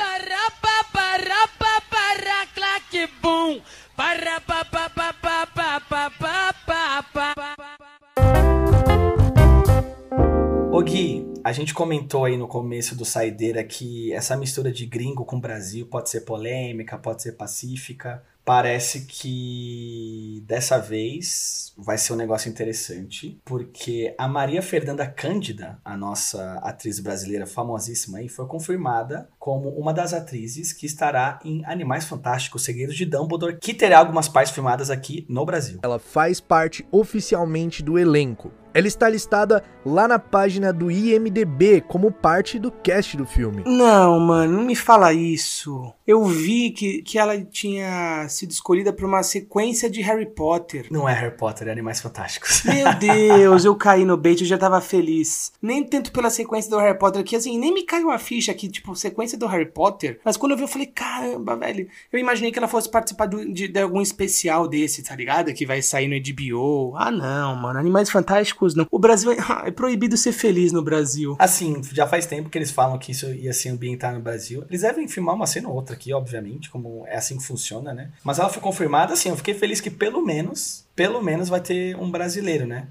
Ô 10.71 10.81
Gui, 10.81 11.25
a 11.43 11.51
gente 11.53 11.73
comentou 11.73 12.25
aí 12.25 12.35
no 12.35 12.47
começo 12.47 12.95
do 12.95 13.05
Saideira 13.05 13.63
que 13.63 14.11
essa 14.11 14.35
mistura 14.35 14.71
de 14.71 14.85
gringo 14.85 15.23
com 15.23 15.39
Brasil 15.39 15.85
pode 15.85 16.09
ser 16.09 16.21
polêmica, 16.21 16.97
pode 16.97 17.21
ser 17.21 17.33
pacífica. 17.33 18.23
Parece 18.45 19.07
que 19.07 20.43
dessa 20.45 20.77
vez 20.77 21.73
vai 21.75 21.97
ser 21.97 22.13
um 22.13 22.15
negócio 22.15 22.47
interessante, 22.47 23.41
porque 23.43 24.13
a 24.19 24.27
Maria 24.27 24.61
Fernanda 24.61 25.07
Cândida, 25.07 25.79
a 25.83 25.97
nossa 25.97 26.59
atriz 26.63 26.99
brasileira 26.99 27.47
famosíssima 27.47 28.19
aí, 28.19 28.29
foi 28.29 28.45
confirmada 28.45 29.27
como 29.39 29.69
uma 29.69 29.91
das 29.91 30.13
atrizes 30.13 30.71
que 30.71 30.85
estará 30.85 31.39
em 31.43 31.65
Animais 31.65 32.05
Fantásticos, 32.05 32.63
Segredos 32.63 32.95
de 32.95 33.05
Dumbledore, 33.05 33.57
que 33.59 33.73
terá 33.73 33.97
algumas 33.97 34.29
partes 34.29 34.53
filmadas 34.53 34.91
aqui 34.91 35.25
no 35.27 35.43
Brasil. 35.43 35.79
Ela 35.83 35.97
faz 35.97 36.39
parte 36.39 36.85
oficialmente 36.91 37.81
do 37.81 37.97
elenco. 37.97 38.51
Ela 38.75 38.87
está 38.87 39.09
listada 39.09 39.63
lá 39.85 40.07
na 40.07 40.19
página 40.19 40.71
do 40.73 40.91
IMDB 40.91 41.81
como 41.81 42.11
parte 42.11 42.59
do 42.59 42.69
cast 42.71 43.15
do 43.17 43.25
filme. 43.25 43.63
Não, 43.65 44.19
mano, 44.19 44.57
não 44.57 44.63
me 44.65 44.75
fala 44.75 45.13
isso. 45.13 45.91
Eu 46.05 46.23
vi 46.25 46.69
que, 46.71 47.01
que 47.01 47.17
ela 47.17 47.39
tinha 47.41 48.27
sido 48.29 48.51
escolhida 48.51 48.91
pra 48.93 49.07
uma 49.07 49.23
sequência 49.23 49.89
de 49.89 50.01
Harry 50.01 50.25
Potter. 50.25 50.87
Não 50.91 51.07
é 51.07 51.13
Harry 51.13 51.35
Potter, 51.37 51.67
é 51.67 51.71
Animais 51.71 51.99
Fantásticos. 52.01 52.63
Meu 52.63 52.93
Deus, 52.99 53.63
eu 53.65 53.75
caí 53.75 54.05
no 54.05 54.17
bait, 54.17 54.41
eu 54.41 54.47
já 54.47 54.57
tava 54.57 54.81
feliz. 54.81 55.51
Nem 55.61 55.83
tanto 55.83 56.11
pela 56.11 56.29
sequência 56.29 56.69
do 56.69 56.77
Harry 56.77 56.97
Potter, 56.97 57.23
que 57.23 57.35
assim, 57.35 57.57
nem 57.57 57.73
me 57.73 57.83
caiu 57.83 58.11
a 58.11 58.19
ficha 58.19 58.51
aqui, 58.51 58.67
tipo, 58.67 58.95
sequência 58.95 59.37
do 59.37 59.47
Harry 59.47 59.65
Potter. 59.65 60.19
Mas 60.23 60.35
quando 60.37 60.51
eu 60.51 60.57
vi, 60.57 60.63
eu 60.63 60.67
falei, 60.67 60.87
caramba, 60.87 61.55
velho. 61.55 61.87
Eu 62.11 62.19
imaginei 62.19 62.51
que 62.51 62.59
ela 62.59 62.67
fosse 62.67 62.89
participar 62.89 63.25
do- 63.27 63.51
de, 63.53 63.67
de 63.67 63.79
algum 63.79 64.01
especial 64.01 64.67
desse, 64.67 65.01
tá 65.03 65.15
ligado? 65.15 65.53
Que 65.53 65.65
vai 65.65 65.81
sair 65.81 66.07
no 66.07 66.15
HBO. 66.33 66.95
Ah, 66.97 67.11
não, 67.11 67.55
mano. 67.55 67.79
Animais 67.79 68.09
Fantásticos, 68.09 68.64
não. 68.73 68.87
O 68.89 68.97
Brasil 68.97 69.31
é, 69.31 69.37
é 69.67 69.71
proibido 69.71 70.15
ser 70.17 70.31
feliz 70.31 70.71
no 70.71 70.81
Brasil. 70.81 71.35
Assim, 71.37 71.81
já 71.91 72.07
faz 72.07 72.25
tempo 72.25 72.49
que 72.49 72.57
eles 72.57 72.71
falam 72.71 72.97
que 72.97 73.11
isso 73.11 73.27
ia 73.27 73.53
se 73.53 73.69
ambientar 73.69 74.13
no 74.13 74.21
Brasil. 74.21 74.63
Eles 74.69 74.81
devem 74.81 75.07
filmar 75.07 75.35
uma 75.35 75.45
cena 75.45 75.69
ou 75.69 75.75
outra 75.75 75.95
aqui, 75.95 76.13
obviamente, 76.13 76.69
como 76.69 77.05
é 77.07 77.17
assim 77.17 77.37
que 77.37 77.43
funciona, 77.43 77.93
né? 77.93 78.11
Mas 78.23 78.39
ela 78.39 78.49
foi 78.49 78.61
confirmada, 78.61 79.13
assim, 79.13 79.29
eu 79.29 79.35
fiquei 79.35 79.53
feliz 79.53 79.81
que 79.81 79.91
pelo 79.91 80.25
menos, 80.25 80.85
pelo 80.95 81.21
menos 81.21 81.49
vai 81.49 81.59
ter 81.59 81.95
um 81.97 82.09
brasileiro, 82.09 82.65
né? 82.65 82.87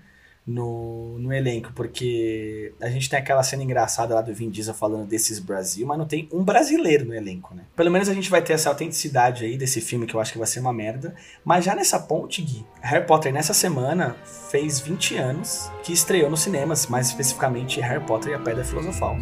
No, 0.47 1.19
no 1.19 1.33
elenco, 1.33 1.73
porque 1.75 2.75
a 2.79 2.91
gente 2.91 3.09
tem 3.09 3.19
aquela 3.19 3.43
cena 3.43 3.63
engraçada 3.63 4.15
lá 4.15 4.21
do 4.21 4.35
Vin 4.35 4.51
Diesel 4.51 4.75
falando 4.75 5.07
desses 5.07 5.39
Brasil, 5.39 5.87
mas 5.87 5.97
não 5.97 6.07
tem 6.07 6.29
um 6.31 6.45
brasileiro 6.45 7.07
no 7.07 7.15
elenco, 7.15 7.55
né? 7.55 7.63
Pelo 7.75 7.91
menos 7.91 8.11
a 8.11 8.15
gente 8.15 8.29
vai 8.29 8.43
ter 8.43 8.53
essa 8.53 8.69
autenticidade 8.69 9.47
aí 9.47 9.57
desse 9.57 9.81
filme 9.81 10.07
que 10.07 10.15
eu 10.15 10.21
acho 10.21 10.33
que 10.33 10.39
vai 10.39 10.47
ser 10.47 10.61
uma 10.61 10.73
merda. 10.73 11.15
Mas 11.43 11.65
já 11.65 11.75
nessa 11.75 11.99
ponte, 11.99 12.43
Gui, 12.43 12.67
Harry 12.83 13.07
Potter 13.07 13.33
nessa 13.33 13.55
semana 13.55 14.17
fez 14.51 14.81
20 14.81 15.17
anos 15.17 15.71
que 15.83 15.95
estreou 15.95 16.29
nos 16.29 16.41
cinemas, 16.41 16.89
mais 16.89 17.07
especificamente 17.07 17.81
Harry 17.81 18.05
Potter 18.05 18.33
e 18.33 18.35
a 18.35 18.39
Pedra 18.39 18.65
Filosofal. 18.65 19.17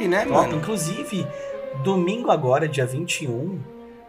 Top, 0.00 0.08
né, 0.08 0.24
Top. 0.24 0.32
mano? 0.32 0.56
Inclusive, 0.56 1.26
domingo 1.82 2.30
agora, 2.30 2.66
dia 2.66 2.86
21, 2.86 3.60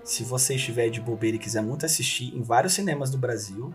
se 0.03 0.23
você 0.23 0.55
estiver 0.55 0.89
de 0.89 1.01
bobeira 1.01 1.35
e 1.35 1.39
quiser 1.39 1.61
muito 1.61 1.85
assistir 1.85 2.35
em 2.35 2.41
vários 2.41 2.73
cinemas 2.73 3.11
do 3.11 3.17
Brasil, 3.17 3.73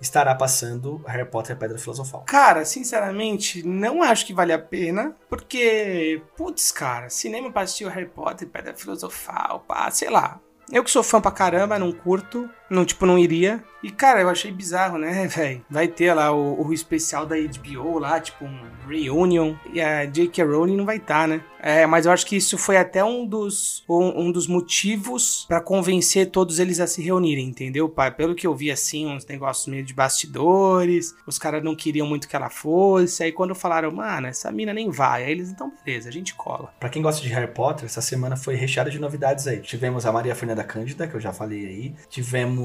estará 0.00 0.34
passando 0.34 1.02
Harry 1.06 1.28
Potter 1.28 1.54
e 1.54 1.56
a 1.56 1.58
Pedra 1.58 1.78
Filosofal. 1.78 2.22
Cara, 2.26 2.64
sinceramente, 2.64 3.66
não 3.66 4.02
acho 4.02 4.24
que 4.26 4.32
vale 4.32 4.52
a 4.52 4.58
pena, 4.58 5.14
porque, 5.28 6.22
putz, 6.36 6.72
cara, 6.72 7.10
cinema 7.10 7.50
pra 7.50 7.62
assistir 7.62 7.84
o 7.84 7.90
Harry 7.90 8.08
Potter, 8.08 8.48
Pedra 8.48 8.74
Filosofal, 8.74 9.60
pá, 9.68 9.90
sei 9.90 10.08
lá. 10.08 10.40
Eu 10.72 10.84
que 10.84 10.90
sou 10.90 11.02
fã 11.02 11.20
pra 11.20 11.30
caramba, 11.30 11.78
não 11.78 11.92
curto, 11.92 12.48
não, 12.70 12.84
tipo, 12.84 13.04
não 13.04 13.18
iria. 13.18 13.62
E, 13.82 13.90
cara, 13.90 14.20
eu 14.20 14.28
achei 14.28 14.52
bizarro, 14.52 14.98
né, 14.98 15.26
velho? 15.34 15.62
Vai 15.68 15.88
ter 15.88 16.12
lá 16.14 16.32
o, 16.32 16.66
o 16.66 16.72
especial 16.72 17.26
da 17.26 17.36
HBO 17.36 17.98
lá, 17.98 18.20
tipo, 18.20 18.44
um 18.44 18.60
reunion, 18.86 19.54
e 19.72 19.80
a 19.80 20.04
J.K. 20.04 20.44
Rowling 20.44 20.76
não 20.76 20.84
vai 20.84 20.96
estar, 20.96 21.26
né? 21.26 21.40
É, 21.62 21.86
mas 21.86 22.06
eu 22.06 22.12
acho 22.12 22.26
que 22.26 22.36
isso 22.36 22.56
foi 22.56 22.76
até 22.76 23.04
um 23.04 23.26
dos, 23.26 23.84
um, 23.88 24.26
um 24.26 24.32
dos 24.32 24.46
motivos 24.46 25.44
pra 25.46 25.60
convencer 25.60 26.30
todos 26.30 26.58
eles 26.58 26.80
a 26.80 26.86
se 26.86 27.02
reunirem, 27.02 27.48
entendeu, 27.48 27.88
pai? 27.88 28.10
Pelo 28.10 28.34
que 28.34 28.46
eu 28.46 28.54
vi, 28.54 28.70
assim, 28.70 29.06
uns 29.06 29.26
negócios 29.26 29.66
meio 29.66 29.84
de 29.84 29.92
bastidores, 29.92 31.14
os 31.26 31.38
caras 31.38 31.62
não 31.62 31.74
queriam 31.74 32.06
muito 32.06 32.28
que 32.28 32.34
ela 32.34 32.48
fosse, 32.48 33.22
aí 33.22 33.32
quando 33.32 33.54
falaram, 33.54 33.90
mano, 33.90 34.26
essa 34.26 34.50
mina 34.50 34.72
nem 34.72 34.90
vai, 34.90 35.24
aí 35.24 35.32
eles, 35.32 35.50
então 35.50 35.72
beleza, 35.84 36.08
a 36.08 36.12
gente 36.12 36.34
cola. 36.34 36.72
Pra 36.80 36.88
quem 36.88 37.02
gosta 37.02 37.22
de 37.22 37.28
Harry 37.28 37.52
Potter, 37.52 37.84
essa 37.84 38.00
semana 38.00 38.36
foi 38.36 38.54
recheada 38.54 38.90
de 38.90 38.98
novidades 38.98 39.46
aí. 39.46 39.60
Tivemos 39.60 40.06
a 40.06 40.12
Maria 40.12 40.34
Fernanda 40.34 40.64
Cândida, 40.64 41.06
que 41.06 41.14
eu 41.14 41.20
já 41.20 41.32
falei 41.32 41.66
aí. 41.66 41.94
Tivemos 42.08 42.59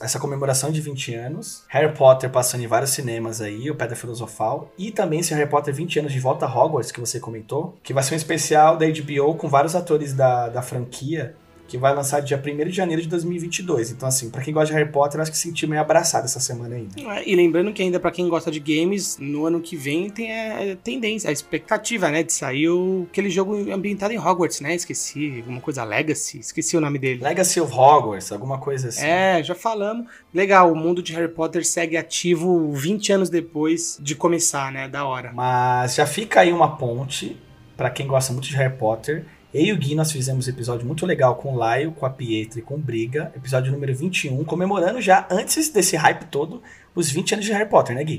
essa 0.00 0.18
comemoração 0.18 0.70
de 0.70 0.80
20 0.80 1.14
anos. 1.14 1.64
Harry 1.68 1.92
Potter 1.94 2.30
passando 2.30 2.62
em 2.62 2.66
vários 2.66 2.90
cinemas 2.90 3.40
aí, 3.40 3.70
o 3.70 3.74
Pedra 3.74 3.96
Filosofal. 3.96 4.70
E 4.76 4.90
também 4.90 5.20
esse 5.20 5.34
Harry 5.34 5.48
Potter 5.48 5.74
20 5.74 6.00
anos 6.00 6.12
de 6.12 6.20
volta 6.20 6.46
a 6.46 6.48
Hogwarts, 6.48 6.92
que 6.92 7.00
você 7.00 7.20
comentou. 7.20 7.76
Que 7.82 7.92
vai 7.92 8.02
ser 8.02 8.14
um 8.14 8.16
especial 8.16 8.76
da 8.76 8.86
HBO 8.86 9.34
com 9.34 9.48
vários 9.48 9.74
atores 9.74 10.12
da, 10.12 10.48
da 10.48 10.62
franquia. 10.62 11.34
Que 11.72 11.78
vai 11.78 11.94
lançar 11.94 12.20
dia 12.20 12.36
1 12.36 12.68
de 12.68 12.70
janeiro 12.76 13.00
de 13.00 13.08
2022. 13.08 13.92
Então, 13.92 14.06
assim, 14.06 14.28
pra 14.28 14.42
quem 14.42 14.52
gosta 14.52 14.66
de 14.66 14.78
Harry 14.78 14.92
Potter, 14.92 15.16
eu 15.16 15.22
acho 15.22 15.30
que 15.30 15.38
se 15.38 15.44
sentiu 15.48 15.66
meio 15.66 15.80
abraçado 15.80 16.26
essa 16.26 16.38
semana 16.38 16.74
aí. 16.76 16.86
né? 17.02 17.22
E 17.24 17.34
lembrando 17.34 17.72
que 17.72 17.80
ainda 17.80 17.98
pra 17.98 18.10
quem 18.10 18.28
gosta 18.28 18.50
de 18.50 18.60
games, 18.60 19.16
no 19.18 19.46
ano 19.46 19.58
que 19.58 19.74
vem 19.74 20.10
tem 20.10 20.30
a 20.30 20.76
tendência, 20.76 21.30
a 21.30 21.32
expectativa, 21.32 22.10
né, 22.10 22.22
de 22.22 22.30
sair 22.30 22.68
o, 22.68 23.06
aquele 23.10 23.30
jogo 23.30 23.72
ambientado 23.72 24.12
em 24.12 24.18
Hogwarts, 24.18 24.60
né? 24.60 24.74
Esqueci, 24.74 25.38
alguma 25.38 25.62
coisa 25.62 25.82
Legacy, 25.82 26.40
esqueci 26.40 26.76
o 26.76 26.80
nome 26.82 26.98
dele. 26.98 27.24
Legacy 27.24 27.58
of 27.58 27.72
Hogwarts, 27.72 28.30
alguma 28.30 28.58
coisa 28.58 28.88
assim. 28.88 29.06
É, 29.06 29.42
já 29.42 29.54
falamos. 29.54 30.06
Legal, 30.34 30.70
o 30.70 30.76
mundo 30.76 31.02
de 31.02 31.14
Harry 31.14 31.32
Potter 31.32 31.66
segue 31.66 31.96
ativo 31.96 32.70
20 32.72 33.14
anos 33.14 33.30
depois 33.30 33.96
de 33.98 34.14
começar, 34.14 34.70
né? 34.70 34.88
Da 34.88 35.06
hora. 35.06 35.32
Mas 35.32 35.94
já 35.94 36.04
fica 36.04 36.40
aí 36.40 36.52
uma 36.52 36.76
ponte 36.76 37.34
pra 37.78 37.88
quem 37.88 38.06
gosta 38.06 38.30
muito 38.30 38.46
de 38.46 38.56
Harry 38.56 38.76
Potter. 38.76 39.24
Eu 39.54 39.66
e 39.66 39.72
o 39.74 39.76
Gui, 39.76 39.94
nós 39.94 40.10
fizemos 40.10 40.46
um 40.46 40.50
episódio 40.50 40.86
muito 40.86 41.04
legal 41.04 41.34
com 41.34 41.52
o 41.52 41.56
Laio, 41.58 41.92
com 41.92 42.06
a 42.06 42.10
Pietra 42.10 42.58
e 42.58 42.62
com 42.62 42.76
o 42.76 42.78
Briga. 42.78 43.30
Episódio 43.36 43.70
número 43.70 43.94
21, 43.94 44.42
comemorando 44.44 44.98
já, 44.98 45.26
antes 45.30 45.68
desse 45.68 45.94
hype 45.94 46.24
todo, 46.30 46.62
os 46.94 47.10
20 47.10 47.34
anos 47.34 47.44
de 47.44 47.52
Harry 47.52 47.68
Potter, 47.68 47.94
né, 47.94 48.02
Gui? 48.02 48.18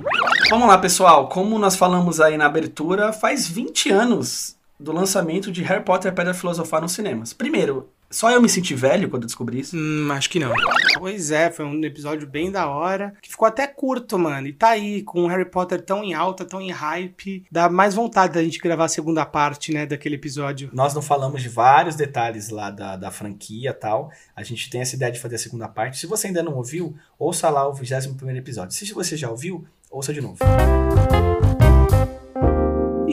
Vamos 0.52 0.68
lá, 0.68 0.78
pessoal. 0.78 1.28
Como 1.30 1.58
nós 1.58 1.76
falamos 1.76 2.22
aí 2.22 2.38
na 2.38 2.46
abertura, 2.46 3.12
faz 3.12 3.48
20 3.48 3.90
anos 3.90 4.56
do 4.80 4.92
lançamento 4.92 5.52
de 5.52 5.64
Harry 5.64 5.84
Potter 5.84 6.12
e 6.12 6.16
Pedra 6.16 6.36
Filosofal 6.36 6.82
nos 6.82 6.92
cinemas. 6.92 7.34
Primeiro, 7.34 7.90
só 8.14 8.30
eu 8.30 8.42
me 8.42 8.48
senti 8.48 8.76
velho 8.76 9.10
quando 9.10 9.24
eu 9.24 9.28
descobri 9.28 9.60
isso. 9.60 9.76
Hum, 9.76 10.10
acho 10.12 10.30
que 10.30 10.40
não. 10.40 10.54
Pois 10.98 11.32
é, 11.32 11.52
foi 11.52 11.66
um 11.66 11.84
episódio 11.84 12.28
bem 12.28 12.52
da 12.52 12.68
hora, 12.68 13.14
que 13.22 13.30
ficou 13.30 13.48
até 13.48 13.66
curto, 13.66 14.18
mano. 14.18 14.48
E 14.48 14.54
tá 14.54 14.70
aí, 14.70 15.02
com 15.02 15.24
o 15.24 15.28
Harry 15.28 15.46
Potter 15.46 15.82
tão 15.82 16.04
em 16.04 16.14
alta, 16.14 16.46
tão 16.46 16.62
em 16.62 16.72
hype, 16.72 17.44
dá 17.52 17.70
mais 17.70 17.96
vontade 17.96 18.34
da 18.34 18.44
gente 18.44 18.60
gravar 18.60 18.86
a 18.86 18.90
segunda 18.90 19.26
parte, 19.26 19.74
né, 19.74 19.86
daquele 19.86 20.16
episódio. 20.16 20.70
Nós 20.72 20.94
não 20.94 21.02
falamos 21.02 21.42
de 21.42 21.50
vários 21.50 21.96
detalhes 21.96 22.50
lá 22.50 22.70
da, 22.70 22.96
da 22.96 23.12
franquia 23.12 23.72
e 23.72 23.74
tal. 23.74 24.12
A 24.36 24.44
gente 24.44 24.70
tem 24.70 24.82
essa 24.82 24.96
ideia 24.96 25.12
de 25.12 25.20
fazer 25.20 25.36
a 25.36 25.40
segunda 25.40 25.68
parte. 25.68 25.98
Se 25.98 26.06
você 26.06 26.28
ainda 26.28 26.44
não 26.44 26.54
ouviu, 26.54 26.96
ouça 27.18 27.50
lá 27.50 27.68
o 27.68 27.74
21 27.74 28.30
episódio. 28.38 28.76
Se 28.76 28.94
você 28.94 29.18
já 29.18 29.30
ouviu, 29.30 29.66
ouça 29.90 30.14
de 30.14 30.22
novo. 30.22 30.38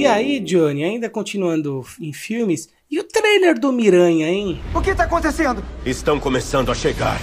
E 0.01 0.07
aí, 0.07 0.41
Johnny, 0.41 0.83
ainda 0.83 1.11
continuando 1.11 1.85
em 2.01 2.11
filmes, 2.11 2.71
e 2.91 2.99
o 2.99 3.05
trailer 3.05 3.61
do 3.61 3.71
Miranha, 3.71 4.31
hein? 4.31 4.59
O 4.75 4.81
que 4.81 4.95
tá 4.95 5.05
acontecendo? 5.05 5.63
Estão 5.85 6.19
começando 6.19 6.73
a 6.73 6.75
chegar. 6.75 7.21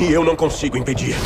E 0.00 0.12
eu 0.12 0.24
não 0.24 0.36
consigo 0.36 0.76
impedir. 0.76 1.16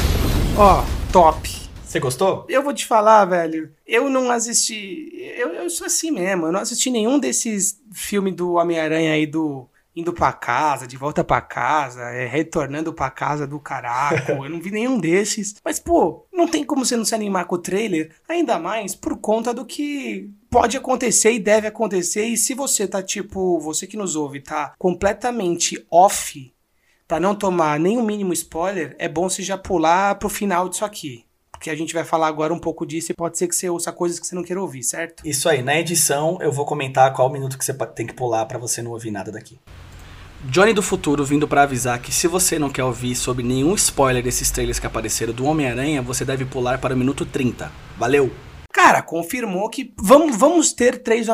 Ó, 0.57 0.83
top. 1.12 1.47
Você 1.85 2.01
gostou? 2.01 2.47
Eu 2.49 2.62
vou 2.62 2.73
te 2.73 2.87
falar, 2.87 3.27
velho. 3.27 3.71
Eu 3.87 4.09
não 4.09 4.31
assisti. 4.31 5.11
Eu, 5.37 5.51
eu 5.51 5.69
sou 5.69 5.87
assim 5.87 6.11
mesmo. 6.11 6.47
Eu 6.47 6.53
não 6.53 6.61
assisti 6.61 6.90
nenhum 6.90 7.19
desses 7.19 7.79
filmes 7.93 8.35
do 8.35 8.55
Homem-Aranha 8.55 9.12
aí 9.12 9.27
do. 9.27 9.69
Indo 9.95 10.12
pra 10.12 10.33
casa, 10.33 10.88
de 10.88 10.97
volta 10.97 11.23
pra 11.23 11.40
casa, 11.40 12.01
é, 12.01 12.27
retornando 12.27 12.95
pra 12.95 13.11
casa 13.11 13.47
do 13.47 13.61
caraco. 13.61 14.33
eu 14.43 14.49
não 14.49 14.59
vi 14.59 14.71
nenhum 14.71 14.99
desses. 14.99 15.55
Mas, 15.62 15.79
pô, 15.79 16.27
não 16.33 16.49
tem 16.49 16.64
como 16.64 16.85
você 16.85 16.97
não 16.97 17.05
se 17.05 17.14
animar 17.14 17.45
com 17.45 17.57
o 17.57 17.59
trailer. 17.59 18.11
Ainda 18.27 18.59
mais 18.59 18.95
por 18.95 19.19
conta 19.19 19.53
do 19.53 19.67
que 19.67 20.31
pode 20.55 20.77
acontecer 20.77 21.33
e 21.33 21.40
deve 21.40 21.67
acontecer. 21.67 22.27
E 22.27 22.37
se 22.37 22.55
você 22.55 22.87
tá, 22.87 23.03
tipo, 23.03 23.59
você 23.59 23.88
que 23.88 23.97
nos 23.97 24.14
ouve, 24.14 24.38
tá 24.38 24.73
completamente 24.79 25.85
off 25.90 26.55
pra 27.09 27.19
não 27.19 27.35
tomar 27.35 27.81
nenhum 27.81 28.05
mínimo 28.05 28.33
spoiler, 28.33 28.95
é 29.01 29.09
bom 29.09 29.29
você 29.29 29.43
já 29.43 29.59
pular 29.59 30.14
pro 30.14 30.29
final 30.29 30.69
disso 30.69 30.85
aqui. 30.85 31.25
Porque 31.51 31.71
a 31.71 31.75
gente 31.75 31.93
vai 31.93 32.05
falar 32.05 32.29
agora 32.29 32.55
um 32.55 32.59
pouco 32.61 32.87
disso 32.87 33.11
e 33.11 33.17
pode 33.17 33.37
ser 33.37 33.49
que 33.49 33.57
você 33.57 33.69
ouça 33.69 33.90
coisas 33.90 34.21
que 34.21 34.29
você 34.29 34.37
não 34.37 34.45
queira 34.45 34.62
ouvir, 34.62 34.85
certo? 34.85 35.27
Isso 35.27 35.49
aí, 35.49 35.61
na 35.61 35.77
edição 35.77 36.38
eu 36.40 36.53
vou 36.53 36.64
comentar 36.64 37.12
qual 37.12 37.29
minuto 37.29 37.59
que 37.59 37.64
você 37.64 37.75
tem 37.88 38.07
que 38.07 38.14
pular 38.14 38.47
pra 38.47 38.57
você 38.57 38.81
não 38.81 38.93
ouvir 38.93 39.11
nada 39.11 39.33
daqui. 39.33 39.59
Johnny 40.45 40.73
do 40.73 40.83
futuro 40.83 41.25
vindo 41.25 41.49
pra 41.49 41.62
avisar 41.62 41.99
que 42.01 42.12
se 42.12 42.29
você 42.29 42.61
não 42.61 42.71
quer 42.71 42.85
ouvir 42.85 43.17
sobre 43.17 43.43
nenhum 43.43 43.75
spoiler 43.75 44.23
desses 44.23 44.53
trailers 44.53 44.79
que 44.79 44.87
apareceram 44.87 45.33
do 45.33 45.47
Homem-Aranha, 45.47 46.01
você 46.01 46.25
deve 46.25 46.45
pular 46.45 46.79
para 46.79 46.95
o 46.95 46.97
minuto 46.97 47.27
30. 47.27 47.73
Valeu! 47.99 48.54
Cara, 48.74 49.00
confirmou 49.02 49.70
que 49.70 49.94
vamos, 49.96 50.37
vamos 50.37 50.72
ter 50.72 50.98
três 50.98 51.28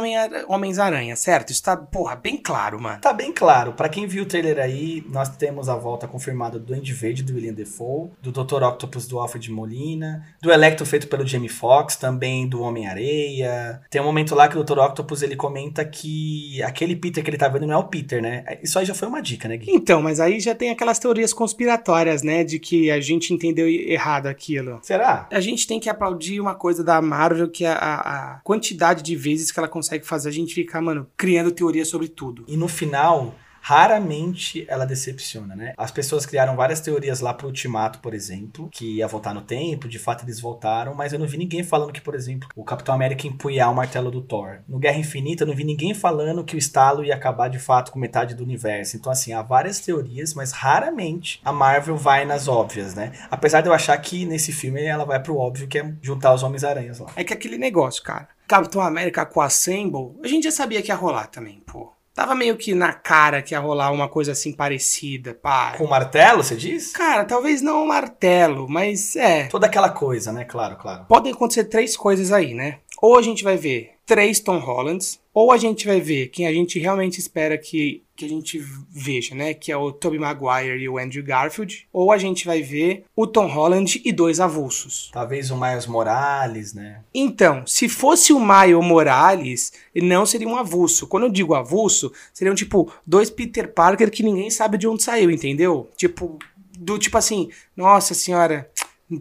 Homens-Aranha, 0.46 1.16
certo? 1.16 1.50
Isso 1.50 1.62
tá, 1.62 1.74
porra, 1.74 2.14
bem 2.14 2.36
claro, 2.36 2.78
mano. 2.78 3.00
Tá 3.00 3.14
bem 3.14 3.32
claro, 3.32 3.72
pra 3.72 3.88
quem 3.88 4.06
viu 4.06 4.24
o 4.24 4.26
trailer 4.26 4.58
aí, 4.58 5.02
nós 5.08 5.30
temos 5.30 5.66
a 5.66 5.74
volta 5.74 6.06
confirmada 6.06 6.58
do 6.58 6.74
Andy 6.74 6.92
Verde 6.92 7.22
do 7.22 7.32
William 7.32 7.54
Defoe, 7.54 8.10
do 8.20 8.30
Dr. 8.30 8.62
Octopus 8.62 9.06
do 9.06 9.18
Alfred 9.18 9.50
Molina, 9.50 10.22
do 10.42 10.52
Electro 10.52 10.84
feito 10.84 11.08
pelo 11.08 11.26
Jamie 11.26 11.48
Foxx, 11.48 11.96
também 11.96 12.46
do 12.46 12.60
Homem-Areia. 12.60 13.80
Tem 13.88 14.02
um 14.02 14.04
momento 14.04 14.34
lá 14.34 14.46
que 14.46 14.58
o 14.58 14.62
Dr. 14.62 14.78
Octopus 14.78 15.22
ele 15.22 15.34
comenta 15.34 15.82
que 15.82 16.62
aquele 16.62 16.94
Peter 16.94 17.24
que 17.24 17.30
ele 17.30 17.38
tá 17.38 17.48
vendo 17.48 17.66
não 17.66 17.74
é 17.74 17.78
o 17.78 17.84
Peter, 17.84 18.20
né? 18.20 18.44
Isso 18.62 18.78
aí 18.78 18.84
já 18.84 18.94
foi 18.94 19.08
uma 19.08 19.22
dica, 19.22 19.48
né, 19.48 19.56
Gui? 19.56 19.72
Então, 19.72 20.02
mas 20.02 20.20
aí 20.20 20.40
já 20.40 20.54
tem 20.54 20.68
aquelas 20.68 20.98
teorias 20.98 21.32
conspiratórias, 21.32 22.22
né? 22.22 22.44
De 22.44 22.58
que 22.58 22.90
a 22.90 23.00
gente 23.00 23.32
entendeu 23.32 23.66
errado 23.66 24.26
aquilo. 24.26 24.78
Será? 24.82 25.26
A 25.32 25.40
gente 25.40 25.66
tem 25.66 25.80
que 25.80 25.88
aplaudir 25.88 26.38
uma 26.38 26.54
coisa 26.54 26.84
da 26.84 27.00
Marvel 27.00 27.29
Marvel 27.30 27.48
que 27.48 27.64
a, 27.64 27.74
a, 27.74 28.34
a 28.34 28.40
quantidade 28.40 29.02
de 29.02 29.14
vezes 29.14 29.52
que 29.52 29.58
ela 29.58 29.68
consegue 29.68 30.04
fazer 30.04 30.28
a 30.28 30.32
gente 30.32 30.54
ficar, 30.54 30.80
mano, 30.80 31.06
criando 31.16 31.52
teoria 31.52 31.84
sobre 31.84 32.08
tudo. 32.08 32.44
E 32.48 32.56
no 32.56 32.66
final, 32.66 33.34
raramente 33.60 34.64
ela 34.68 34.84
decepciona, 34.84 35.54
né? 35.54 35.74
As 35.76 35.90
pessoas 35.90 36.26
criaram 36.26 36.56
várias 36.56 36.80
teorias 36.80 37.20
lá 37.20 37.32
pro 37.34 37.46
Ultimato, 37.46 37.98
por 38.00 38.14
exemplo, 38.14 38.68
que 38.72 38.96
ia 38.96 39.06
voltar 39.06 39.34
no 39.34 39.42
tempo, 39.42 39.88
de 39.88 39.98
fato 39.98 40.24
eles 40.24 40.40
voltaram, 40.40 40.94
mas 40.94 41.12
eu 41.12 41.18
não 41.18 41.26
vi 41.26 41.36
ninguém 41.36 41.62
falando 41.62 41.92
que, 41.92 42.00
por 42.00 42.14
exemplo, 42.14 42.48
o 42.56 42.64
Capitão 42.64 42.94
América 42.94 43.26
empunhar 43.26 43.70
o 43.70 43.74
martelo 43.74 44.10
do 44.10 44.22
Thor. 44.22 44.58
No 44.68 44.78
Guerra 44.78 44.98
Infinita, 44.98 45.44
eu 45.44 45.48
não 45.48 45.54
vi 45.54 45.64
ninguém 45.64 45.94
falando 45.94 46.44
que 46.44 46.54
o 46.54 46.58
estalo 46.58 47.04
ia 47.04 47.14
acabar 47.14 47.48
de 47.48 47.58
fato 47.58 47.92
com 47.92 47.98
metade 47.98 48.34
do 48.34 48.44
universo. 48.44 48.96
Então, 48.96 49.12
assim, 49.12 49.32
há 49.32 49.42
várias 49.42 49.80
teorias, 49.80 50.34
mas 50.34 50.52
raramente 50.52 51.40
a 51.44 51.52
Marvel 51.52 51.96
vai 51.96 52.24
nas 52.24 52.48
óbvias, 52.48 52.94
né? 52.94 53.12
Apesar 53.30 53.60
de 53.60 53.68
eu 53.68 53.72
achar 53.72 53.96
que 53.98 54.24
nesse 54.24 54.52
filme 54.52 54.82
ela 54.82 55.04
vai 55.04 55.20
pro 55.20 55.36
óbvio, 55.36 55.68
que 55.68 55.78
é 55.78 55.94
juntar 56.02 56.34
os 56.34 56.42
Homens-Aranhas 56.42 56.98
lá. 56.98 57.10
É 57.16 57.24
que 57.24 57.32
aquele 57.32 57.58
negócio, 57.58 58.02
cara. 58.02 58.28
Capitão 58.46 58.80
América 58.80 59.24
com 59.24 59.40
a 59.40 59.46
Assemble, 59.46 60.18
a 60.24 60.26
gente 60.26 60.44
já 60.44 60.50
sabia 60.50 60.82
que 60.82 60.90
ia 60.90 60.96
rolar 60.96 61.28
também, 61.28 61.62
pô. 61.64 61.92
Tava 62.20 62.34
meio 62.34 62.54
que 62.54 62.74
na 62.74 62.92
cara 62.92 63.40
que 63.40 63.54
ia 63.54 63.58
rolar 63.58 63.90
uma 63.90 64.06
coisa 64.06 64.32
assim 64.32 64.52
parecida, 64.52 65.32
pá. 65.32 65.72
Com 65.78 65.84
o 65.84 65.88
martelo, 65.88 66.44
você 66.44 66.54
diz? 66.54 66.92
Cara, 66.92 67.24
talvez 67.24 67.62
não 67.62 67.82
o 67.82 67.88
martelo, 67.88 68.68
mas 68.68 69.16
é. 69.16 69.44
Toda 69.44 69.66
aquela 69.66 69.88
coisa, 69.88 70.30
né? 70.30 70.44
Claro, 70.44 70.76
claro. 70.76 71.06
Podem 71.08 71.32
acontecer 71.32 71.64
três 71.64 71.96
coisas 71.96 72.30
aí, 72.30 72.52
né? 72.52 72.80
Ou 73.00 73.16
a 73.16 73.22
gente 73.22 73.42
vai 73.42 73.56
ver 73.56 73.92
três 74.10 74.40
Tom 74.40 74.58
Hollands, 74.58 75.20
ou 75.32 75.52
a 75.52 75.56
gente 75.56 75.86
vai 75.86 76.00
ver 76.00 76.30
quem 76.30 76.44
a 76.44 76.52
gente 76.52 76.80
realmente 76.80 77.20
espera 77.20 77.56
que, 77.56 78.02
que 78.16 78.24
a 78.24 78.28
gente 78.28 78.60
veja, 78.90 79.36
né? 79.36 79.54
Que 79.54 79.70
é 79.70 79.76
o 79.76 79.92
Tobey 79.92 80.18
Maguire 80.18 80.82
e 80.82 80.88
o 80.88 80.98
Andrew 80.98 81.22
Garfield. 81.22 81.86
Ou 81.92 82.10
a 82.10 82.18
gente 82.18 82.44
vai 82.44 82.60
ver 82.60 83.04
o 83.14 83.24
Tom 83.26 83.46
Holland 83.46 84.02
e 84.04 84.10
dois 84.10 84.40
avulsos. 84.40 85.10
Talvez 85.12 85.52
o 85.52 85.56
Miles 85.56 85.86
Morales, 85.86 86.74
né? 86.74 87.02
Então, 87.14 87.64
se 87.64 87.88
fosse 87.88 88.32
o 88.32 88.40
Miles 88.40 88.84
Morales, 88.84 89.72
não 89.94 90.26
seria 90.26 90.48
um 90.48 90.56
avulso. 90.56 91.06
Quando 91.06 91.26
eu 91.26 91.30
digo 91.30 91.54
avulso, 91.54 92.12
seriam 92.34 92.56
tipo 92.56 92.92
dois 93.06 93.30
Peter 93.30 93.72
Parker 93.72 94.10
que 94.10 94.24
ninguém 94.24 94.50
sabe 94.50 94.76
de 94.76 94.88
onde 94.88 95.04
saiu, 95.04 95.30
entendeu? 95.30 95.88
Tipo, 95.96 96.36
do 96.76 96.98
tipo 96.98 97.16
assim, 97.16 97.48
nossa 97.76 98.12
senhora, 98.12 98.68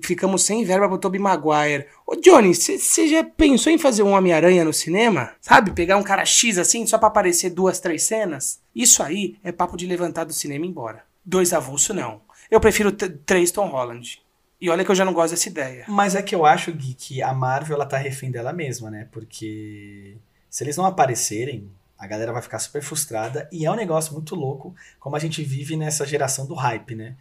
ficamos 0.04 0.44
sem 0.44 0.64
verba 0.64 0.88
pro 0.88 0.98
Tobey 0.98 1.20
Maguire. 1.20 1.88
Ô 2.06 2.16
Johnny, 2.16 2.54
você 2.54 3.08
já 3.08 3.24
pensou 3.24 3.72
em 3.72 3.78
fazer 3.78 4.04
um 4.04 4.12
Homem-Aranha 4.12 4.64
no 4.64 4.74
cinema? 4.74 5.32
Sabe? 5.42 5.72
Pegar 5.72 5.98
um 5.98 6.04
cara 6.04 6.26
X 6.26 6.58
assim 6.58 6.86
só 6.86 6.98
pra 6.98 7.08
aparecer 7.08 7.50
duas, 7.50 7.80
três 7.80 8.04
cenas? 8.04 8.62
Isso 8.76 9.02
aí 9.02 9.38
é 9.44 9.52
papo 9.52 9.78
de 9.78 9.88
levantar 9.88 10.26
do 10.26 10.34
cinema 10.34 10.66
e 10.66 10.70
embora. 10.70 11.04
Dois 11.26 11.54
avulso, 11.54 11.94
não. 11.94 12.22
Eu 12.50 12.60
prefiro 12.60 12.92
três 12.92 13.52
Tom 13.52 13.68
Holland. 13.68 14.22
E 14.62 14.70
olha 14.70 14.84
que 14.84 14.92
eu 14.92 14.96
já 14.96 15.06
não 15.06 15.14
gosto 15.14 15.32
dessa 15.32 15.48
ideia. 15.48 15.86
Mas 15.88 16.16
é 16.16 16.22
que 16.22 16.36
eu 16.36 16.46
acho, 16.46 16.72
Gui, 16.74 16.94
que 16.94 17.22
a 17.24 17.34
Marvel 17.34 17.76
ela 17.76 17.86
tá 17.86 17.98
refém 17.98 18.30
dela 18.30 18.52
mesma, 18.52 18.92
né? 18.92 19.08
Porque 19.12 20.18
se 20.50 20.64
eles 20.64 20.76
não 20.76 20.86
aparecerem, 20.86 21.72
a 21.98 22.06
galera 22.06 22.34
vai 22.34 22.42
ficar 22.42 22.60
super 22.60 22.82
frustrada. 22.82 23.48
E 23.52 23.66
é 23.66 23.72
um 23.72 23.76
negócio 23.76 24.14
muito 24.14 24.36
louco 24.36 24.76
como 25.00 25.16
a 25.16 25.20
gente 25.20 25.44
vive 25.44 25.78
nessa 25.78 26.06
geração 26.06 26.46
do 26.46 26.56
hype, 26.56 26.96
né? 26.96 27.16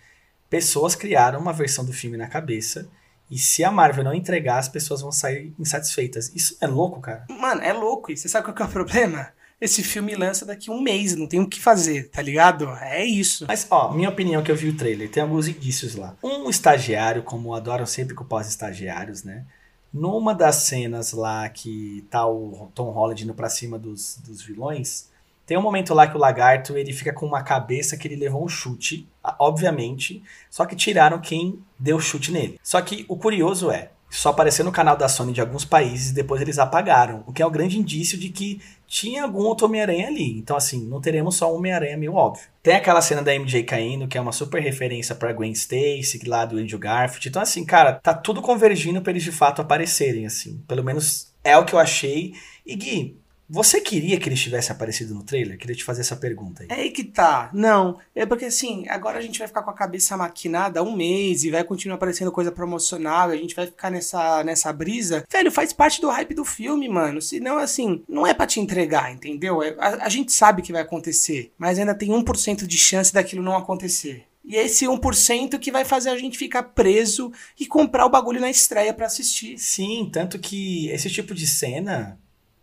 Pessoas 0.50 0.94
criaram 0.94 1.40
uma 1.40 1.52
versão 1.52 1.84
do 1.84 1.92
filme 1.92 2.16
na 2.16 2.26
cabeça. 2.26 2.88
E 3.30 3.38
se 3.38 3.62
a 3.62 3.70
Marvel 3.70 4.04
não 4.04 4.14
entregar, 4.14 4.58
as 4.58 4.68
pessoas 4.68 5.02
vão 5.02 5.12
sair 5.12 5.52
insatisfeitas. 5.58 6.32
Isso 6.34 6.56
é 6.60 6.66
louco, 6.66 7.00
cara. 7.00 7.26
Mano, 7.28 7.60
é 7.60 7.72
louco. 7.72 8.10
E 8.10 8.16
você 8.16 8.28
sabe 8.28 8.46
qual 8.46 8.54
que 8.54 8.62
é 8.62 8.64
o 8.64 8.68
problema? 8.68 9.28
Esse 9.60 9.82
filme 9.82 10.14
lança 10.14 10.46
daqui 10.46 10.70
um 10.70 10.80
mês, 10.80 11.16
não 11.16 11.26
tem 11.26 11.40
o 11.40 11.48
que 11.48 11.60
fazer, 11.60 12.10
tá 12.10 12.22
ligado? 12.22 12.68
É 12.80 13.04
isso. 13.04 13.44
Mas, 13.48 13.66
ó, 13.68 13.92
minha 13.92 14.08
opinião 14.08 14.40
que 14.40 14.52
eu 14.52 14.56
vi 14.56 14.68
o 14.68 14.76
trailer, 14.76 15.10
tem 15.10 15.20
alguns 15.20 15.48
indícios 15.48 15.96
lá. 15.96 16.16
Um 16.22 16.48
estagiário, 16.48 17.24
como 17.24 17.52
adoram 17.52 17.84
sempre 17.84 18.14
culpar 18.14 18.42
os 18.42 18.48
estagiários, 18.48 19.24
né? 19.24 19.44
Numa 19.92 20.32
das 20.32 20.56
cenas 20.56 21.12
lá 21.12 21.48
que 21.48 22.06
tá 22.08 22.24
o 22.24 22.70
Tom 22.72 22.90
Holland 22.90 23.24
indo 23.24 23.34
pra 23.34 23.48
cima 23.48 23.78
dos, 23.78 24.18
dos 24.24 24.42
vilões, 24.42 25.08
tem 25.48 25.56
um 25.56 25.62
momento 25.62 25.94
lá 25.94 26.06
que 26.06 26.14
o 26.14 26.20
lagarto 26.20 26.76
ele 26.76 26.92
fica 26.92 27.10
com 27.10 27.24
uma 27.24 27.42
cabeça 27.42 27.96
que 27.96 28.06
ele 28.06 28.16
levou 28.16 28.44
um 28.44 28.48
chute, 28.48 29.08
obviamente, 29.38 30.22
só 30.50 30.66
que 30.66 30.76
tiraram 30.76 31.18
quem 31.18 31.58
deu 31.78 31.98
chute 31.98 32.30
nele. 32.30 32.60
Só 32.62 32.82
que 32.82 33.06
o 33.08 33.16
curioso 33.16 33.70
é, 33.70 33.88
só 34.10 34.28
apareceu 34.28 34.62
no 34.62 34.70
canal 34.70 34.94
da 34.94 35.08
Sony 35.08 35.32
de 35.32 35.40
alguns 35.40 35.64
países 35.64 36.12
depois 36.12 36.42
eles 36.42 36.58
apagaram, 36.58 37.24
o 37.26 37.32
que 37.32 37.40
é 37.40 37.46
um 37.46 37.50
grande 37.50 37.78
indício 37.78 38.18
de 38.18 38.28
que 38.28 38.60
tinha 38.86 39.22
algum 39.22 39.40
outro 39.40 39.66
Homem-Aranha 39.66 40.08
ali. 40.08 40.38
Então, 40.38 40.54
assim, 40.54 40.86
não 40.86 41.00
teremos 41.00 41.36
só 41.36 41.50
um 41.50 41.56
Homem-Aranha 41.56 41.96
meio 41.96 42.12
óbvio. 42.12 42.44
Tem 42.62 42.76
aquela 42.76 43.00
cena 43.00 43.22
da 43.22 43.32
MJ 43.34 43.62
caindo, 43.62 44.06
que 44.06 44.18
é 44.18 44.20
uma 44.20 44.32
super 44.32 44.60
referência 44.60 45.14
pra 45.14 45.32
Gwen 45.32 45.52
Stacy, 45.52 46.20
lá 46.26 46.44
do 46.44 46.58
Andrew 46.58 46.78
Garfield. 46.78 47.26
Então, 47.26 47.40
assim, 47.40 47.64
cara, 47.64 47.94
tá 47.94 48.12
tudo 48.12 48.42
convergindo 48.42 49.00
pra 49.00 49.12
eles 49.12 49.22
de 49.22 49.32
fato 49.32 49.62
aparecerem, 49.62 50.26
assim. 50.26 50.62
Pelo 50.68 50.84
menos 50.84 51.32
é 51.42 51.56
o 51.56 51.64
que 51.64 51.74
eu 51.74 51.78
achei. 51.78 52.34
E 52.66 52.76
Gui, 52.76 53.18
você 53.48 53.80
queria 53.80 54.18
que 54.18 54.28
ele 54.28 54.36
tivesse 54.36 54.70
aparecido 54.70 55.14
no 55.14 55.22
trailer? 55.22 55.56
Queria 55.56 55.74
te 55.74 55.82
fazer 55.82 56.02
essa 56.02 56.16
pergunta 56.16 56.62
aí. 56.62 56.68
É 56.70 56.82
aí 56.82 56.90
que 56.90 57.02
tá. 57.02 57.48
Não. 57.52 57.98
É 58.14 58.26
porque 58.26 58.44
assim, 58.44 58.86
agora 58.88 59.18
a 59.18 59.22
gente 59.22 59.38
vai 59.38 59.48
ficar 59.48 59.62
com 59.62 59.70
a 59.70 59.74
cabeça 59.74 60.16
maquinada 60.16 60.82
um 60.82 60.94
mês 60.94 61.44
e 61.44 61.50
vai 61.50 61.64
continuar 61.64 61.96
aparecendo 61.96 62.30
coisa 62.30 62.52
promocional. 62.52 63.30
E 63.30 63.38
a 63.38 63.40
gente 63.40 63.54
vai 63.54 63.66
ficar 63.66 63.90
nessa, 63.90 64.44
nessa 64.44 64.70
brisa. 64.72 65.24
Velho, 65.30 65.50
faz 65.50 65.72
parte 65.72 66.00
do 66.00 66.10
hype 66.10 66.34
do 66.34 66.44
filme, 66.44 66.88
mano. 66.88 67.22
Senão, 67.22 67.56
assim, 67.56 68.02
não 68.06 68.26
é 68.26 68.34
para 68.34 68.46
te 68.46 68.60
entregar, 68.60 69.10
entendeu? 69.12 69.62
É, 69.62 69.74
a, 69.78 70.04
a 70.04 70.08
gente 70.10 70.30
sabe 70.30 70.60
que 70.60 70.72
vai 70.72 70.82
acontecer. 70.82 71.50
Mas 71.56 71.78
ainda 71.78 71.94
tem 71.94 72.10
1% 72.10 72.66
de 72.66 72.78
chance 72.78 73.12
daquilo 73.12 73.42
não 73.42 73.56
acontecer. 73.56 74.24
E 74.44 74.56
é 74.56 74.64
esse 74.64 74.86
1% 74.86 75.58
que 75.58 75.70
vai 75.70 75.84
fazer 75.84 76.10
a 76.10 76.16
gente 76.16 76.38
ficar 76.38 76.62
preso 76.62 77.30
e 77.58 77.66
comprar 77.66 78.06
o 78.06 78.10
bagulho 78.10 78.40
na 78.40 78.48
estreia 78.48 78.94
para 78.94 79.06
assistir. 79.06 79.58
Sim, 79.58 80.08
tanto 80.10 80.38
que 80.38 80.88
esse 80.88 81.10
tipo 81.10 81.34
de 81.34 81.46
cena 81.46 82.18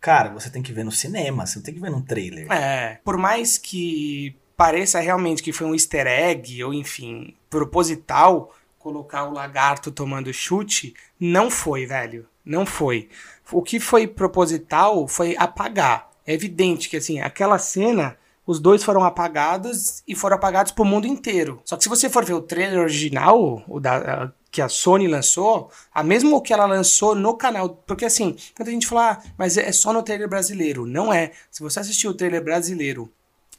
cara, 0.05 0.29
você 0.29 0.51
tem 0.51 0.61
que 0.61 0.71
ver 0.71 0.85
no 0.85 0.91
cinema, 0.91 1.47
você 1.47 1.57
não 1.57 1.63
tem 1.63 1.73
que 1.73 1.79
ver 1.79 1.89
num 1.89 1.99
trailer. 1.99 2.45
É, 2.51 2.99
por 3.03 3.17
mais 3.17 3.57
que 3.57 4.35
pareça 4.55 4.99
realmente 4.99 5.41
que 5.41 5.51
foi 5.51 5.65
um 5.65 5.73
easter 5.73 6.05
egg, 6.05 6.63
ou 6.63 6.71
enfim, 6.71 7.35
proposital, 7.49 8.53
colocar 8.77 9.23
o 9.23 9.33
lagarto 9.33 9.91
tomando 9.91 10.31
chute, 10.31 10.93
não 11.19 11.49
foi, 11.49 11.87
velho. 11.87 12.27
Não 12.45 12.67
foi. 12.67 13.09
O 13.51 13.63
que 13.63 13.79
foi 13.79 14.05
proposital 14.05 15.07
foi 15.07 15.35
apagar. 15.39 16.11
É 16.23 16.35
evidente 16.35 16.87
que, 16.87 16.97
assim, 16.97 17.19
aquela 17.19 17.57
cena, 17.57 18.15
os 18.45 18.59
dois 18.59 18.83
foram 18.83 19.03
apagados 19.03 20.03
e 20.07 20.13
foram 20.13 20.35
apagados 20.35 20.71
pro 20.71 20.85
mundo 20.85 21.07
inteiro. 21.07 21.59
Só 21.65 21.75
que 21.75 21.81
se 21.81 21.89
você 21.89 22.11
for 22.11 22.23
ver 22.23 22.33
o 22.33 22.43
trailer 22.43 22.79
original, 22.79 23.63
o 23.67 23.79
da, 23.79 24.31
que 24.55 24.61
a 24.61 24.69
Sony 24.69 25.05
lançou, 25.05 25.69
a 25.93 26.01
mesmo 26.01 26.41
que 26.41 26.53
ela 26.53 26.65
lançou 26.65 27.13
no 27.13 27.35
canal, 27.35 27.67
porque 27.85 28.05
assim, 28.05 28.37
quando 28.55 28.69
a 28.69 28.71
gente 28.71 28.87
fala, 28.87 29.11
ah, 29.11 29.23
mas 29.37 29.57
é 29.57 29.69
só 29.73 29.91
no 29.91 30.01
trailer 30.01 30.29
brasileiro, 30.29 30.85
não 30.85 31.13
é. 31.13 31.33
Se 31.51 31.61
você 31.61 31.81
assistir 31.81 32.07
o 32.07 32.13
trailer 32.13 32.41
brasileiro 32.41 33.11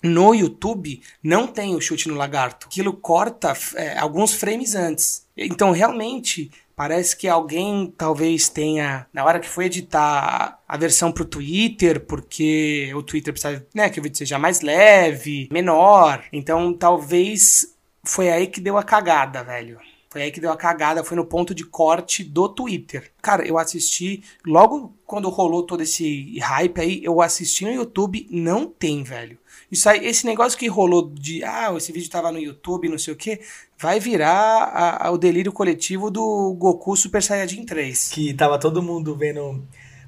no 0.02 0.34
YouTube, 0.34 1.02
não 1.22 1.46
tem 1.46 1.76
o 1.76 1.82
chute 1.82 2.08
no 2.08 2.14
lagarto. 2.14 2.66
Aquilo 2.66 2.94
corta 2.94 3.52
é, 3.74 3.98
alguns 3.98 4.32
frames 4.32 4.74
antes. 4.74 5.26
Então, 5.36 5.70
realmente, 5.70 6.50
parece 6.74 7.14
que 7.14 7.28
alguém 7.28 7.92
talvez 7.94 8.48
tenha, 8.48 9.06
na 9.12 9.22
hora 9.22 9.38
que 9.38 9.48
foi 9.50 9.66
editar 9.66 10.58
a 10.66 10.76
versão 10.78 11.12
pro 11.12 11.26
Twitter, 11.26 12.00
porque 12.06 12.90
o 12.94 13.02
Twitter 13.02 13.34
precisa, 13.34 13.66
né, 13.74 13.90
que 13.90 14.00
o 14.00 14.02
vídeo 14.02 14.16
seja 14.16 14.38
mais 14.38 14.62
leve, 14.62 15.46
menor. 15.52 16.24
Então, 16.32 16.72
talvez 16.72 17.76
foi 18.02 18.30
aí 18.30 18.46
que 18.46 18.62
deu 18.62 18.78
a 18.78 18.82
cagada, 18.82 19.44
velho. 19.44 19.78
Foi 20.16 20.22
aí 20.22 20.30
que 20.30 20.40
deu 20.40 20.50
a 20.50 20.56
cagada, 20.56 21.04
foi 21.04 21.14
no 21.14 21.26
ponto 21.26 21.54
de 21.54 21.62
corte 21.62 22.24
do 22.24 22.48
Twitter. 22.48 23.12
Cara, 23.20 23.46
eu 23.46 23.58
assisti, 23.58 24.22
logo 24.46 24.96
quando 25.04 25.28
rolou 25.28 25.62
todo 25.62 25.82
esse 25.82 26.38
hype 26.38 26.80
aí, 26.80 27.04
eu 27.04 27.20
assisti 27.20 27.66
no 27.66 27.70
YouTube, 27.70 28.26
não 28.30 28.66
tem, 28.66 29.02
velho. 29.02 29.36
Isso 29.70 29.86
aí, 29.90 30.06
esse 30.06 30.24
negócio 30.24 30.58
que 30.58 30.68
rolou 30.68 31.10
de, 31.10 31.44
ah, 31.44 31.70
esse 31.76 31.92
vídeo 31.92 32.08
tava 32.08 32.32
no 32.32 32.38
YouTube, 32.38 32.88
não 32.88 32.96
sei 32.96 33.12
o 33.12 33.16
que, 33.16 33.42
vai 33.78 34.00
virar 34.00 34.30
a, 34.32 35.06
a, 35.06 35.10
o 35.10 35.18
delírio 35.18 35.52
coletivo 35.52 36.10
do 36.10 36.54
Goku 36.54 36.96
Super 36.96 37.22
Saiyajin 37.22 37.66
3. 37.66 38.08
Que 38.08 38.32
tava 38.32 38.58
todo 38.58 38.82
mundo 38.82 39.14
vendo 39.14 39.62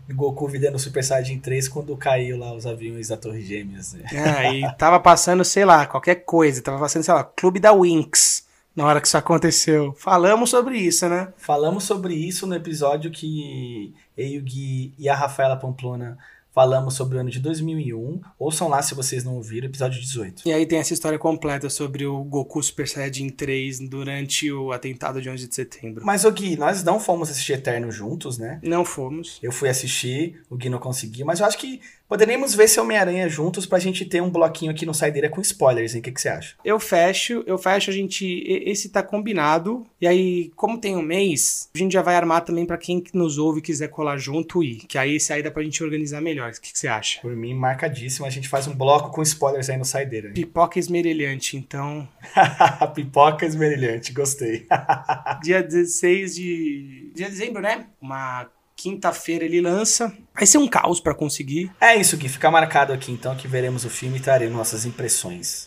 Goku 0.08 0.48
videndo 0.48 0.78
Super 0.78 1.04
Saiyajin 1.04 1.38
3 1.38 1.68
quando 1.68 1.94
caiu 1.98 2.38
lá 2.38 2.54
os 2.54 2.64
aviões 2.64 3.08
da 3.08 3.18
Torre 3.18 3.42
Gêmeas. 3.42 3.92
Né? 3.92 4.04
Ah, 4.14 4.54
e 4.54 4.76
tava 4.78 4.98
passando, 4.98 5.44
sei 5.44 5.66
lá, 5.66 5.84
qualquer 5.84 6.24
coisa, 6.24 6.62
tava 6.62 6.78
passando, 6.78 7.02
sei 7.02 7.12
lá, 7.12 7.22
Clube 7.22 7.60
da 7.60 7.74
Winx 7.74 8.47
na 8.78 8.86
hora 8.86 9.00
que 9.00 9.08
isso 9.08 9.18
aconteceu. 9.18 9.92
Falamos 9.94 10.50
sobre 10.50 10.78
isso, 10.78 11.08
né? 11.08 11.32
Falamos 11.36 11.82
sobre 11.82 12.14
isso 12.14 12.46
no 12.46 12.54
episódio 12.54 13.10
que 13.10 13.92
eu, 14.16 14.44
e 14.96 15.08
a 15.08 15.16
Rafaela 15.16 15.56
Pamplona 15.56 16.16
falamos 16.58 16.94
sobre 16.94 17.16
o 17.16 17.20
ano 17.20 17.30
de 17.30 17.38
2001. 17.38 18.20
Ouçam 18.36 18.66
lá 18.66 18.82
se 18.82 18.92
vocês 18.92 19.22
não 19.22 19.36
ouviram, 19.36 19.68
episódio 19.68 20.00
18. 20.00 20.42
E 20.44 20.52
aí 20.52 20.66
tem 20.66 20.80
essa 20.80 20.92
história 20.92 21.16
completa 21.16 21.70
sobre 21.70 22.04
o 22.04 22.24
Goku 22.24 22.60
Super 22.60 22.88
Saiyajin 22.88 23.28
3 23.28 23.88
durante 23.88 24.50
o 24.50 24.72
atentado 24.72 25.22
de 25.22 25.30
11 25.30 25.46
de 25.46 25.54
setembro. 25.54 26.04
Mas, 26.04 26.24
ô 26.24 26.32
Gui, 26.32 26.56
nós 26.56 26.82
não 26.82 26.98
fomos 26.98 27.30
assistir 27.30 27.52
Eterno 27.52 27.92
juntos, 27.92 28.38
né? 28.38 28.58
Não 28.60 28.84
fomos. 28.84 29.38
Eu 29.40 29.52
fui 29.52 29.68
assistir, 29.68 30.42
o 30.50 30.56
Gui 30.56 30.68
não 30.68 30.80
conseguiu, 30.80 31.24
mas 31.24 31.38
eu 31.38 31.46
acho 31.46 31.56
que 31.56 31.80
poderíamos 32.08 32.54
ver 32.54 32.64
esse 32.64 32.80
Homem-Aranha 32.80 33.28
juntos 33.28 33.64
pra 33.64 33.78
gente 33.78 34.04
ter 34.04 34.20
um 34.20 34.30
bloquinho 34.30 34.72
aqui 34.72 34.86
no 34.86 34.94
Saideira 34.94 35.28
com 35.28 35.40
spoilers, 35.40 35.94
hein? 35.94 36.00
O 36.00 36.02
que, 36.02 36.10
que 36.10 36.20
você 36.20 36.28
acha? 36.28 36.56
Eu 36.64 36.80
fecho, 36.80 37.44
eu 37.46 37.56
fecho, 37.56 37.90
a 37.90 37.94
gente. 37.94 38.42
Esse 38.66 38.88
tá 38.88 39.02
combinado. 39.02 39.86
E 40.00 40.06
aí, 40.06 40.50
como 40.56 40.78
tem 40.78 40.96
um 40.96 41.02
mês, 41.02 41.68
a 41.72 41.78
gente 41.78 41.92
já 41.92 42.02
vai 42.02 42.16
armar 42.16 42.44
também 42.44 42.64
pra 42.64 42.78
quem 42.78 43.04
nos 43.12 43.38
ouve 43.38 43.60
e 43.60 43.62
quiser 43.62 43.88
colar 43.88 44.16
junto 44.16 44.62
e 44.62 44.76
que 44.76 44.96
aí 44.96 45.16
esse 45.16 45.32
aí 45.32 45.42
dá 45.42 45.50
pra 45.50 45.62
gente 45.62 45.84
organizar 45.84 46.20
melhor. 46.20 46.47
O 46.56 46.60
que, 46.60 46.72
que 46.72 46.78
você 46.78 46.88
acha? 46.88 47.20
Por 47.20 47.36
mim, 47.36 47.52
marcadíssimo. 47.52 48.24
A 48.24 48.30
gente 48.30 48.48
faz 48.48 48.66
um 48.66 48.74
bloco 48.74 49.10
com 49.10 49.20
spoilers 49.22 49.68
aí 49.68 49.76
no 49.76 49.84
Saideira. 49.84 50.30
Pipoca 50.30 50.78
esmerilhante, 50.78 51.56
então. 51.56 52.08
Pipoca 52.94 53.44
esmerilhante, 53.44 54.12
gostei. 54.12 54.66
dia 55.42 55.62
16 55.62 56.34
de. 56.34 57.12
Dia 57.14 57.26
de 57.26 57.32
dezembro, 57.32 57.60
né? 57.60 57.86
Uma 58.00 58.48
quinta-feira 58.78 59.44
ele 59.44 59.60
lança. 59.60 60.16
Vai 60.32 60.46
ser 60.46 60.58
um 60.58 60.68
caos 60.68 61.00
pra 61.00 61.12
conseguir. 61.12 61.70
É 61.80 61.96
isso, 61.96 62.16
Gui. 62.16 62.28
Fica 62.28 62.50
marcado 62.50 62.92
aqui 62.92 63.10
então 63.10 63.34
que 63.34 63.48
veremos 63.48 63.84
o 63.84 63.90
filme 63.90 64.18
e 64.18 64.20
traremos 64.20 64.56
nossas 64.56 64.84
impressões. 64.84 65.66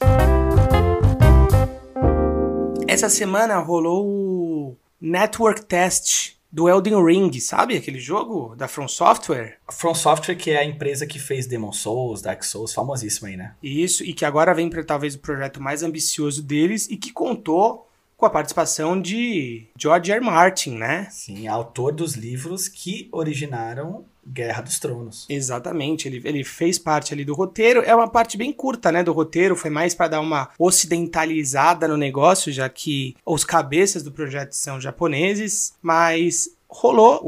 Essa 2.88 3.10
semana 3.10 3.58
rolou 3.58 4.08
o 4.08 4.78
Network 5.00 5.66
Test 5.66 6.36
do 6.52 6.68
Elden 6.68 7.04
Ring, 7.04 7.32
sabe? 7.40 7.78
Aquele 7.78 8.00
jogo 8.00 8.56
da 8.56 8.68
From 8.68 8.88
Software. 8.88 9.58
A 9.68 9.72
From 9.72 9.96
Software, 9.96 10.36
que 10.36 10.52
é 10.52 10.58
a 10.58 10.66
empresa 10.66 11.08
que 11.08 11.18
fez 11.18 11.48
Demon 11.48 11.72
Souls, 11.72 12.22
Dark 12.22 12.44
Souls, 12.44 12.74
famosíssima 12.74 13.30
aí, 13.30 13.38
né? 13.38 13.56
Isso, 13.64 14.04
e 14.04 14.14
que 14.14 14.26
agora 14.26 14.54
vem 14.54 14.70
para 14.70 14.84
talvez 14.84 15.16
o 15.16 15.20
projeto 15.20 15.62
mais 15.62 15.82
ambicioso 15.82 16.44
deles 16.44 16.90
e 16.90 16.98
que 16.98 17.14
contou 17.14 17.88
com 18.22 18.26
a 18.28 18.30
participação 18.30 19.02
de 19.02 19.66
George 19.78 20.12
R. 20.12 20.24
Martin, 20.24 20.76
né? 20.78 21.08
Sim, 21.10 21.48
autor 21.48 21.92
dos 21.92 22.14
livros 22.14 22.68
que 22.68 23.10
originaram 23.12 24.06
Guerra 24.26 24.62
dos 24.62 24.78
Tronos. 24.80 25.26
Exatamente, 25.28 26.08
ele, 26.08 26.22
ele 26.24 26.44
fez 26.44 26.78
parte 26.78 27.12
ali 27.14 27.26
do 27.26 27.34
roteiro. 27.34 27.82
É 27.82 27.96
uma 27.96 28.08
parte 28.08 28.38
bem 28.38 28.54
curta, 28.54 28.92
né, 28.92 29.02
do 29.04 29.12
roteiro. 29.12 29.56
Foi 29.56 29.72
mais 29.72 29.96
para 29.96 30.10
dar 30.10 30.22
uma 30.22 30.50
ocidentalizada 30.60 31.88
no 31.88 31.98
negócio, 31.98 32.52
já 32.52 32.70
que 32.70 33.16
os 33.26 33.44
cabeças 33.44 34.04
do 34.04 34.12
projeto 34.12 34.54
são 34.54 34.80
japoneses. 34.80 35.74
Mas 35.82 36.50
rolou 36.70 37.20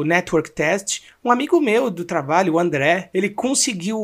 o 0.00 0.04
network 0.04 0.50
test. 0.50 1.02
Um 1.24 1.30
amigo 1.30 1.60
meu 1.60 1.88
do 1.90 2.04
trabalho, 2.04 2.54
o 2.54 2.58
André, 2.58 3.08
ele 3.14 3.30
conseguiu 3.30 3.98
o, 3.98 4.02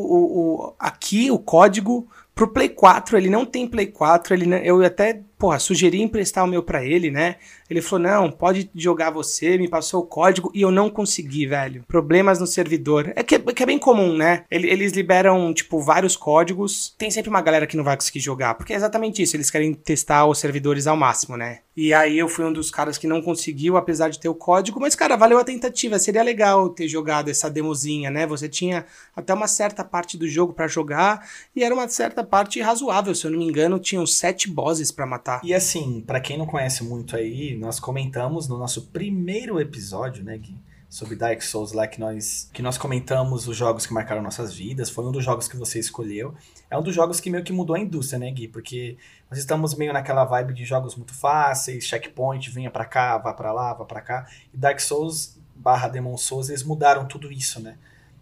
o- 0.69 0.73
aqui 0.79 1.29
o 1.29 1.37
código 1.37 2.07
pro 2.33 2.47
Play 2.47 2.69
4. 2.69 3.17
Ele 3.17 3.29
não 3.29 3.45
tem 3.45 3.67
Play 3.67 3.87
4. 3.87 4.33
Ele, 4.33 4.45
eu 4.63 4.83
até 4.85 5.21
porra, 5.37 5.59
sugeri 5.59 6.01
emprestar 6.01 6.43
o 6.43 6.47
meu 6.47 6.63
pra 6.63 6.83
ele, 6.85 7.11
né? 7.11 7.35
Ele 7.69 7.81
falou: 7.81 8.07
não, 8.07 8.31
pode 8.31 8.69
jogar 8.75 9.09
você, 9.11 9.57
me 9.57 9.67
passou 9.67 10.01
o 10.01 10.05
código 10.05 10.51
e 10.53 10.61
eu 10.61 10.71
não 10.71 10.89
consegui, 10.89 11.45
velho. 11.45 11.83
Problemas 11.87 12.39
no 12.39 12.47
servidor. 12.47 13.11
É 13.15 13.23
que, 13.23 13.35
é 13.35 13.39
que 13.39 13.63
é 13.63 13.65
bem 13.65 13.77
comum, 13.79 14.15
né? 14.15 14.43
Ele- 14.49 14.69
Eles 14.69 14.93
liberam, 14.93 15.53
tipo, 15.53 15.79
vários 15.81 16.15
códigos. 16.15 16.93
Tem 16.97 17.11
sempre 17.11 17.29
uma 17.29 17.41
galera 17.41 17.67
que 17.67 17.75
não 17.77 17.83
vai 17.83 17.95
conseguir 17.95 18.19
jogar, 18.19 18.55
porque 18.55 18.73
é 18.73 18.75
exatamente 18.75 19.21
isso. 19.21 19.35
Eles 19.35 19.51
querem 19.51 19.73
testar 19.73 20.25
os 20.25 20.39
servidores 20.39 20.87
ao 20.87 20.95
máximo, 20.97 21.35
né? 21.37 21.59
E 21.75 21.93
aí 21.93 22.17
eu 22.17 22.27
fui 22.27 22.43
um 22.43 22.51
dos 22.51 22.71
caras 22.71 22.97
que 22.97 23.05
não 23.05 23.21
conseguiu, 23.21 23.77
apesar 23.77 24.09
de 24.09 24.19
ter 24.19 24.29
o 24.29 24.33
código. 24.33 24.79
Mas, 24.79 24.95
cara, 24.95 25.15
valeu 25.15 25.37
a 25.37 25.43
tentativa. 25.43 25.99
Seria 25.99 26.23
legal 26.23 26.69
ter 26.69 26.87
jogado 26.87 27.29
essa 27.29 27.49
demozinha, 27.51 28.09
né? 28.09 28.25
Você 28.25 28.49
tinha 28.49 28.85
até 29.15 29.31
uma 29.33 29.47
certa 29.47 29.83
parte 29.83 30.17
do 30.17 30.27
jogo 30.27 30.53
pra 30.53 30.67
jogar 30.67 31.27
e 31.55 31.63
era 31.63 31.75
uma 31.75 31.87
certa 31.87 32.23
parte 32.23 32.59
razoável. 32.61 33.13
Se 33.13 33.25
eu 33.27 33.31
não 33.31 33.37
me 33.39 33.45
engano, 33.45 33.77
tinham 33.77 34.07
sete 34.07 34.49
bosses 34.49 34.91
pra 34.91 35.05
matar. 35.05 35.26
E 35.43 35.53
assim, 35.53 36.01
pra 36.01 36.19
quem 36.19 36.37
não 36.37 36.45
conhece 36.45 36.83
muito 36.83 37.15
aí, 37.15 37.57
nós 37.57 37.79
comentamos 37.79 38.47
no 38.47 38.57
nosso 38.57 38.87
primeiro 38.87 39.59
episódio, 39.59 40.23
né, 40.23 40.37
Gui? 40.37 40.55
Sobre 40.89 41.17
Dark 41.17 41.41
Souls 41.41 41.73
lá 41.73 41.85
que 41.85 41.99
nós, 41.99 42.49
que 42.53 42.61
nós 42.61 42.77
comentamos 42.77 43.45
os 43.45 43.57
jogos 43.57 43.85
que 43.85 43.93
marcaram 43.93 44.21
nossas 44.21 44.53
vidas. 44.53 44.89
Foi 44.89 45.05
um 45.05 45.11
dos 45.11 45.23
jogos 45.23 45.47
que 45.47 45.57
você 45.57 45.79
escolheu. 45.79 46.33
É 46.71 46.77
um 46.77 46.81
dos 46.81 46.95
jogos 46.95 47.19
que 47.19 47.29
meio 47.29 47.43
que 47.43 47.51
mudou 47.51 47.75
a 47.75 47.79
indústria, 47.79 48.17
né, 48.17 48.31
Gui? 48.31 48.47
Porque 48.47 48.97
nós 49.29 49.37
estamos 49.37 49.75
meio 49.75 49.91
naquela 49.91 50.23
vibe 50.23 50.53
de 50.53 50.63
jogos 50.63 50.95
muito 50.95 51.13
fáceis, 51.13 51.83
checkpoint, 51.83 52.49
venha 52.49 52.71
pra 52.71 52.85
cá, 52.85 53.17
vá 53.17 53.33
pra 53.33 53.51
lá, 53.51 53.73
vá 53.73 53.83
pra 53.83 53.99
cá. 53.99 54.27
E 54.53 54.57
Dark 54.57 54.79
Souls 54.79 55.37
barra 55.55 55.89
Demon 55.89 56.15
Souls, 56.15 56.47
eles 56.47 56.63
mudaram 56.63 57.05
tudo 57.05 57.31
isso, 57.31 57.59
né? 57.59 57.77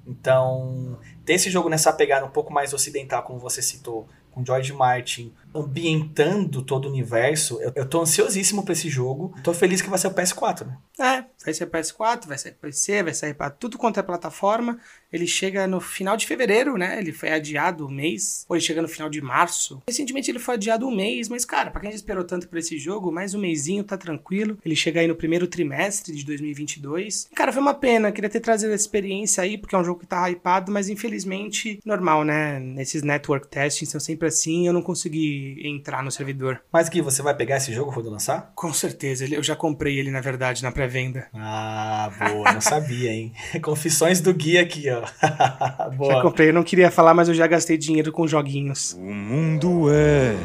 Então, 0.07 0.97
ter 1.23 1.33
esse 1.33 1.49
jogo 1.49 1.69
nessa 1.69 1.91
pegada 1.91 2.25
um 2.25 2.29
pouco 2.29 2.53
mais 2.53 2.73
ocidental, 2.73 3.23
como 3.23 3.39
você 3.39 3.61
citou, 3.61 4.07
com 4.31 4.45
George 4.45 4.71
Martin 4.73 5.33
ambientando 5.55 6.61
todo 6.61 6.85
o 6.85 6.89
universo, 6.89 7.61
eu, 7.61 7.71
eu 7.75 7.85
tô 7.87 8.01
ansiosíssimo 8.01 8.63
pra 8.63 8.73
esse 8.73 8.89
jogo. 8.89 9.33
Tô 9.43 9.53
feliz 9.53 9.81
que 9.81 9.89
vai 9.89 9.99
ser 9.99 10.07
o 10.07 10.13
PS4, 10.13 10.67
né? 10.67 10.77
É, 10.99 11.25
vai 11.43 11.53
ser 11.53 11.67
PS4, 11.67 12.27
vai 12.27 12.37
ser 12.37 12.51
PC, 12.53 13.03
vai 13.03 13.13
sair 13.13 13.33
pra 13.33 13.49
tudo 13.49 13.77
quanto 13.77 13.99
é 13.99 14.03
plataforma. 14.03 14.79
Ele 15.11 15.27
chega 15.27 15.67
no 15.67 15.79
final 15.79 16.17
de 16.17 16.25
fevereiro, 16.25 16.77
né? 16.77 16.97
Ele 16.99 17.11
foi 17.11 17.31
adiado 17.31 17.85
um 17.85 17.91
mês. 17.91 18.45
Ou 18.49 18.55
ele 18.55 18.63
chega 18.63 18.81
no 18.81 18.87
final 18.87 19.09
de 19.09 19.21
março. 19.21 19.81
Recentemente 19.87 20.29
ele 20.29 20.39
foi 20.39 20.55
adiado 20.55 20.87
um 20.87 20.95
mês, 20.95 21.29
mas, 21.29 21.45
cara, 21.45 21.71
pra 21.71 21.81
quem 21.81 21.91
já 21.91 21.95
esperou 21.95 22.23
tanto 22.23 22.47
por 22.47 22.57
esse 22.57 22.77
jogo, 22.77 23.11
mais 23.11 23.33
um 23.33 23.39
mêsinho 23.39 23.83
tá 23.83 23.97
tranquilo. 23.97 24.57
Ele 24.65 24.75
chega 24.75 24.99
aí 24.99 25.07
no 25.07 25.15
primeiro 25.15 25.47
trimestre 25.47 26.15
de 26.15 26.25
2022. 26.25 27.29
Cara, 27.33 27.51
foi 27.51 27.61
uma 27.61 27.73
pena. 27.73 28.11
Queria 28.11 28.29
ter 28.29 28.39
trazido 28.39 28.73
essa 28.73 28.83
experiência 28.83 29.43
aí, 29.43 29.57
porque 29.57 29.75
é 29.75 29.77
um 29.77 29.83
jogo 29.83 29.99
que 29.99 30.07
tá 30.07 30.29
hypado, 30.29 30.71
mas 30.71 30.89
infelizmente, 30.89 31.79
normal, 31.85 32.23
né? 32.23 32.59
Nesses 32.59 33.03
network 33.03 33.47
testing 33.47 33.85
são 33.85 33.99
sempre 33.99 34.27
assim. 34.27 34.67
Eu 34.67 34.73
não 34.73 34.81
consegui 34.81 35.44
entrar 35.63 36.03
no 36.03 36.11
servidor. 36.11 36.61
Mas 36.71 36.89
Gui, 36.89 37.01
você 37.01 37.21
vai 37.21 37.33
pegar 37.35 37.57
esse 37.57 37.73
jogo 37.73 37.91
quando 37.91 38.09
lançar? 38.09 38.51
Com 38.55 38.71
certeza, 38.73 39.25
eu 39.25 39.43
já 39.43 39.55
comprei 39.55 39.97
ele, 39.97 40.11
na 40.11 40.21
verdade, 40.21 40.63
na 40.63 40.71
pré-venda. 40.71 41.27
Ah, 41.33 42.11
boa, 42.29 42.53
não 42.53 42.61
sabia, 42.61 43.11
hein? 43.11 43.33
Confissões 43.61 44.21
do 44.21 44.33
Gui 44.33 44.57
aqui, 44.57 44.89
ó. 44.89 45.03
Já 46.07 46.21
comprei, 46.21 46.49
eu 46.49 46.53
não 46.53 46.63
queria 46.63 46.91
falar, 46.91 47.13
mas 47.13 47.27
eu 47.27 47.33
já 47.33 47.47
gastei 47.47 47.77
dinheiro 47.77 48.11
com 48.11 48.27
joguinhos. 48.27 48.93
O 48.93 49.13
mundo 49.13 49.87
é 49.91 50.35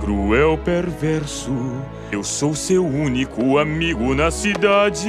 cruel, 0.00 0.58
perverso. 0.58 1.52
Eu 2.10 2.22
sou 2.22 2.54
seu 2.54 2.84
único 2.86 3.58
amigo 3.58 4.14
na 4.14 4.30
cidade. 4.30 5.08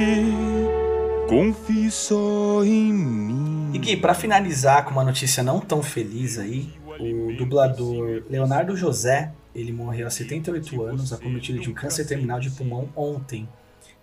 Confie 1.28 1.90
só 1.90 2.64
em 2.64 2.92
mim. 2.92 3.70
E 3.72 3.78
Gui, 3.78 3.96
pra 3.96 4.14
finalizar 4.14 4.84
com 4.84 4.90
uma 4.90 5.04
notícia 5.04 5.42
não 5.42 5.60
tão 5.60 5.82
feliz 5.82 6.38
aí, 6.38 6.68
o 6.98 7.36
dublador 7.36 8.22
Leonardo 8.28 8.76
José, 8.76 9.32
ele 9.54 9.72
morreu 9.72 10.06
aos 10.06 10.14
78 10.14 10.82
anos, 10.82 11.12
acometido 11.12 11.58
de 11.58 11.70
um 11.70 11.74
câncer 11.74 12.06
terminal 12.06 12.40
de 12.40 12.50
pulmão 12.50 12.88
ontem, 12.96 13.48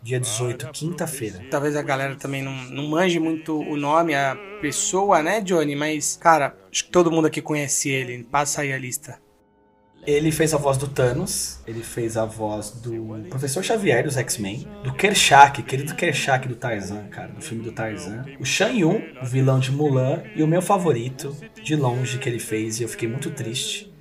dia 0.02 0.20
18, 0.20 0.70
quinta-feira. 0.72 1.42
Talvez 1.50 1.76
a 1.76 1.82
galera 1.82 2.16
também 2.16 2.44
não, 2.44 2.54
não 2.66 2.88
manje 2.88 3.20
muito 3.20 3.60
o 3.60 3.76
nome, 3.76 4.14
a 4.14 4.36
pessoa, 4.62 5.24
né, 5.24 5.42
Johnny? 5.42 5.76
Mas, 5.76 6.16
cara, 6.16 6.56
acho 6.72 6.86
que 6.86 6.92
todo 6.92 7.12
mundo 7.12 7.26
aqui 7.26 7.42
conhece 7.42 7.90
ele. 7.90 8.24
Passa 8.24 8.62
aí 8.62 8.72
a 8.72 8.78
lista. 8.78 9.20
Ele 10.06 10.32
fez 10.32 10.54
a 10.54 10.58
voz 10.58 10.78
do 10.78 10.88
Thanos, 10.88 11.60
ele 11.66 11.82
fez 11.82 12.16
a 12.16 12.26
voz 12.26 12.70
do 12.70 13.26
Professor 13.30 13.64
Xavier 13.64 14.04
dos 14.04 14.18
X-Men, 14.18 14.68
do 14.84 14.94
Kershak, 14.94 15.64
querido 15.64 15.96
Kershak 15.96 16.48
do 16.48 16.56
Tarzan, 16.56 17.08
cara, 17.08 17.30
do 17.30 17.42
filme 17.42 17.64
do 17.64 17.72
Tarzan. 17.72 18.24
O 18.40 18.46
Shan 18.46 18.70
Yun, 18.70 19.02
o 19.22 19.26
vilão 19.26 19.60
de 19.60 19.72
Mulan, 19.72 20.22
e 20.36 20.44
o 20.44 20.48
meu 20.48 20.62
favorito, 20.62 21.36
de 21.64 21.76
longe, 21.76 22.20
que 22.20 22.30
ele 22.30 22.40
fez, 22.40 22.80
e 22.80 22.84
eu 22.84 22.90
fiquei 22.90 23.10
muito 23.10 23.32
triste, 23.32 23.92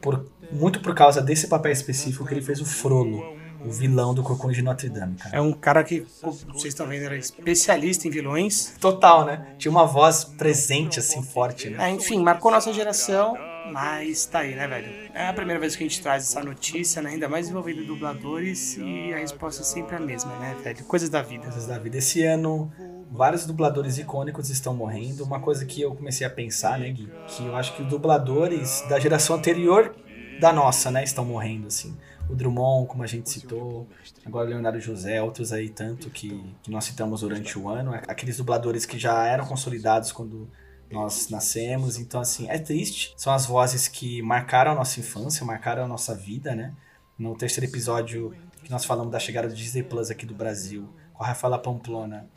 por, 0.00 0.26
muito 0.50 0.80
por 0.80 0.94
causa 0.94 1.22
desse 1.22 1.46
papel 1.46 1.70
específico 1.70 2.26
que 2.26 2.34
ele 2.34 2.42
fez 2.42 2.60
o 2.60 2.64
Frollo, 2.64 3.36
o 3.64 3.70
vilão 3.70 4.14
do 4.14 4.22
Corcunda 4.22 4.52
de 4.52 4.62
Notre 4.62 4.88
Dame, 4.88 5.16
cara. 5.16 5.36
É 5.36 5.40
um 5.40 5.52
cara 5.52 5.82
que, 5.84 6.06
como 6.20 6.32
vocês 6.32 6.74
estão 6.74 6.86
vendo, 6.86 7.04
era 7.04 7.16
especialista 7.16 8.06
em 8.08 8.10
vilões. 8.10 8.74
Total, 8.80 9.24
né? 9.24 9.54
Tinha 9.58 9.70
uma 9.70 9.86
voz 9.86 10.24
presente, 10.24 10.98
assim, 10.98 11.22
forte, 11.22 11.70
né? 11.70 11.88
É, 11.88 11.90
enfim, 11.90 12.22
marcou 12.22 12.50
nossa 12.50 12.72
geração, 12.72 13.36
mas 13.72 14.26
tá 14.26 14.40
aí, 14.40 14.54
né, 14.54 14.66
velho? 14.66 15.10
É 15.14 15.28
a 15.28 15.32
primeira 15.32 15.60
vez 15.60 15.76
que 15.76 15.84
a 15.84 15.86
gente 15.88 16.00
traz 16.00 16.24
essa 16.24 16.42
notícia, 16.42 17.02
né? 17.02 17.10
Ainda 17.10 17.28
mais 17.28 17.48
envolvendo 17.48 17.84
dubladores, 17.84 18.76
e 18.76 19.12
a 19.12 19.18
resposta 19.18 19.62
é 19.62 19.64
sempre 19.64 19.96
a 19.96 20.00
mesma, 20.00 20.34
né, 20.38 20.56
velho? 20.62 20.84
Coisas 20.84 21.08
da 21.08 21.22
vida. 21.22 21.44
Coisas 21.44 21.66
da 21.66 21.78
vida. 21.78 21.98
Esse 21.98 22.22
ano, 22.24 22.70
vários 23.10 23.46
dubladores 23.46 23.98
icônicos 23.98 24.50
estão 24.50 24.74
morrendo. 24.74 25.24
Uma 25.24 25.40
coisa 25.40 25.64
que 25.64 25.80
eu 25.80 25.94
comecei 25.94 26.26
a 26.26 26.30
pensar, 26.30 26.78
né, 26.78 26.90
Gui? 26.90 27.10
Que 27.28 27.46
eu 27.46 27.56
acho 27.56 27.74
que 27.74 27.82
os 27.82 27.88
dubladores 27.88 28.84
da 28.88 28.98
geração 28.98 29.36
anterior 29.36 29.94
da 30.40 30.52
nossa, 30.52 30.90
né, 30.90 31.02
estão 31.02 31.24
morrendo, 31.24 31.66
assim. 31.66 31.96
O 32.28 32.34
Drummond, 32.34 32.88
como 32.88 33.02
a 33.02 33.06
gente 33.06 33.30
citou, 33.30 33.86
agora 34.24 34.46
o 34.46 34.50
Leonardo 34.50 34.80
José, 34.80 35.22
outros 35.22 35.52
aí 35.52 35.68
tanto 35.68 36.10
que, 36.10 36.42
que 36.62 36.70
nós 36.70 36.84
citamos 36.84 37.20
durante 37.20 37.58
o 37.58 37.68
ano. 37.68 37.94
Aqueles 38.08 38.36
dubladores 38.36 38.84
que 38.84 38.98
já 38.98 39.24
eram 39.26 39.46
consolidados 39.46 40.10
quando 40.10 40.48
nós 40.90 41.28
nascemos. 41.28 41.98
Então, 41.98 42.20
assim, 42.20 42.48
é 42.48 42.58
triste. 42.58 43.14
São 43.16 43.32
as 43.32 43.46
vozes 43.46 43.88
que 43.88 44.22
marcaram 44.22 44.72
a 44.72 44.74
nossa 44.74 45.00
infância, 45.00 45.44
marcaram 45.44 45.84
a 45.84 45.88
nossa 45.88 46.14
vida, 46.14 46.54
né? 46.54 46.74
No 47.18 47.36
terceiro 47.36 47.66
episódio 47.66 48.34
que 48.62 48.70
nós 48.70 48.84
falamos 48.84 49.12
da 49.12 49.18
chegada 49.18 49.48
do 49.48 49.54
Disney 49.54 49.82
Plus 49.82 50.10
aqui 50.10 50.26
do 50.26 50.34
Brasil, 50.34 50.88
com 51.14 51.22
a 51.22 51.28
Rafaela 51.28 51.58
Pamplona, 51.58 52.28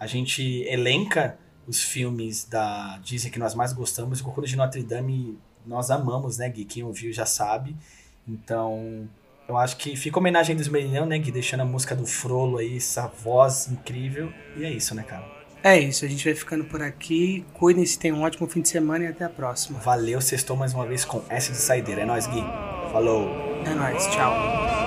a 0.00 0.06
gente 0.06 0.42
elenca 0.66 1.38
os 1.66 1.82
filmes 1.82 2.44
da 2.44 2.98
Disney 2.98 3.30
que 3.30 3.38
nós 3.38 3.54
mais 3.54 3.72
gostamos. 3.72 4.20
O 4.20 4.24
Cocoro 4.24 4.46
de 4.46 4.56
Notre 4.56 4.82
Dame 4.82 5.38
nós 5.66 5.90
amamos, 5.90 6.38
né, 6.38 6.48
Gui? 6.48 6.64
Quem 6.64 6.82
ouviu 6.82 7.12
já 7.12 7.26
sabe. 7.26 7.76
Então, 8.26 9.08
eu 9.48 9.56
acho 9.56 9.76
que 9.76 9.96
fica 9.96 10.18
homenagem 10.18 10.56
dos 10.56 10.68
Melinão, 10.68 11.06
né, 11.06 11.18
Gui? 11.18 11.30
Deixando 11.30 11.60
a 11.60 11.64
música 11.64 11.94
do 11.94 12.06
Frolo 12.06 12.58
aí, 12.58 12.76
essa 12.76 13.06
voz 13.06 13.68
incrível. 13.68 14.32
E 14.56 14.64
é 14.64 14.70
isso, 14.70 14.94
né, 14.94 15.02
cara? 15.02 15.33
É 15.64 15.78
isso, 15.78 16.04
a 16.04 16.08
gente 16.08 16.22
vai 16.22 16.34
ficando 16.34 16.62
por 16.64 16.82
aqui. 16.82 17.42
Cuidem-se, 17.54 17.98
tenham 17.98 18.18
um 18.18 18.22
ótimo 18.22 18.46
fim 18.46 18.60
de 18.60 18.68
semana 18.68 19.04
e 19.04 19.06
até 19.06 19.24
a 19.24 19.30
próxima. 19.30 19.78
Valeu, 19.78 20.20
sextou 20.20 20.54
mais 20.54 20.74
uma 20.74 20.84
vez 20.84 21.06
com 21.06 21.22
S 21.30 21.50
de 21.50 21.56
Saideira. 21.56 22.02
É 22.02 22.04
nóis, 22.04 22.26
Gui. 22.26 22.44
Falou. 22.92 23.30
É 23.64 23.70
nóis, 23.70 24.06
tchau. 24.08 24.83